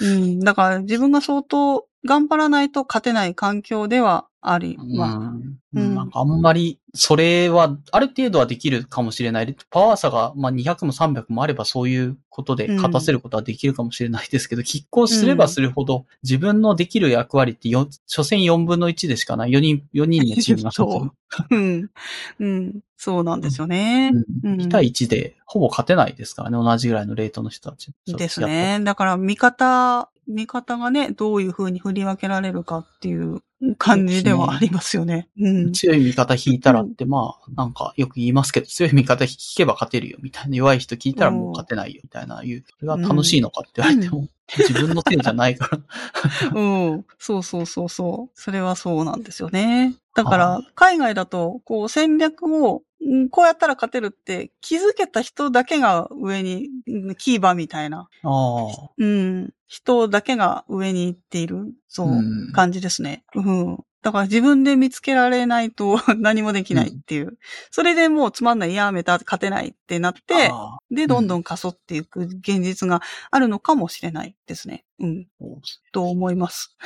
[0.00, 0.40] うん。
[0.40, 9.56] だから自分が相当頑張らないと勝てない環境ではありまうんうんなんかあんまり、それは、ある程度はできるかもしれない。
[9.70, 19.50] パワー差が、まあ、200も300もあればそういうことで勝たせることはできるかもしれないですけど、拮抗すればするほど、自分のできる役割ってよ、所詮4分の1でしかない。
[19.50, 21.10] 4人、4人のチームが そ
[21.50, 21.90] ううん。
[22.38, 22.80] うん。
[23.00, 24.10] そうなんですよね。
[24.42, 26.56] うんうん1対1でほぼ勝てないですからね。
[26.56, 27.92] 同じぐらいのレートの人たち。
[28.06, 28.80] ですね。
[28.82, 33.40] だから味方、味方がね、どういう風に振り分けられるかっていう
[33.78, 35.28] 感じではありますよね。
[35.38, 35.72] うん。
[35.72, 44.26] 強い味方引いたらって、まあ、なんかよく言いますけど、強い味方引けば勝てるよみたいな、弱い人聞いたらもう勝てないよみたいな、いう、それが楽しいのかって言われても、
[44.56, 45.80] 自分のせいじゃないから。
[46.54, 46.60] う
[46.96, 47.06] ん。
[47.18, 48.40] そうそうそうそう。
[48.40, 49.94] それはそうなんですよね。
[50.14, 58.90] だかはら、海外だと、こう戦略を、うんこうやったら勝てるって気づけた人だけが上に、うんキーバーみたいな、ああ。
[58.96, 63.22] うん、人だけが上に行っている、そう、うん感じですね。
[63.34, 63.78] うん。
[64.02, 67.38] だから自分で見つけられないと 何もできないっていう。
[67.70, 70.56] それでもうつまんない、やめた、勝てないってなって、
[70.90, 74.84] で、どんどん加速っていく現実があるのかもしれないですね。
[75.00, 75.26] うん。
[75.92, 76.76] と思います。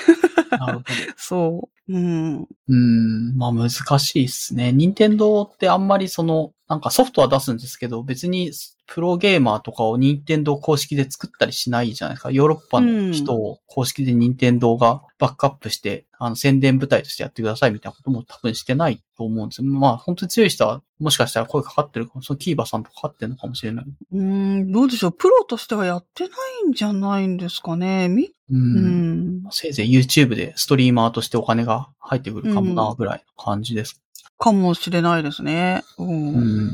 [0.50, 0.84] なるほど。
[1.16, 1.92] そう。
[1.92, 2.48] うん。
[2.68, 4.72] うん、まあ難しいっすね。
[4.72, 8.52] 任天堂ってあんまりその、なんかソフトは出すんですけど、別に
[8.86, 12.30] プロゲーマーとかを任天堂公式で作ったりしないじゃないですか。
[12.30, 19.66] ヨーロッパの人を公式で任天堂がバックアップして、あの宣伝舞台としてやってくださいみたいなことも多分してないと思うんですよ。
[19.66, 23.84] まあ本当に強い人はもしかしたら声かかってるかも、そのキーバさんとかかってるのかもしれない。
[24.12, 25.12] うん、どうでしょう。
[25.12, 26.30] プロとしてはやってな
[26.66, 28.08] いんじゃないんですかね。
[28.08, 28.32] み、う。
[28.50, 29.42] うんん。
[29.50, 34.00] せいぜい YouTube でストリーマーとしてお金が入ってくるかもな、ぐらいの感じです。
[34.38, 35.82] かもしれないですね。
[35.98, 36.34] うん。
[36.34, 36.70] うん。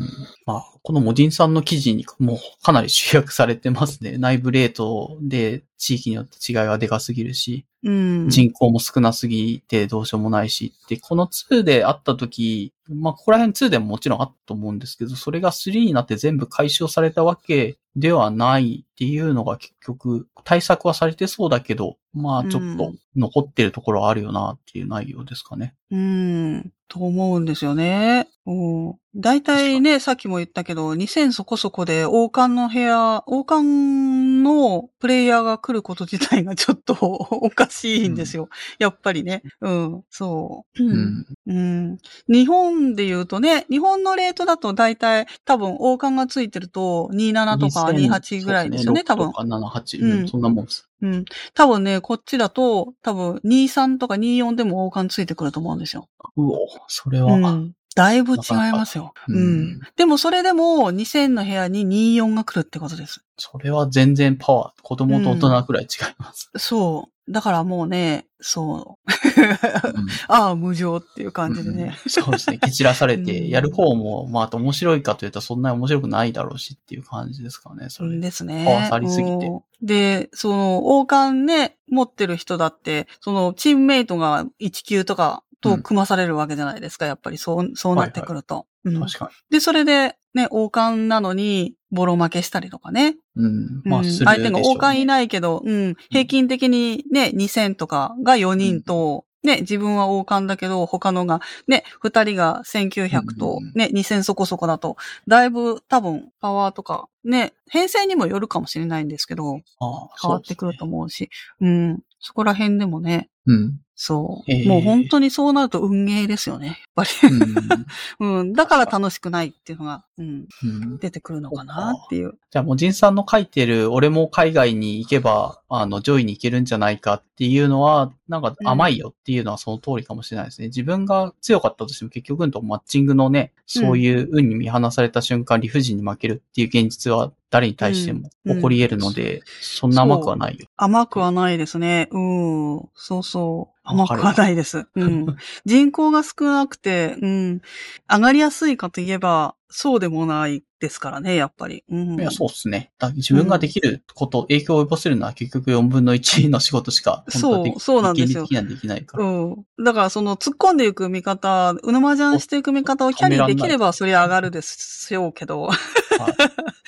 [0.49, 4.17] まあ、このモジンさんの記事にもうかなり集約されてますね。
[4.17, 8.29] 内部レートで地域によって違いがでかすぎるし、うん。
[8.31, 25.75] 人口も少なすぎてどうしようもないしって、この2であった時、まあ、ここら辺2でももちろんあったと思うんですけど、それが3になって全部解消されたわけではないっていうのが結局、対策はされてそうだけど、まあちょっと残ってるところはあるよなっていう内容ですかね。
[25.91, 26.73] うん。
[26.89, 28.29] と思うんですよね。
[28.49, 28.95] うん。
[29.15, 38.49] 大体ね、さっきも言ったけど、2000そこそこで王冠の部屋、王冠のプレイヤーが来ること自体がちょっと おかしいんですよ。
[38.79, 39.43] やっぱりね。
[39.61, 40.05] うん。
[40.09, 40.83] そう。
[40.83, 40.97] ううん。
[40.97, 41.27] ん。
[41.47, 41.99] うん。
[42.29, 49.31] 日本で言うとね、日本のレートだと大体多分王冠がついてると27とか28ぐらいですよね、多分6。
[49.31, 50.89] とか7、8、うんうん、そんなもんです。
[51.03, 51.25] うん。
[51.55, 56.09] 多分ね、こっちだと多分23とか24でも王冠ついてくると思うんですよ。
[56.37, 57.73] うお、それは、うん。
[57.99, 59.13] だいぶ違いますよ。
[59.27, 59.81] ううんん。
[59.97, 63.25] でもそれでも2000の部屋に24が来るってことです。
[63.37, 66.49] それは全然パワー、子供と大人くらい違います。
[66.57, 67.33] そう。
[67.33, 68.77] だからもうね、そう。
[68.79, 71.97] うん ああ、無情っていう感じでね。
[72.05, 72.59] うんそうですね。
[72.63, 78.19] 蹴散らされて、うんやる方も、まあ、あと面白いかというと、そんなに面白くないだろうしっていう感じですかね、それ。
[78.21, 78.65] ですね。
[78.65, 88.67] パワーありすぎてうんで、その、王冠ね、持ってる人だって、その、チームメイトが1級とかと組まされるわけじゃないですか、やっぱりそう、そうなってくると。
[88.85, 93.13] うん確かで、それで、ね、王冠なのに、ボロ負けしたりとかね。
[93.13, 93.45] に。
[93.45, 93.83] うん。
[93.85, 94.11] まあ、ね。
[94.11, 111.31] 相手が王冠いないけど、うん、平均的にね、2000とかが4人と、ね、自分は王冠だけど、他のが、ね、2人が1900とうん、ね、2000そこそこだと、だいぶ多分、パワーとか、ね、編成にもよるかもしれないんですけど、ああ変わってくるとう思うし、
[111.61, 113.31] うん、そこら辺でもね。
[113.47, 113.81] うん。
[114.01, 114.69] そう。
[114.69, 116.67] もう本当にそうなると運ゲーですよね。
[116.67, 117.11] やっぱり。
[118.21, 118.53] うん。
[118.53, 120.99] だから楽しくないっていうのが、うん、うん。
[120.99, 122.39] 出てくるのかなっていう。
[122.49, 130.69] じゃあ、もう、ジンさんの書いてる、俺も海外に行けば、あの、上位に行けるんじゃないかっていうのは、なんか甘いよっていうのはその通りかもしれないですね。
[130.69, 140.67] 自分が強かったとしても結局運とマッチングのね、そういう運に見放された瞬間、理不尽に負けるっていう現実は誰に対しても起こり得るので、そんな甘くはないよ。
[140.77, 142.09] 甘くはないですね。
[142.11, 142.89] うん。
[142.95, 143.79] そうそう。
[143.83, 144.87] 甘くはないです。
[144.95, 145.37] うん。
[145.65, 147.63] 人口が少なくて、うん。
[148.11, 151.85] 上がりやすいかといえば、そうでもないですからね、やっぱり。
[151.91, 152.21] うん。
[152.21, 152.93] いや、そうですね。
[152.99, 159.25] だ自分ができること、影響を及ぼせるのは結局4分の1の仕事しか、そうそうなんですよ現実的にはできないから。
[159.25, 159.85] うん。
[159.85, 165.63] だから、その、突っ込んでいく見方、うぬまじゃんしていく見方をキャリーできれば、それ上がるですよけど。
[165.63, 165.79] はい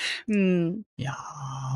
[0.28, 0.82] うん。
[0.96, 1.12] いや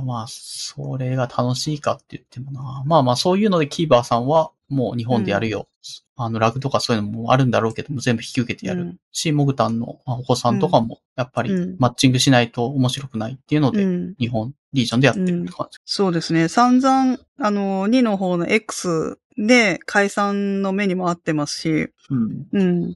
[0.01, 2.83] ー、まあ、それが楽しいかって言ってもな。
[2.87, 5.69] まあまあ、そういうのでキーバーさんは、もう日本でやるよ。
[6.17, 8.83] あの、ラグとかそういうのもあるんだろうけども、全部引き受けてやる。
[8.83, 14.15] うんし、モグタンのまあお子さんとかも、やっぱりうんマッチングしないと面白くないっていうので、うん。
[14.19, 15.79] 日本リージョンでやってるって感じ。
[15.85, 16.49] そうですね。
[16.49, 22.47] 散々、あの、2の方の X で解散の目にも合ってますし、うん。
[22.53, 22.95] うん。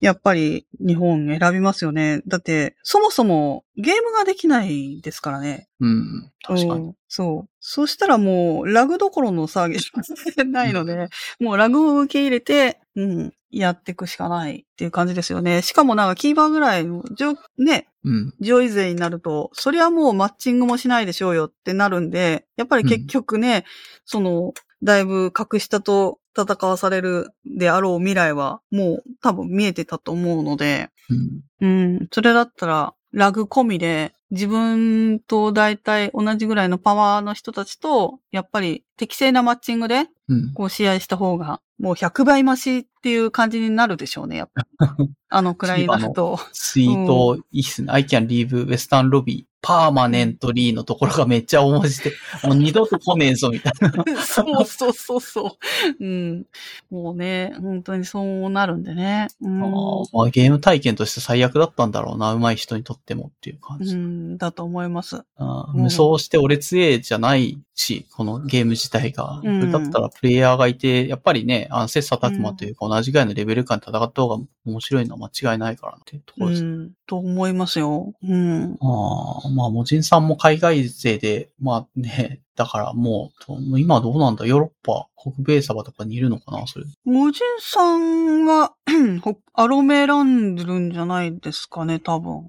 [0.00, 2.22] やっぱり日本選びますよね。
[2.26, 5.68] だって、そもそもゲームができないですからね。
[5.80, 6.30] うん。
[6.42, 6.86] 確かに。
[6.86, 7.48] うんそう。
[7.60, 10.02] そしたらもう、ラグどころの騒ぎしか
[10.44, 11.08] ないので、
[11.40, 15.62] もうラグを受け入れて、うん、やっていくしかないっていう感じですよね。
[15.62, 17.04] しかもなんかキーバーぐらいの、
[17.58, 18.34] ね、うん。
[18.40, 23.64] 上位勢になると、そりゃもうマッチングもしないでしょうよってなるんで、やっぱり結局ね、
[24.04, 24.52] その、
[24.82, 31.40] だいぶ格下と戦わされるであろう未来は、もう多分見えてたと思うので、うん。
[31.60, 31.66] う
[32.04, 40.52] ん、それだったら、ラグ込みで、自分と大体同じぐらいのパワーの人たちと、やっぱり適正なマッチングで、うん。
[40.52, 44.66] こう試合した方が、もう100倍増しっていう感じになるでしょうね、やっぱ。
[45.28, 46.38] あのくらいになると。
[46.52, 47.88] ツイート、いいっすね。
[47.92, 52.12] I can leave Western Lobby パーマネントリーのところがめっちゃ大文字で、
[52.46, 54.22] もう二度と来ねえぞ、みたいな。
[54.22, 55.58] そうそうそうそ
[55.98, 56.04] う。
[56.04, 56.46] うん。
[56.88, 59.26] もうね、本当にそうなるんでね。
[59.40, 59.62] うん。
[59.64, 63.96] あーまあ、ゲーム体験として最悪だったんだろうな、上手い人にとってもっていう感じ。
[63.96, 65.16] うん、だと思います。
[65.16, 69.40] うんあー無双して俺強えじゃないし、このゲーム自体が。
[69.42, 76.64] うんだったらプレイヤーがいて、やっぱりね、あの、切磋琢磨というか同じぐらいのレベル感で戦った方が面白いのは間違いないからなっていうところです。
[76.64, 76.90] うん。
[77.06, 78.14] と思いますよ。
[78.22, 78.76] うん。
[78.80, 86.84] ああ、まあ、もじんさんも海外勢で、まあね、だからもう、今どうなんだヨーロッパ、北米サバとかにいるのかなそれ。
[87.06, 88.74] モジンさんは、
[89.22, 92.48] ほアロメ選んでるんじゃないですかね、多分。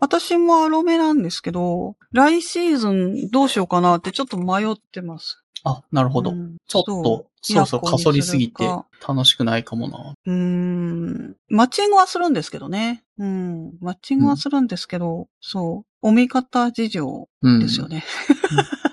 [0.00, 5.42] 私もアロメなんですけど、来シーズンどうしようかなってちょっと迷ってます。
[5.62, 6.30] あ、なるほど。
[6.30, 8.64] うんちょっと、そろそろかそりすぎて
[9.06, 10.14] 楽しくないかもな。
[10.26, 11.36] うーん。
[11.48, 13.04] マッチングはするんですけどね。
[13.18, 13.72] うん。
[13.80, 15.95] マッチングはするんですけど、そう。
[16.06, 17.58] お見方事情うん。
[17.58, 18.04] ですよね。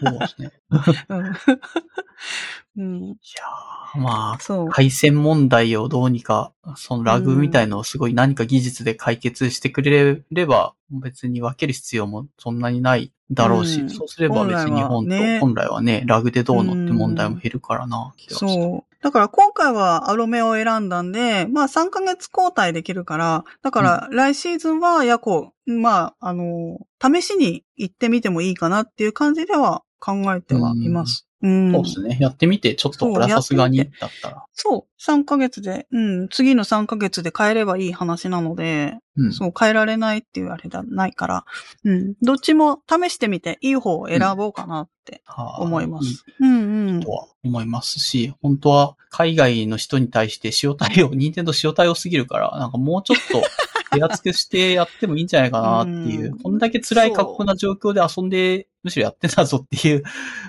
[0.01, 0.51] そうですね。
[2.75, 2.83] うん。
[2.83, 3.03] うん。
[3.03, 4.69] いやーまあ、そう。
[4.69, 13.89] 回線問題をどうにか、そのラグみたいのをすごい何か技術で解決してくれれば、別に分ける必要もそんなにないだろうし、うん。
[13.89, 18.93] そうすれば別に日本と本来はねラグでどうのって問題も減るからな、気がしたそう。
[19.03, 31.27] だから今回はアロメを選んだんで、まあ3ヶ月交代できるから、だから来シーズンはヤコ、まあ、あの、試しに行ってみてもいいかなっていう感じでは考えてはいます。
[31.43, 31.71] うん。
[31.73, 32.17] そうですね。
[32.21, 34.45] やってみて、ちょっとこれはさすがにだったら。
[34.53, 35.01] そう。
[35.01, 36.29] 3ヶ月で、うん。
[36.29, 39.33] 次の3ヶ月で変えればいい話なので、うん。
[39.33, 41.45] そう、変えられないっていうあれだないから、
[41.83, 42.13] うん。
[42.21, 46.25] どっちも試してみて、いい方を選ぼうかなってはあ思いまいいす。
[46.39, 47.11] うんうんと。
[47.11, 53.43] は思いますし、本当は海外の人に対して塩対応、 任天堂塩対応すぎるから、なんかもうちょっと
[53.93, 60.03] 手厚くしてやってもいいんじゃないかなっていうう、んこんだけ辛い過酷な状況で遊んで、むしろやってたぞっていう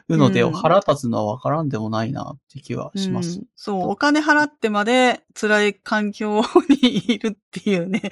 [0.08, 3.38] ので、うん腹立つのはわからんでもないなって気はします。
[3.38, 8.10] うんそう、お金払ってまで辛い環境にいるっていうね。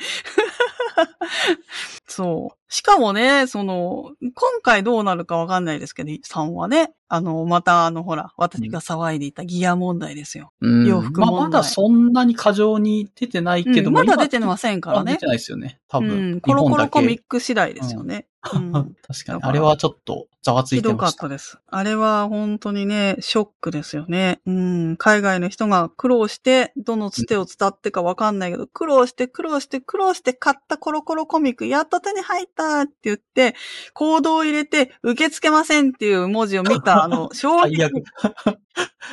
[2.06, 2.58] そう。
[2.68, 10.52] しかもね、その、今回どうなるかわかんないですけど、さんはね、あの、またあの、ほら、私が騒いでいたギア問題ですよ。
[10.60, 15.26] うん洋服まあ、問題まだそんなに過剰に出てないけども、うんまだ今出てませんからね出て。
[15.26, 15.80] ないですよね。
[15.88, 16.36] 多う分。
[16.36, 17.22] ん、コロコロコミック。
[17.28, 18.26] ク次第ですよね。
[18.54, 18.72] うん
[19.06, 19.40] 確かに。
[19.42, 21.12] あれはちょっとざわついひどかてまし。
[21.12, 21.58] ったたです。
[21.68, 24.40] あれは本当にね、ショックですよね。
[24.46, 33.54] うん、海外の人が苦労して、どのつてを伝ってかわかんないけど、苦労して苦労して苦労して買ったコロコロコミック、やっと手に入ったって言って、
[33.94, 37.80] コードを入れて、受け付けませんっていう文字を見た、あの、 衝撃。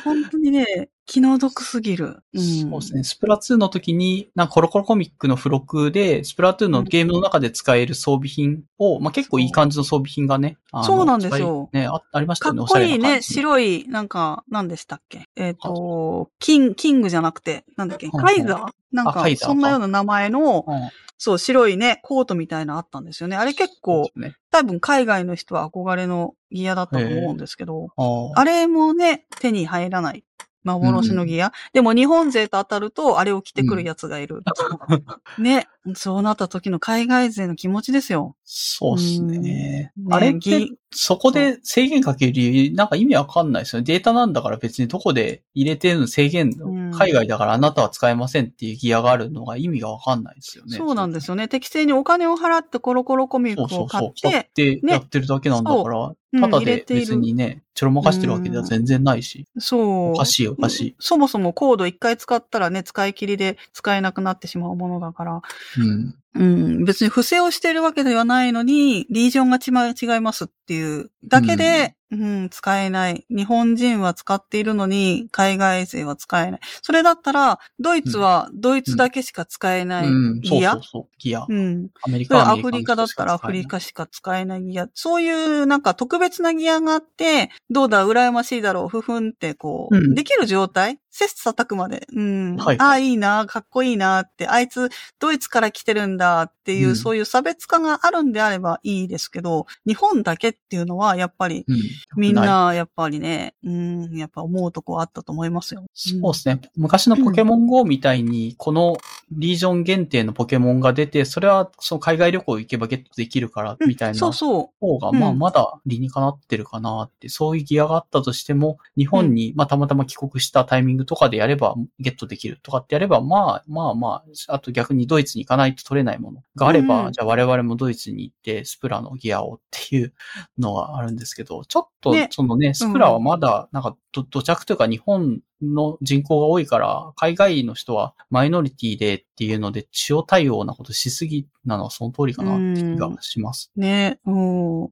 [0.04, 2.22] 本当にね、気の毒すぎる。
[2.32, 3.02] うん、そうですね。
[3.02, 10.56] スプラトゥーンの時に、なんかコロコロコミックの付録で、スプラトゥーンのゲームの中で使える装備品を、まあ、結構いい感じの装備品がね。
[10.84, 12.58] そうなんですよね、あありましたよね。
[12.60, 15.24] かっこいいね、白い、なんか、何でしたっけ？
[15.34, 18.08] えっ、と、キン、キングじゃなくて、なんだっけ？
[18.08, 18.72] カイザー？
[18.92, 20.90] なんかそんなような名前の、うん
[21.22, 23.36] そう、白いね、コートみたいなのあったんですよね。
[23.36, 24.36] あれ結構、ね。
[24.50, 27.88] 多分海外の人は憧れのギアだったと思うんですけど、
[28.34, 30.24] あれもね、手に入らない。
[30.64, 34.42] 幻のギア、でも日本勢と当たると、あれを着てくるやつがいる。
[35.38, 35.66] ね。
[35.94, 38.36] そうなった時の海外勢の気持ちですよ。
[38.44, 39.92] そうですね。
[39.98, 43.86] うんあれってそこで制限かける理由、なんか意味わかんないですよね。
[43.86, 46.52] データなんだから別にどこで入れてるの制限
[46.92, 50.76] 海外だからあなたは使えませんっていうギアがあるのが意味がわかんないですよね。
[50.76, 51.46] そうなんですよね。
[51.46, 54.32] 適正にお金を払ってコロコロコミックを買っそうそうそう。
[54.32, 59.48] 買てっ、てねやってるだけなんだから、うんただで別にね、ちょろまかしてるわけでは全然ないし。
[59.58, 60.12] そう。
[60.12, 60.96] おかしいおかしい。
[61.00, 65.42] そもそもコード一回使ったらね、使い切りで使えなくなってしまうものだから。
[65.78, 66.14] うん。
[66.34, 73.24] うん、別に不正をしてるわけではないのに、リージョンがちま違いますっていうだけで、うん、使えない。
[73.30, 76.60] 日本人は使っているのに、海外勢は使えない。
[76.82, 80.72] それだったら、ドイツはドイツだけしか使えないうん、そうギア？
[80.72, 81.06] そうそう。
[81.18, 81.46] ギア。
[81.48, 81.88] うん。
[82.02, 84.88] アメリカはアフリカだったらアフリカしか使えないギア。
[84.92, 90.98] そういうなんか特別なギアがあって、どうだ、羨ましいだろう、ふふんってこう、うんできる状態
[91.28, 92.06] 切磋琢磨で。
[92.14, 92.56] うん。
[92.56, 94.88] はいああ、いいな、かっこいいなって、あいつ
[95.18, 101.78] ドイツから来てるんだっていう、うんそういう差別化があるんであればいいですけど、日本だけっていうのはやっぱり、うん。
[102.16, 105.84] みんなやっぱりね、うん、やっぱ思うとこあったと思いますよ。
[105.94, 106.60] そうですね。
[106.76, 108.96] 昔のポケモン GO みたいに、この
[109.32, 127.12] リージョン限定のポケモンが出て、それはその海外旅行行けばゲットできるから、うんみたいなそうそ方が、うんまあまだ理にかなってるかなって、そういうギアがあったとしても、日本に、まあたまたま帰国したタイミングとかでやればゲットできるとかってやれば、まあまあまあ、あと逆にドイツに行かないと取れないものがあれば、うん。
[127.12, 130.14] じゃあ我々もドイツに行ってスプラのギアをっていう
[130.56, 132.28] のがあるんですけど、ちょっとね。
[132.30, 143.70] そのね、スプラはまだなんかど土着というか日本の人口が多いから、海外の人はマイノリティでっていうので、塩対応なことしすぎなのはその通りかなって気がします。
[143.76, 143.80] う。
[143.80, 144.90] ね、うん。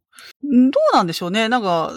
[0.70, 1.48] どうなんでしょうね。
[1.48, 1.92] なんか、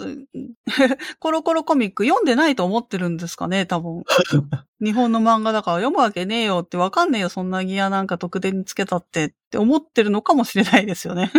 [1.20, 4.02] コロコロコミック読んでないと思ってるんですかね、多分。
[4.82, 11.30] 日本の漫画だから読むわけねえよってわかんねえよ、そんなギアなんか特典につけたってって思ってるのかもしれないですよね。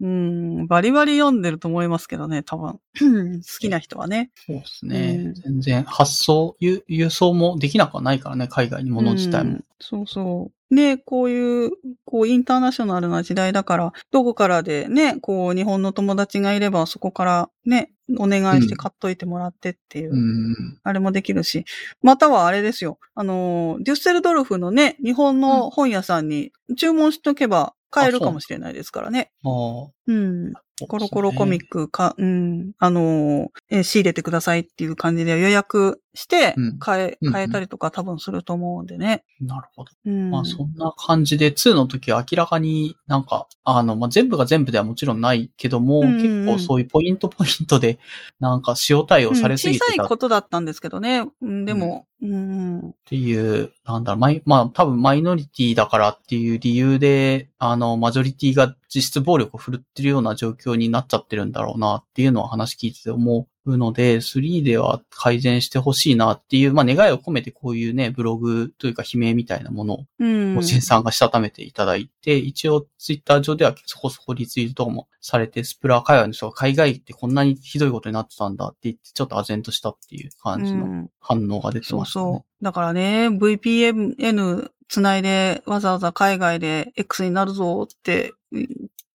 [0.00, 2.78] うん、バリバリ読んでると思いますけどね、多分。
[2.94, 4.30] 好きな人はね。
[4.46, 5.16] そうですね。
[5.24, 9.50] うん全然発送、輸輸送もできなくはないからね、海外に物自体も。
[9.50, 10.59] うんそうそう。
[10.70, 11.70] ね、こういう、
[12.04, 20.78] こう、インターナショナルな時代だから、どこからでね、こう、日本の友達がいれば、そこからね、お願いして買っといてもらってっていう、うん。
[20.82, 21.64] あれもできるし、
[22.02, 29.32] またはあれですよ、あの、デュッセルドルフのね、日本の本屋さんに注文しとけば買えるかもしれないですからね。
[29.44, 29.90] ああ。
[30.10, 30.14] う
[30.48, 30.52] ん。
[30.86, 39.24] コロコロコミッックか、うん、あのーえー仕入れてくださいっていう感じで予約してうん、買え、うんうん買えたりとか多分すると思うんでね。
[39.38, 39.44] ク。
[39.44, 39.92] なるほど。
[40.06, 40.30] うん。
[40.30, 48.00] まあそんな感じで、2の時は明らかになんか、あの、まあ全部が全部ではもちろんないけども、うんうんうん結構そういうポイントポイントで、
[48.40, 51.26] なんか使用対応されすぎてたっうん小さいことだったんですけどね。
[51.40, 70.58] うん、でも、うん、ていう、なんだろう、まあ多分マイノリティだからっていう理由で、あの、マジョリティが実質暴力を振るってるような状況になっちゃってるんだろうなっていうのは話聞いてて思うので、3では改善してほしいなっていう、まあ願いを込めてこういうね、ブログというか悲鳴みたいなものをうん。
[70.58, 82.24] おじんさんがしたためていただいて、一応ツイッター上ではそこそこリツイートもされて、スプラー会話の人が海外ってこんなにひどいことになってたんだって言って、ちょっと唖然としたっていう感じのうん反応が出てそうましたね。
[82.24, 82.64] そう。
[82.64, 88.68] だからね、VPN つないでわざわざ海外で X になるぞってうん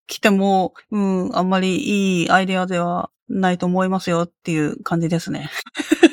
[0.08, 5.50] 来ても、うん、あんまりいいアイデアではないと思いますよっていう感じですね。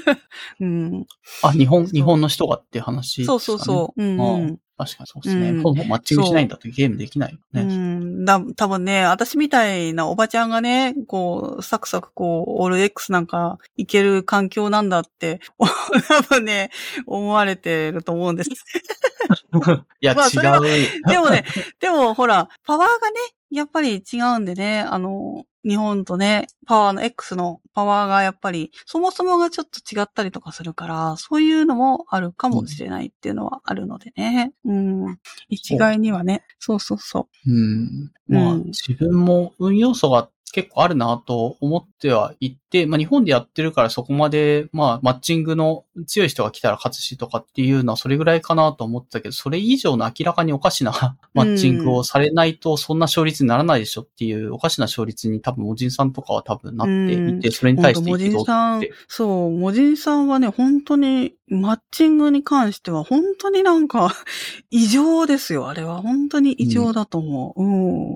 [0.60, 1.06] うん、
[1.42, 3.26] あ、日本、日本の人がっていう話ね？
[3.26, 4.02] そうそうそう。
[4.02, 5.50] うんあうんあ確かにそうですね。
[5.50, 7.64] うんほぼマッチングしないんだとゲームできないようね。
[7.64, 7.91] ん、
[8.24, 15.40] だ、多分ね、私みたいなおばちゃんがね、こう、サクサクこう、オール X なんかいける環境なんだって、
[16.08, 16.70] 多分ね、
[17.06, 18.50] 思われてると思うんです。
[20.00, 20.62] いや、まあ違う。
[21.08, 21.44] でもね、
[21.80, 23.16] でもほら、パワーがね、
[23.50, 34.52] やっぱり違うんでね、あの、日本とね、パワーの X のパワーがやっぱり、そもそもがちょっと違ったりとかするから、そういうのもあるかもしれないっていうのはあるのでね。
[34.64, 35.18] うん。
[35.48, 36.44] 一概にはね。
[36.58, 38.12] そうそうそうん。
[38.28, 50.92] まあ、うん自分も運要素が結構あるなと思ってはいって、まあ日本でやってるからそこまで、まあマッチングの強い人が来たら勝つしとかっていうのはそれぐらいかなと思ってたけど、それ以上の明らかにおかしな
[51.34, 57.76] マッチングをされないとそんな勝率にならないでしょっていうおかしな勝率に多分おじんさんとかは多分なっていて、それう。
[57.76, 64.14] に対して本当もじ憤んさんって。、そう、もじんさんはね、本当に、マッチングに関しては本当になんか、
[64.70, 65.68] 異常ですよ。
[65.68, 67.62] あれは本当に異常だと思う。
[67.62, 67.66] う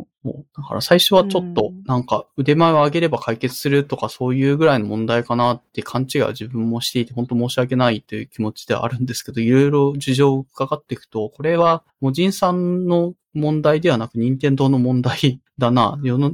[0.03, 0.07] ん。
[0.27, 16.31] もうだから最初はちょっとうんなんか腕前を上げれば解決するとかそういういうぐらいの問題かなって勘違いは自分もしていて本当申し訳ないという気持ちではあるんですけど、いろいろ事情を伺っていくと、これはもじんさんの問題ではなく任天堂の問題だな、世の、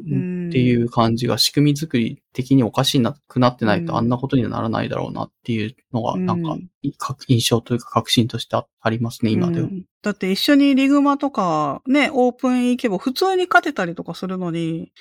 [0.53, 3.99] っていう感じが仕組み作り的におかしいなくなってないとうん。
[3.99, 9.69] あんなことにはならないだろうなっていうのがなんか印象というか確信としてあありますね、今では。
[9.69, 9.85] うん。
[10.03, 14.93] だって一緒にリグマとかね、オープン行けば普通に勝てたりとかするのに、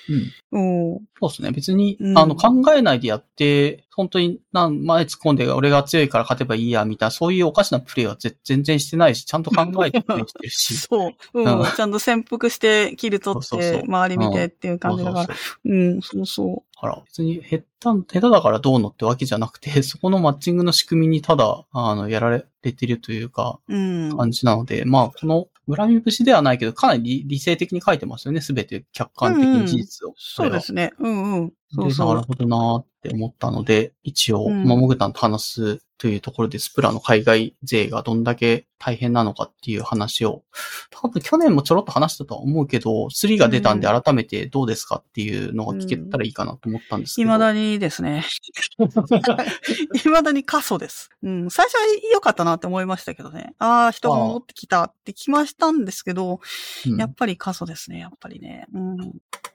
[0.52, 0.92] うん。
[0.92, 1.50] うんそうですね。
[1.50, 2.18] 別に、うん。
[2.18, 10.74] あの、考えないでやって、本当に何、前突っ込んで、俺が強いから勝てばいいや、みたいな、そういうおかしなプレイはぜ全然してないし、ちゃんと考えてプレイしてるし。
[10.86, 11.58] そう、うん。
[11.58, 11.66] うん。
[11.66, 15.32] ちゃんと潜伏して、キル取って周り見てっていう感じだからそ
[15.64, 23.74] う、そううん、そうそだから、別に下手、下手だからどうのってわけじゃなくて、 そこのマッチングの仕組みにただ、あの、やられてるというか、う。
[23.76, 24.16] うん。
[24.16, 30.14] 感じなので、まあ、この、恨み節ではないけど、かなり理理性的に書いてますよね、すべて客観的に事実を。
[30.16, 30.92] そうですね。
[30.98, 31.52] うんうん。
[31.70, 32.08] そうでそう。
[32.08, 40.42] なるほどなーって思ったので、一応、うんまあモグタンと話すというところで、スプラの海外勢がどんだけ大変なのかっていう話を、
[40.90, 47.30] 多分去年もちょろっと話したとは思うけど、3が出たんで改めてどうですかっていうのが聞けたらいいかなと思ったんですけど。
[47.30, 48.24] 未だにですね。
[49.94, 51.08] 未だに過疎です。
[51.22, 51.50] うん。
[51.52, 51.80] 最初は
[52.12, 53.54] 良かったなって思いましたけどね。
[53.60, 56.40] ああ、人が戻ってきたってきましたんですけど、
[56.88, 58.66] うんやっぱり過疎ですね、やっぱりね。
[58.74, 58.96] うん。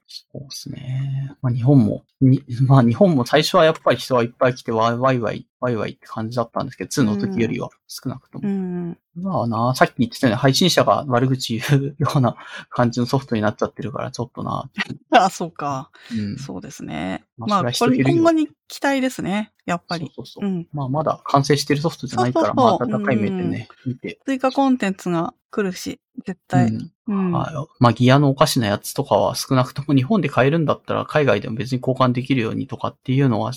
[0.08, 1.36] そうですね。
[1.42, 8.48] まあ日本も、にまあ日本も最初はやっぱり人がいっぱい来てワイワイワイ、ワイワイって感じだったんですけど、2の時よりは少なくとも。
[8.48, 8.98] うん。
[9.16, 12.38] まあな、さっき言ってたように配信者が悪口言うような
[12.72, 14.70] 感じのソフトになっちゃってるから、ちょっとな、
[15.12, 15.92] あ、そうか。
[16.18, 16.38] うん。
[16.38, 17.26] そうですね。
[17.38, 19.52] まあまあ、これ今後に期待ですね。
[19.66, 20.10] やっぱり。
[20.16, 20.50] そうそうそうう。
[20.50, 20.68] ん。
[20.72, 24.22] まあまだ完成してるソフトじゃないから、そうそうそうまあ温かい目でね、見て。
[24.26, 26.72] 追加コンテンツが来るし、絶う対。
[26.72, 26.91] ん。
[27.07, 27.31] うん。
[27.31, 27.53] はい。
[27.80, 33.52] まあギアのおかしなやつとかは少なくとも日本で買えるんだったら海外でも別に交換できるようにとかっていうのは、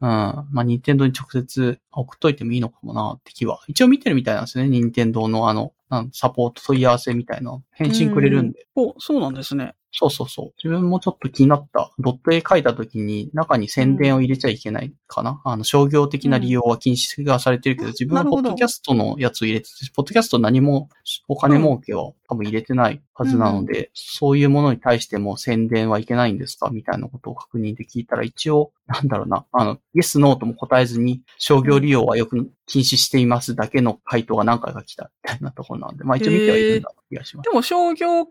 [0.00, 0.08] うん。
[0.08, 3.60] まあ任天堂に直接送っといてもいいのかもなって気は。
[3.68, 4.68] 一応見てるみたいなんですね。
[4.68, 5.72] 任天堂のあの、
[6.12, 8.66] サポート問い合わせみたいな返信くれるんで。
[8.74, 9.74] お、そうなんですね。
[9.96, 10.52] そうそうそう。
[10.62, 11.92] 自分もちょっと気になった。
[12.00, 15.40] ドット絵描いた時に中に宣伝を入れちゃいけないかな。
[15.44, 20.88] あの、商業的な利用は禁止がされてるけど、自分はポッドキャストのやつを入れてて、ポッドキャスト何も
[21.28, 26.70] お金儲けは多分入れてないはずなので、そういうものに対しても宣伝はいけないんですか？
[26.70, 37.50] みたいなことを確認で聞いたら、一応、なんだろうな、あの、イエス、ノーとも答えずに、商業利用はよく禁止していますだけの回答が何回か来たみたいなところなんで、まあ一応見てはいるんだ気がします。
[37.50, 38.26] でも商業、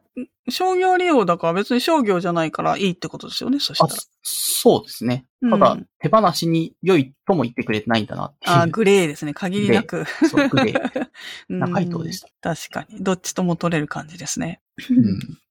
[0.49, 3.95] 商業利用だから別に商業じゃないからいいってことですよね、そしたあら。
[4.21, 5.25] そうですね。
[5.43, 8.55] うんただ、手放しに良いとも言ってくれてないんだなっていう。
[8.55, 9.33] あ、グレーですね。
[9.33, 10.05] 限りなく。
[10.29, 11.07] そう、グレー
[11.49, 12.55] うんな回答でした。
[12.55, 13.03] 確かに。
[13.03, 14.61] どっちとも取れる感じですね。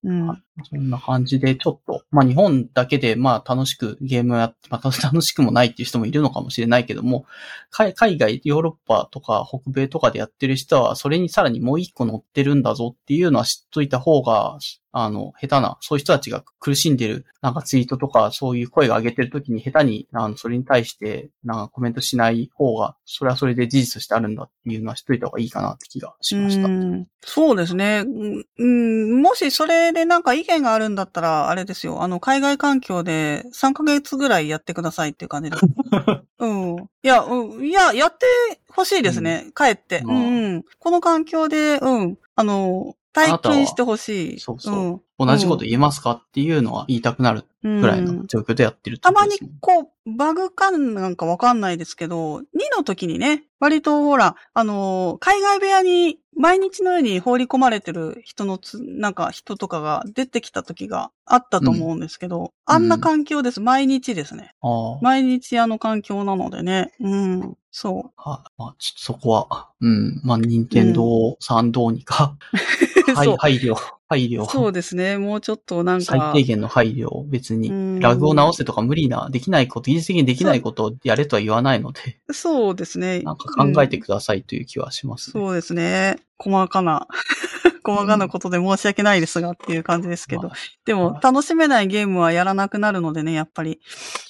[0.05, 0.29] うん。
[0.29, 0.43] うん。
[0.65, 7.27] そんな感じで、ちょっと、まあ日本だけで、まあ楽しくゲームをやって、まあ 楽しくもないっていう人もいるのかもしれないけども、
[7.71, 14.59] 海海外、ヨーロッパとか北米とかでやってる人は、それにさらにもう一個乗ってるんだぞっていうのは知っといた方が、
[14.93, 26.69] あの、下手な、そういう人たちが苦しんでる、なんかツイートとか、そういう声が上げてるときに下手に、あの、それに対して、なんかコメントしない方が、それはそれで事実としてあるんだっていうのは知っといた方がいいかなって気がしました。
[26.69, 28.05] うんそうですね。
[28.05, 32.03] うんうん、もしそれでなんか意見があるんだったら、あれですよ。
[32.03, 35.63] あの、海外環境で3ヶ月ぐらいやってくださいっていう感じです。
[36.41, 36.77] うん。
[36.77, 38.27] いや、うん、いや、やって
[38.69, 39.53] ほしいですね。
[39.57, 40.03] 帰って。
[40.05, 40.65] ううんん、うん。
[40.81, 42.19] この環境で、うん。
[42.35, 44.41] あの、体験してほしい。
[44.41, 52.43] そうそう同じこと言えますかっていうのは言いたくなるうんぐらいの状況でやってるってたまにことですもんこう、バグ感なんかわかんないですけど、2
[52.77, 63.61] の時にね、割とほら、あのー海外部屋に毎日のように放り込まれてる人のつ、なんか人とかが出てきた時があったと思うんですけど、あんな環境です。
[63.61, 64.55] 毎日ですね。
[65.03, 66.93] 毎日あの環境なのでね。
[67.01, 67.57] うん。
[67.71, 72.37] そはまあ、ちょっとそこは、うん、まあ、任天堂さんどうにか、
[73.09, 73.15] う。
[73.15, 73.37] はいそう。
[73.39, 73.75] 配慮、
[74.13, 75.17] 配慮、そうですね。
[75.17, 76.05] もうちょっとなんか。
[76.05, 83.21] 最低限の配慮を別に、うんラグを直せとか無理な、できないこと、技術的にできないことをやれとは言わないので、そうですね。
[83.21, 85.33] なんか考えてくださいという気はしますね。
[85.33, 86.19] そうですね。
[86.39, 87.07] 細かな、
[87.85, 90.43] 細かなことで申し訳ないですがっていう感じですけど。
[90.43, 90.53] まあ
[90.85, 93.81] でも、楽しめないゲームはやらなくなるのでね、やっぱり。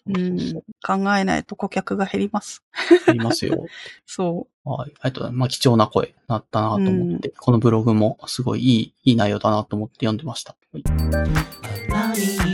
[0.06, 0.38] うん、
[0.84, 2.62] 考えないと顧客が減ります。
[3.06, 3.64] ありますよ。
[4.04, 4.92] そはい。
[5.00, 10.54] あとまあ、貴重な声になったなと思って、このブログもすごいいい、いい内容だなと思って読んでました。
[10.72, 12.51] はい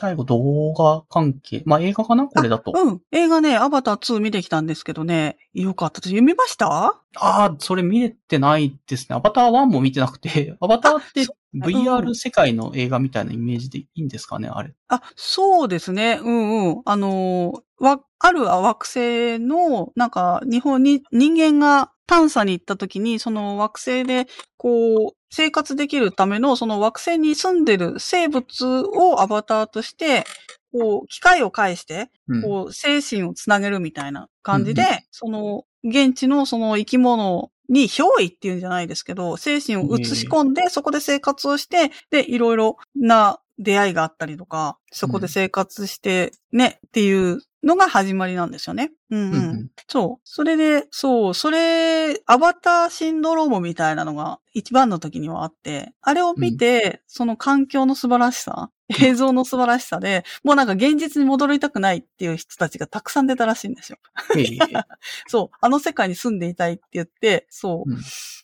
[0.00, 1.62] 最後、動画関係。
[1.66, 2.26] まあ、映画かな？
[2.26, 2.72] これだと。
[2.74, 2.80] う。
[2.80, 3.02] うん。
[3.12, 6.08] 映画ね、アバター2見てきたんですけどね、よかったです。
[6.08, 6.66] 読みました？
[6.66, 9.16] ああ、それ見れてないですね。
[9.16, 14.72] アバター1も見てなくて、アバターってう VR 世界の映画みたいなイメージでいいんですかね、あれ。
[14.88, 16.20] あ、そうですね。
[16.22, 16.82] うんうん。
[16.84, 30.24] あのー、わ、ある惑星の、なんか、日本に、人間が探査に行った時に、その惑星で、こう、生活できるための、その惑星に住んでる生物をアバターとして、
[30.72, 32.42] こう、機械を介して、うん。
[32.42, 48.90] こう、精神をつなげるみたいな感じで、うんその、現地のその生き物に憑依っていうんじゃないですけど、精神を移し込んで、そこで生活をして、で、いろいろな出会いがあったりとか、そこで生活してね、っていうのが始まりなんですよね。
[49.10, 49.68] うん、うん、うんうん。
[49.86, 50.20] そう。
[50.24, 58.70] それで、そう、それ、アバターシンドロームみたいなのが一番の時にはあって、あれを見て、その環境の素晴らしさ、
[59.02, 63.98] 映像の素晴らしさで、もうなんか現実に戻りたくないっていう人たちがたくさん出たらしいんですよ。
[64.36, 64.58] ええ
[65.28, 65.56] そう。
[65.60, 67.90] あの世界に住んでいたいって言って、そう。
[67.90, 67.98] うん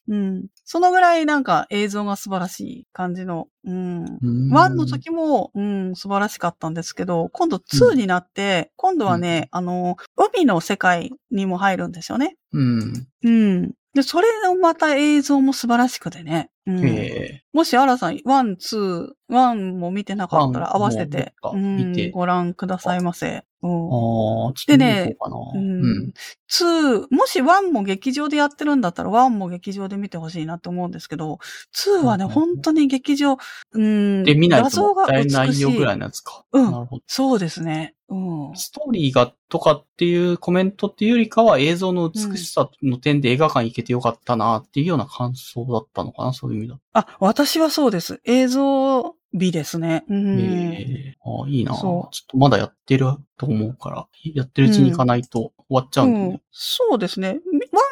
[0.09, 0.47] うん。
[0.65, 4.05] そのぐらいなんか映像が素晴らしい感じの、うん。
[4.23, 12.37] うん1の時も、うん、素晴らしかったんですけど、今度2になって、今度はね、あの、海の世界にも入るんですよね。
[12.53, 13.07] うん。
[13.25, 13.73] うん。
[13.97, 16.51] で、それのまた映像も素晴らしくてね。
[16.67, 23.45] うん、ええもし、アラさん、 one、two、one も見てなかったら one 合わせて、もうんご覧くださいませ。
[23.63, 25.17] うんでね
[25.55, 26.13] うんん。
[26.51, 31.39] 2、もし1も劇場でやってるんだったら1も劇場で見てほしいなと思うんですけど、
[31.75, 33.39] 2はね、うん本当に劇場、
[33.73, 36.45] うん、で、見ないと画像がもったいないよ美しぐらいのやつか。
[36.53, 36.89] うん。
[37.07, 37.96] そうですね。
[38.09, 38.57] うん。
[38.57, 46.81] ストーリーがとかっていうコメントっていうよりかは映像の美しさの点で映画館行けてよかったなっていうような感想だったのかな、そういう意味だと。
[46.93, 48.21] あ、私はそうです。
[48.25, 50.05] 映像美ですね。
[50.09, 50.41] うん。
[50.41, 51.73] ええああいいな。
[51.73, 53.07] ちょそっとまだやってる
[53.37, 56.27] と思うから、やってるうちに行かないと終わっちゃうんでね。
[56.27, 57.41] うん、そうですね。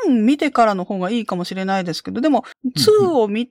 [0.06, 2.44] 1見てからの方がいいかもしれないですけど、でも、
[2.76, 3.50] 2を見、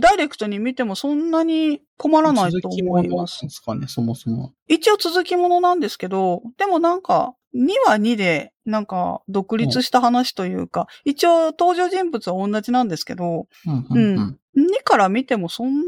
[0.00, 3.42] ダイレクトに見てもそんなに困らないと思います。
[3.42, 4.52] ですかね、そもそも。
[4.68, 14.38] 一応続きものなんですけど、でもなんか、2は2で、なんか、独立した話というか、一応登場人物は同じなんですけど、うんうんうん。
[14.56, 15.84] 2から見てもそんなに、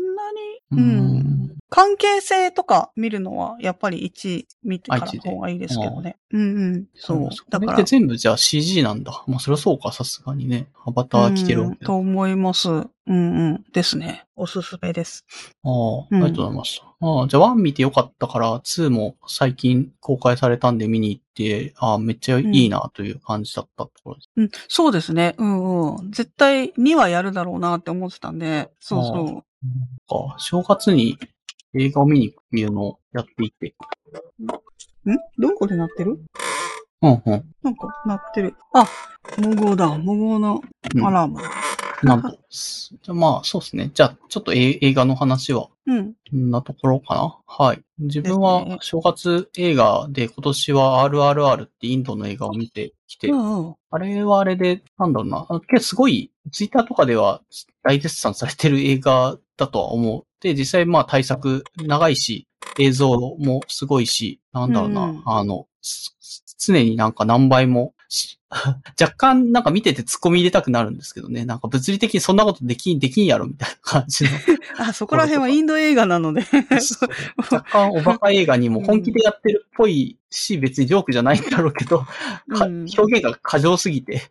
[0.73, 6.17] ううん、ん関係性とか見るのは、やっぱり1見てからの方がいいですけどね。
[6.33, 6.45] うんう
[6.79, 6.87] ん。
[6.97, 7.31] そう。
[7.49, 7.85] だからだから。。
[7.85, 9.25] 全部じゃあ CG なんだ。
[9.29, 10.69] まあ、そりゃそうか、さすがにね。
[10.85, 11.77] アバター来てるわうん。
[11.77, 12.69] と思います。
[12.69, 13.15] うんう
[13.53, 13.65] ん。
[13.73, 14.25] ですね。
[14.35, 15.25] おすすめです。
[15.63, 16.87] ああ、あうんりがとうございました。
[17.07, 24.29] ああ、じゃあ1見てよかったから、2も最近公開されたんで見に行って、ああ、めっちゃいいなという感じだったところです。
[24.37, 25.37] うん、そうですね。
[25.39, 26.11] うんうん。
[26.11, 29.37] 絶対2はやるだろうなって思ってたんで、そうそなん
[30.09, 31.19] か正月に
[31.75, 33.75] 映画を見に行くっていうのをやっていて。
[35.05, 35.13] う。
[35.13, 36.19] んどこでなってる？
[37.03, 37.55] うんうん。
[37.63, 38.55] なんか鳴ってる。
[38.75, 38.87] あ、
[39.39, 39.97] 無号だ。
[39.99, 40.61] 無号の
[40.95, 41.41] うんアラーム。
[42.03, 42.31] なんと。
[42.31, 43.91] じゃあまあ、そうですね。
[43.93, 46.13] じゃあ、ちょっとえ映画の話はうん。
[46.13, 47.39] こんなところかな？
[47.47, 47.83] はい。
[47.99, 53.75] 自分は正月映画で今年は RRR ってインドの映画を見てきて、うんうん。
[53.91, 55.47] あれはあれで、なんだろうな。
[55.61, 57.43] 結構すごい、ツイッターとかでは
[57.83, 60.25] 大絶賛されてる映画だとは思う。
[60.43, 62.47] で、実際まあ対策長いし、
[62.79, 65.03] 映像もすごいし、なんだろうな。
[65.03, 66.15] うんあの、す
[66.61, 68.39] 常になんか何倍もし、
[69.01, 71.45] 若干なんか見てて突っ込み入れたくなるんですけどね。
[71.45, 74.31] なんか物理的にそんなことできん、できんやろみたいな感じの。
[74.77, 76.45] あ、そこら辺はインド映画なので。
[77.51, 84.23] 若干おバカ映画にも本気でやってるっぽいし、別にジョークじゃないんだろうけど、かうん表現が過剰すぎて、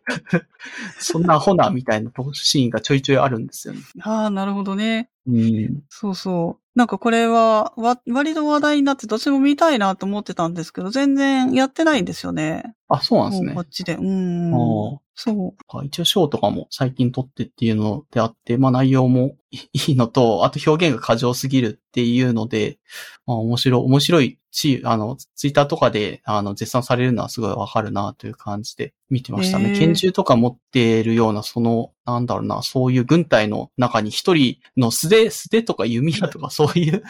[0.98, 3.80] そんなアホなみたいなシーンがちょいちょいあるんですよね。
[4.02, 5.08] ああ、なるほどね。
[5.26, 5.82] うん。
[5.88, 6.69] そうそう。
[6.74, 12.74] なんかこれは、わ、割と話題になってどっちも見たいなと思ってたんですけど、全然やってないんですよね。
[12.90, 13.60] あ、そうなんですねこ。
[13.60, 13.94] っちで。
[13.94, 14.52] うん。
[14.52, 15.78] あそう。
[15.78, 19.60] あ一応賞とかも最近撮ってっていうのであって、まあ内容も い
[19.92, 22.78] いのと、あと表現が過剰すぎるっていうので、
[23.26, 29.74] まあ面白い、面白いし、あの、ツイッターとかで、あの、絶賛されるのはすごいわかるなという感じで見てましたね。
[29.78, 37.02] 拳銃とか持ってるような、その、なんだろうな、そういう軍隊の中に一人の素手、素手とか弓矢とかそういう、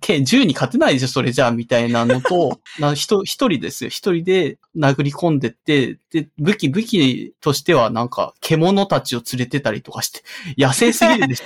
[0.00, 2.58] 剣銃に勝てないでしょ、それじゃあ、みたいなの と、
[2.94, 3.90] 一人ですよ。
[3.90, 10.22] 一人で殴り込んでって、で、武器、武器としてはなんか、獣たちを連れてたりとかして、
[10.56, 11.44] 野生すぎるでしょ。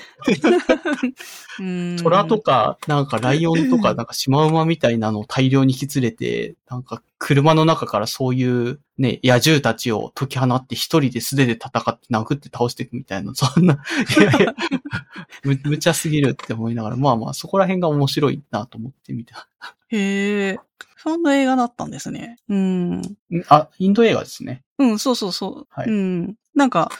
[1.60, 1.96] うん。
[1.96, 13.74] 虎とか、なんかライオンとか、なんかシマウマみたいなのを大量に引き連れて、なんか車の中からそういうね、野獣たちを解き放って一人で素手で戦って殴って倒していくみたいな、 そんな、
[14.18, 14.54] いやいや、
[15.44, 19.34] む、 無茶すぎるって思いながら、まあまあそこら辺が面白いなと思って見て。
[19.90, 20.58] へえ。
[20.96, 22.38] そんな映画だったんですね。
[22.48, 23.00] うん。
[23.00, 23.16] ん
[23.48, 24.64] あ、インド映画ですね。
[24.78, 25.66] うん、そうそうそう。
[25.70, 26.34] はいうん。
[26.56, 26.90] なんか、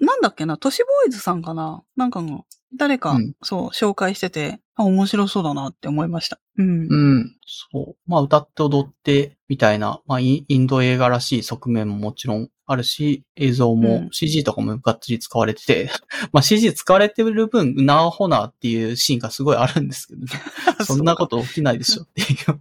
[0.00, 1.82] なんだっけな、都市ボーイズさんかな？
[1.96, 2.44] なんかの、
[2.76, 6.40] 誰か、うんそう、紹介してて、あ、面白そうだなって思いました。
[6.56, 6.86] うん。
[6.88, 7.36] うん。
[7.44, 7.96] そう。
[8.06, 15.90] まあ歌って踊ってみたいな、まあイインド映画らしい側面ももちろんあるし、映像うもん CG とかもがっつり使われてて、
[16.32, 20.28] まあ CG 使われてる分、なあほなっていうシーンがすごいあるんですけどね。
[20.84, 22.60] そんなこと起きないでしょっていう。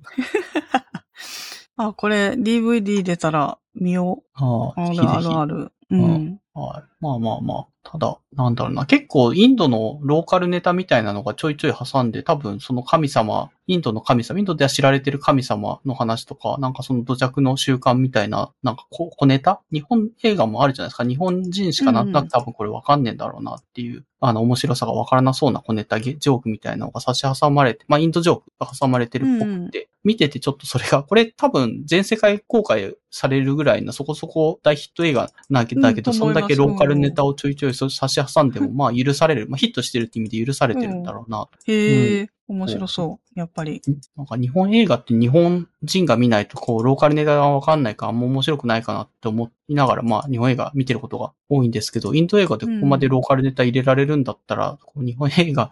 [1.78, 4.74] あ、これ DVD 出たら見よあう。
[4.76, 5.72] ああ、るあるある。
[5.90, 6.40] うん。
[6.54, 6.84] はい。
[7.00, 7.71] まあまあまあ。
[7.84, 8.86] ただ、なんだろうな。
[8.86, 19.62] 結構インドのローカルネタみたいなのがちょいちょい挟んで、多分その神様、インドの神様、インドでは知られてる神様の話とか、なんかその土着の習慣みたいな、なんか小小ネタ？
[19.72, 21.06] 日本映画もあるじゃないですか。
[21.06, 41.48] 日本人しかなんとなく多分これわかんねえんだろうなっていう、あの面白さがわからなそうな小ネタ、ジョークみたいなのが差し挟まれて、まあインドジョークが挟まれてるっぽくて、見ててちょっとそれが、これ多分全世界公開されるぐらいのそこそこ大ヒット映画なわけだけど、うんそんだけローカルネタをちょいちょい差し挟んでも、まあ許される、まあヒットしてるって意味で許されてるんだろうな。
[41.68, 43.40] へえ、面白そう。
[43.40, 43.82] やっぱり。
[44.16, 55.72] なんか日本映画って日本人が見ないとこう、ローカルネタがわかんないからあんま面白くないかなって思いながら、まあ日本映画見てることが多いんですけど、インド映画でここまでローカルネタ入れられるんだったら、こう日本映画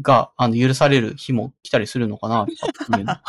[0.00, 2.56] があの許される日も来たりするのかな、ってい
[3.02, 3.16] うの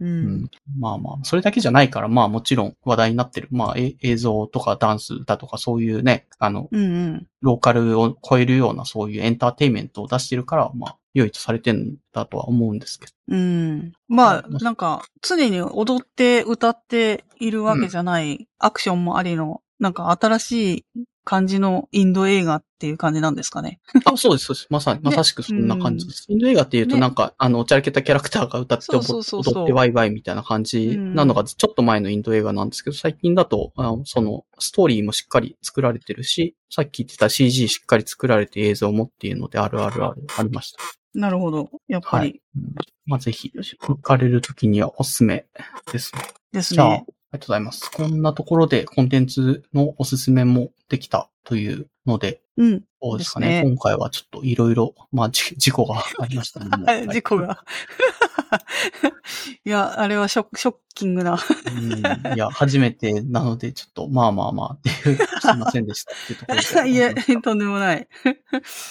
[0.00, 0.04] う。
[0.04, 3.48] うんん、まあまあ、それだけじゃないから、まあもちろん話題になってる。
[3.50, 7.26] まあえ映像とかダンス、歌とかそういうね、あの、うんうん。
[7.42, 13.12] ローカルを超えるようなそういうエンターテインメントを出してるから、まあ、良いとされてんだとは思うんですけど。
[13.28, 13.92] うん。
[14.08, 23.80] まあ、はいなんか、常に踊って歌っているわけじゃない、アクションもありの、なんか新しい感じのインド映画っっていう感じなんですかね。
[24.04, 24.66] あ、そうです、そうです。
[24.68, 26.26] まさに、まさしくそんな感じです。
[26.28, 40.78] インド映画っていうとねなんか、あの、おちゃらけたキャラクターが歌って踊ってワイワイみたいな感じなのが、ちょっと前のインド映画なんですけど、最近だと、あのその、ストーリーもしっかり作られてるし、さっき言ってた CG しっかり作られて映像もっていうので、あるあるある、ありました。
[41.14, 41.70] なるほど。
[41.88, 42.42] やっぱり、はい。
[42.56, 42.74] うん
[43.06, 45.46] まあ、ぜひ、行かれるときにはおすすめ
[45.92, 46.22] ですね。
[46.52, 47.02] ですじゃあ、
[47.36, 47.38] あり。
[47.38, 47.90] がとうございます。
[47.90, 52.82] こんなところでコンテンツのおすすめもできたというので、うん。
[53.10, 53.62] そうですかね。
[53.62, 57.06] ね今回はちょっといろいろ、まあ、じ 事故がありましたね。
[57.12, 57.64] 事故が。
[59.64, 61.34] いや、あれはショッキングな。
[61.34, 66.90] うんいや、初めてなので、ちょっと、まあまあまあっていう、すいませんでしたっていうところで。
[66.90, 68.08] いえ、とんでもない。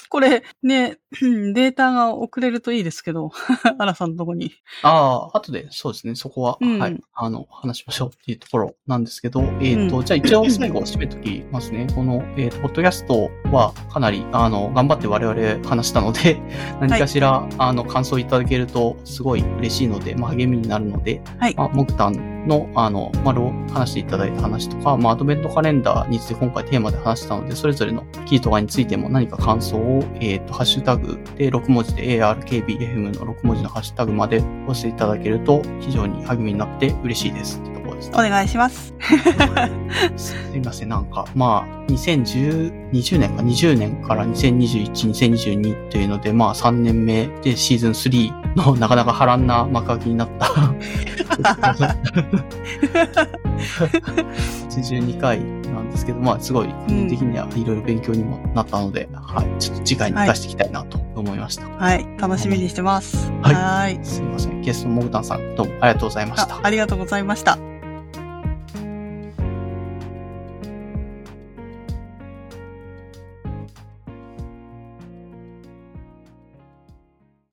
[0.08, 3.30] これ、ね、うんデータが送れるといいですけど、
[3.78, 4.52] アラさんのとこに。
[4.82, 11.86] ああ、後で、そうですね、そこは、うんはい、あの、話しましょうっていうところなんですけど、えっ、と、うんじゃあ一応最後締めときますね。
[11.94, 16.40] この、えっ、と、ポッドキャストはかなり、あの、頑張って我々話したので、
[16.80, 21.54] 何かしら、あの、感想いただけると、すごい嬉しいので、まあ、励みになるので、はい。
[21.54, 37.60] まあ、モグタンの、あの、まあ、ろう話していただいた話とか、まあ、アドベントカレンダーについて今回テーマで話したので、それぞれの記事とかについても何か感想を、えっ、と、ハッシュタグで6文字で ARKBFM の6文字のハッシュタグまで押していただけると非常に励みになって嬉しいです
[38.12, 38.16] お。
[38.18, 38.94] 願いします。
[40.16, 50.46] すいません、なんか、まあ、2010、20年か、20年から2021、2022というので、まあ、3年目でシーズン3のなかなか波乱な幕開けになった。
[54.70, 61.68] 82回なんですけど、まあ、すごい、個人的にはいろいろ勉強にもなったので、はい、ちょっと次回に出していきたいなと思いました。
[61.68, 62.06] はい。
[62.18, 63.30] 楽しみにしてます。
[63.42, 64.04] はいはーい。
[64.04, 66.60] すいません、ゲストのモグタンさん、どうもありがとうございましたあ。
[66.62, 67.75] ありがとうございました。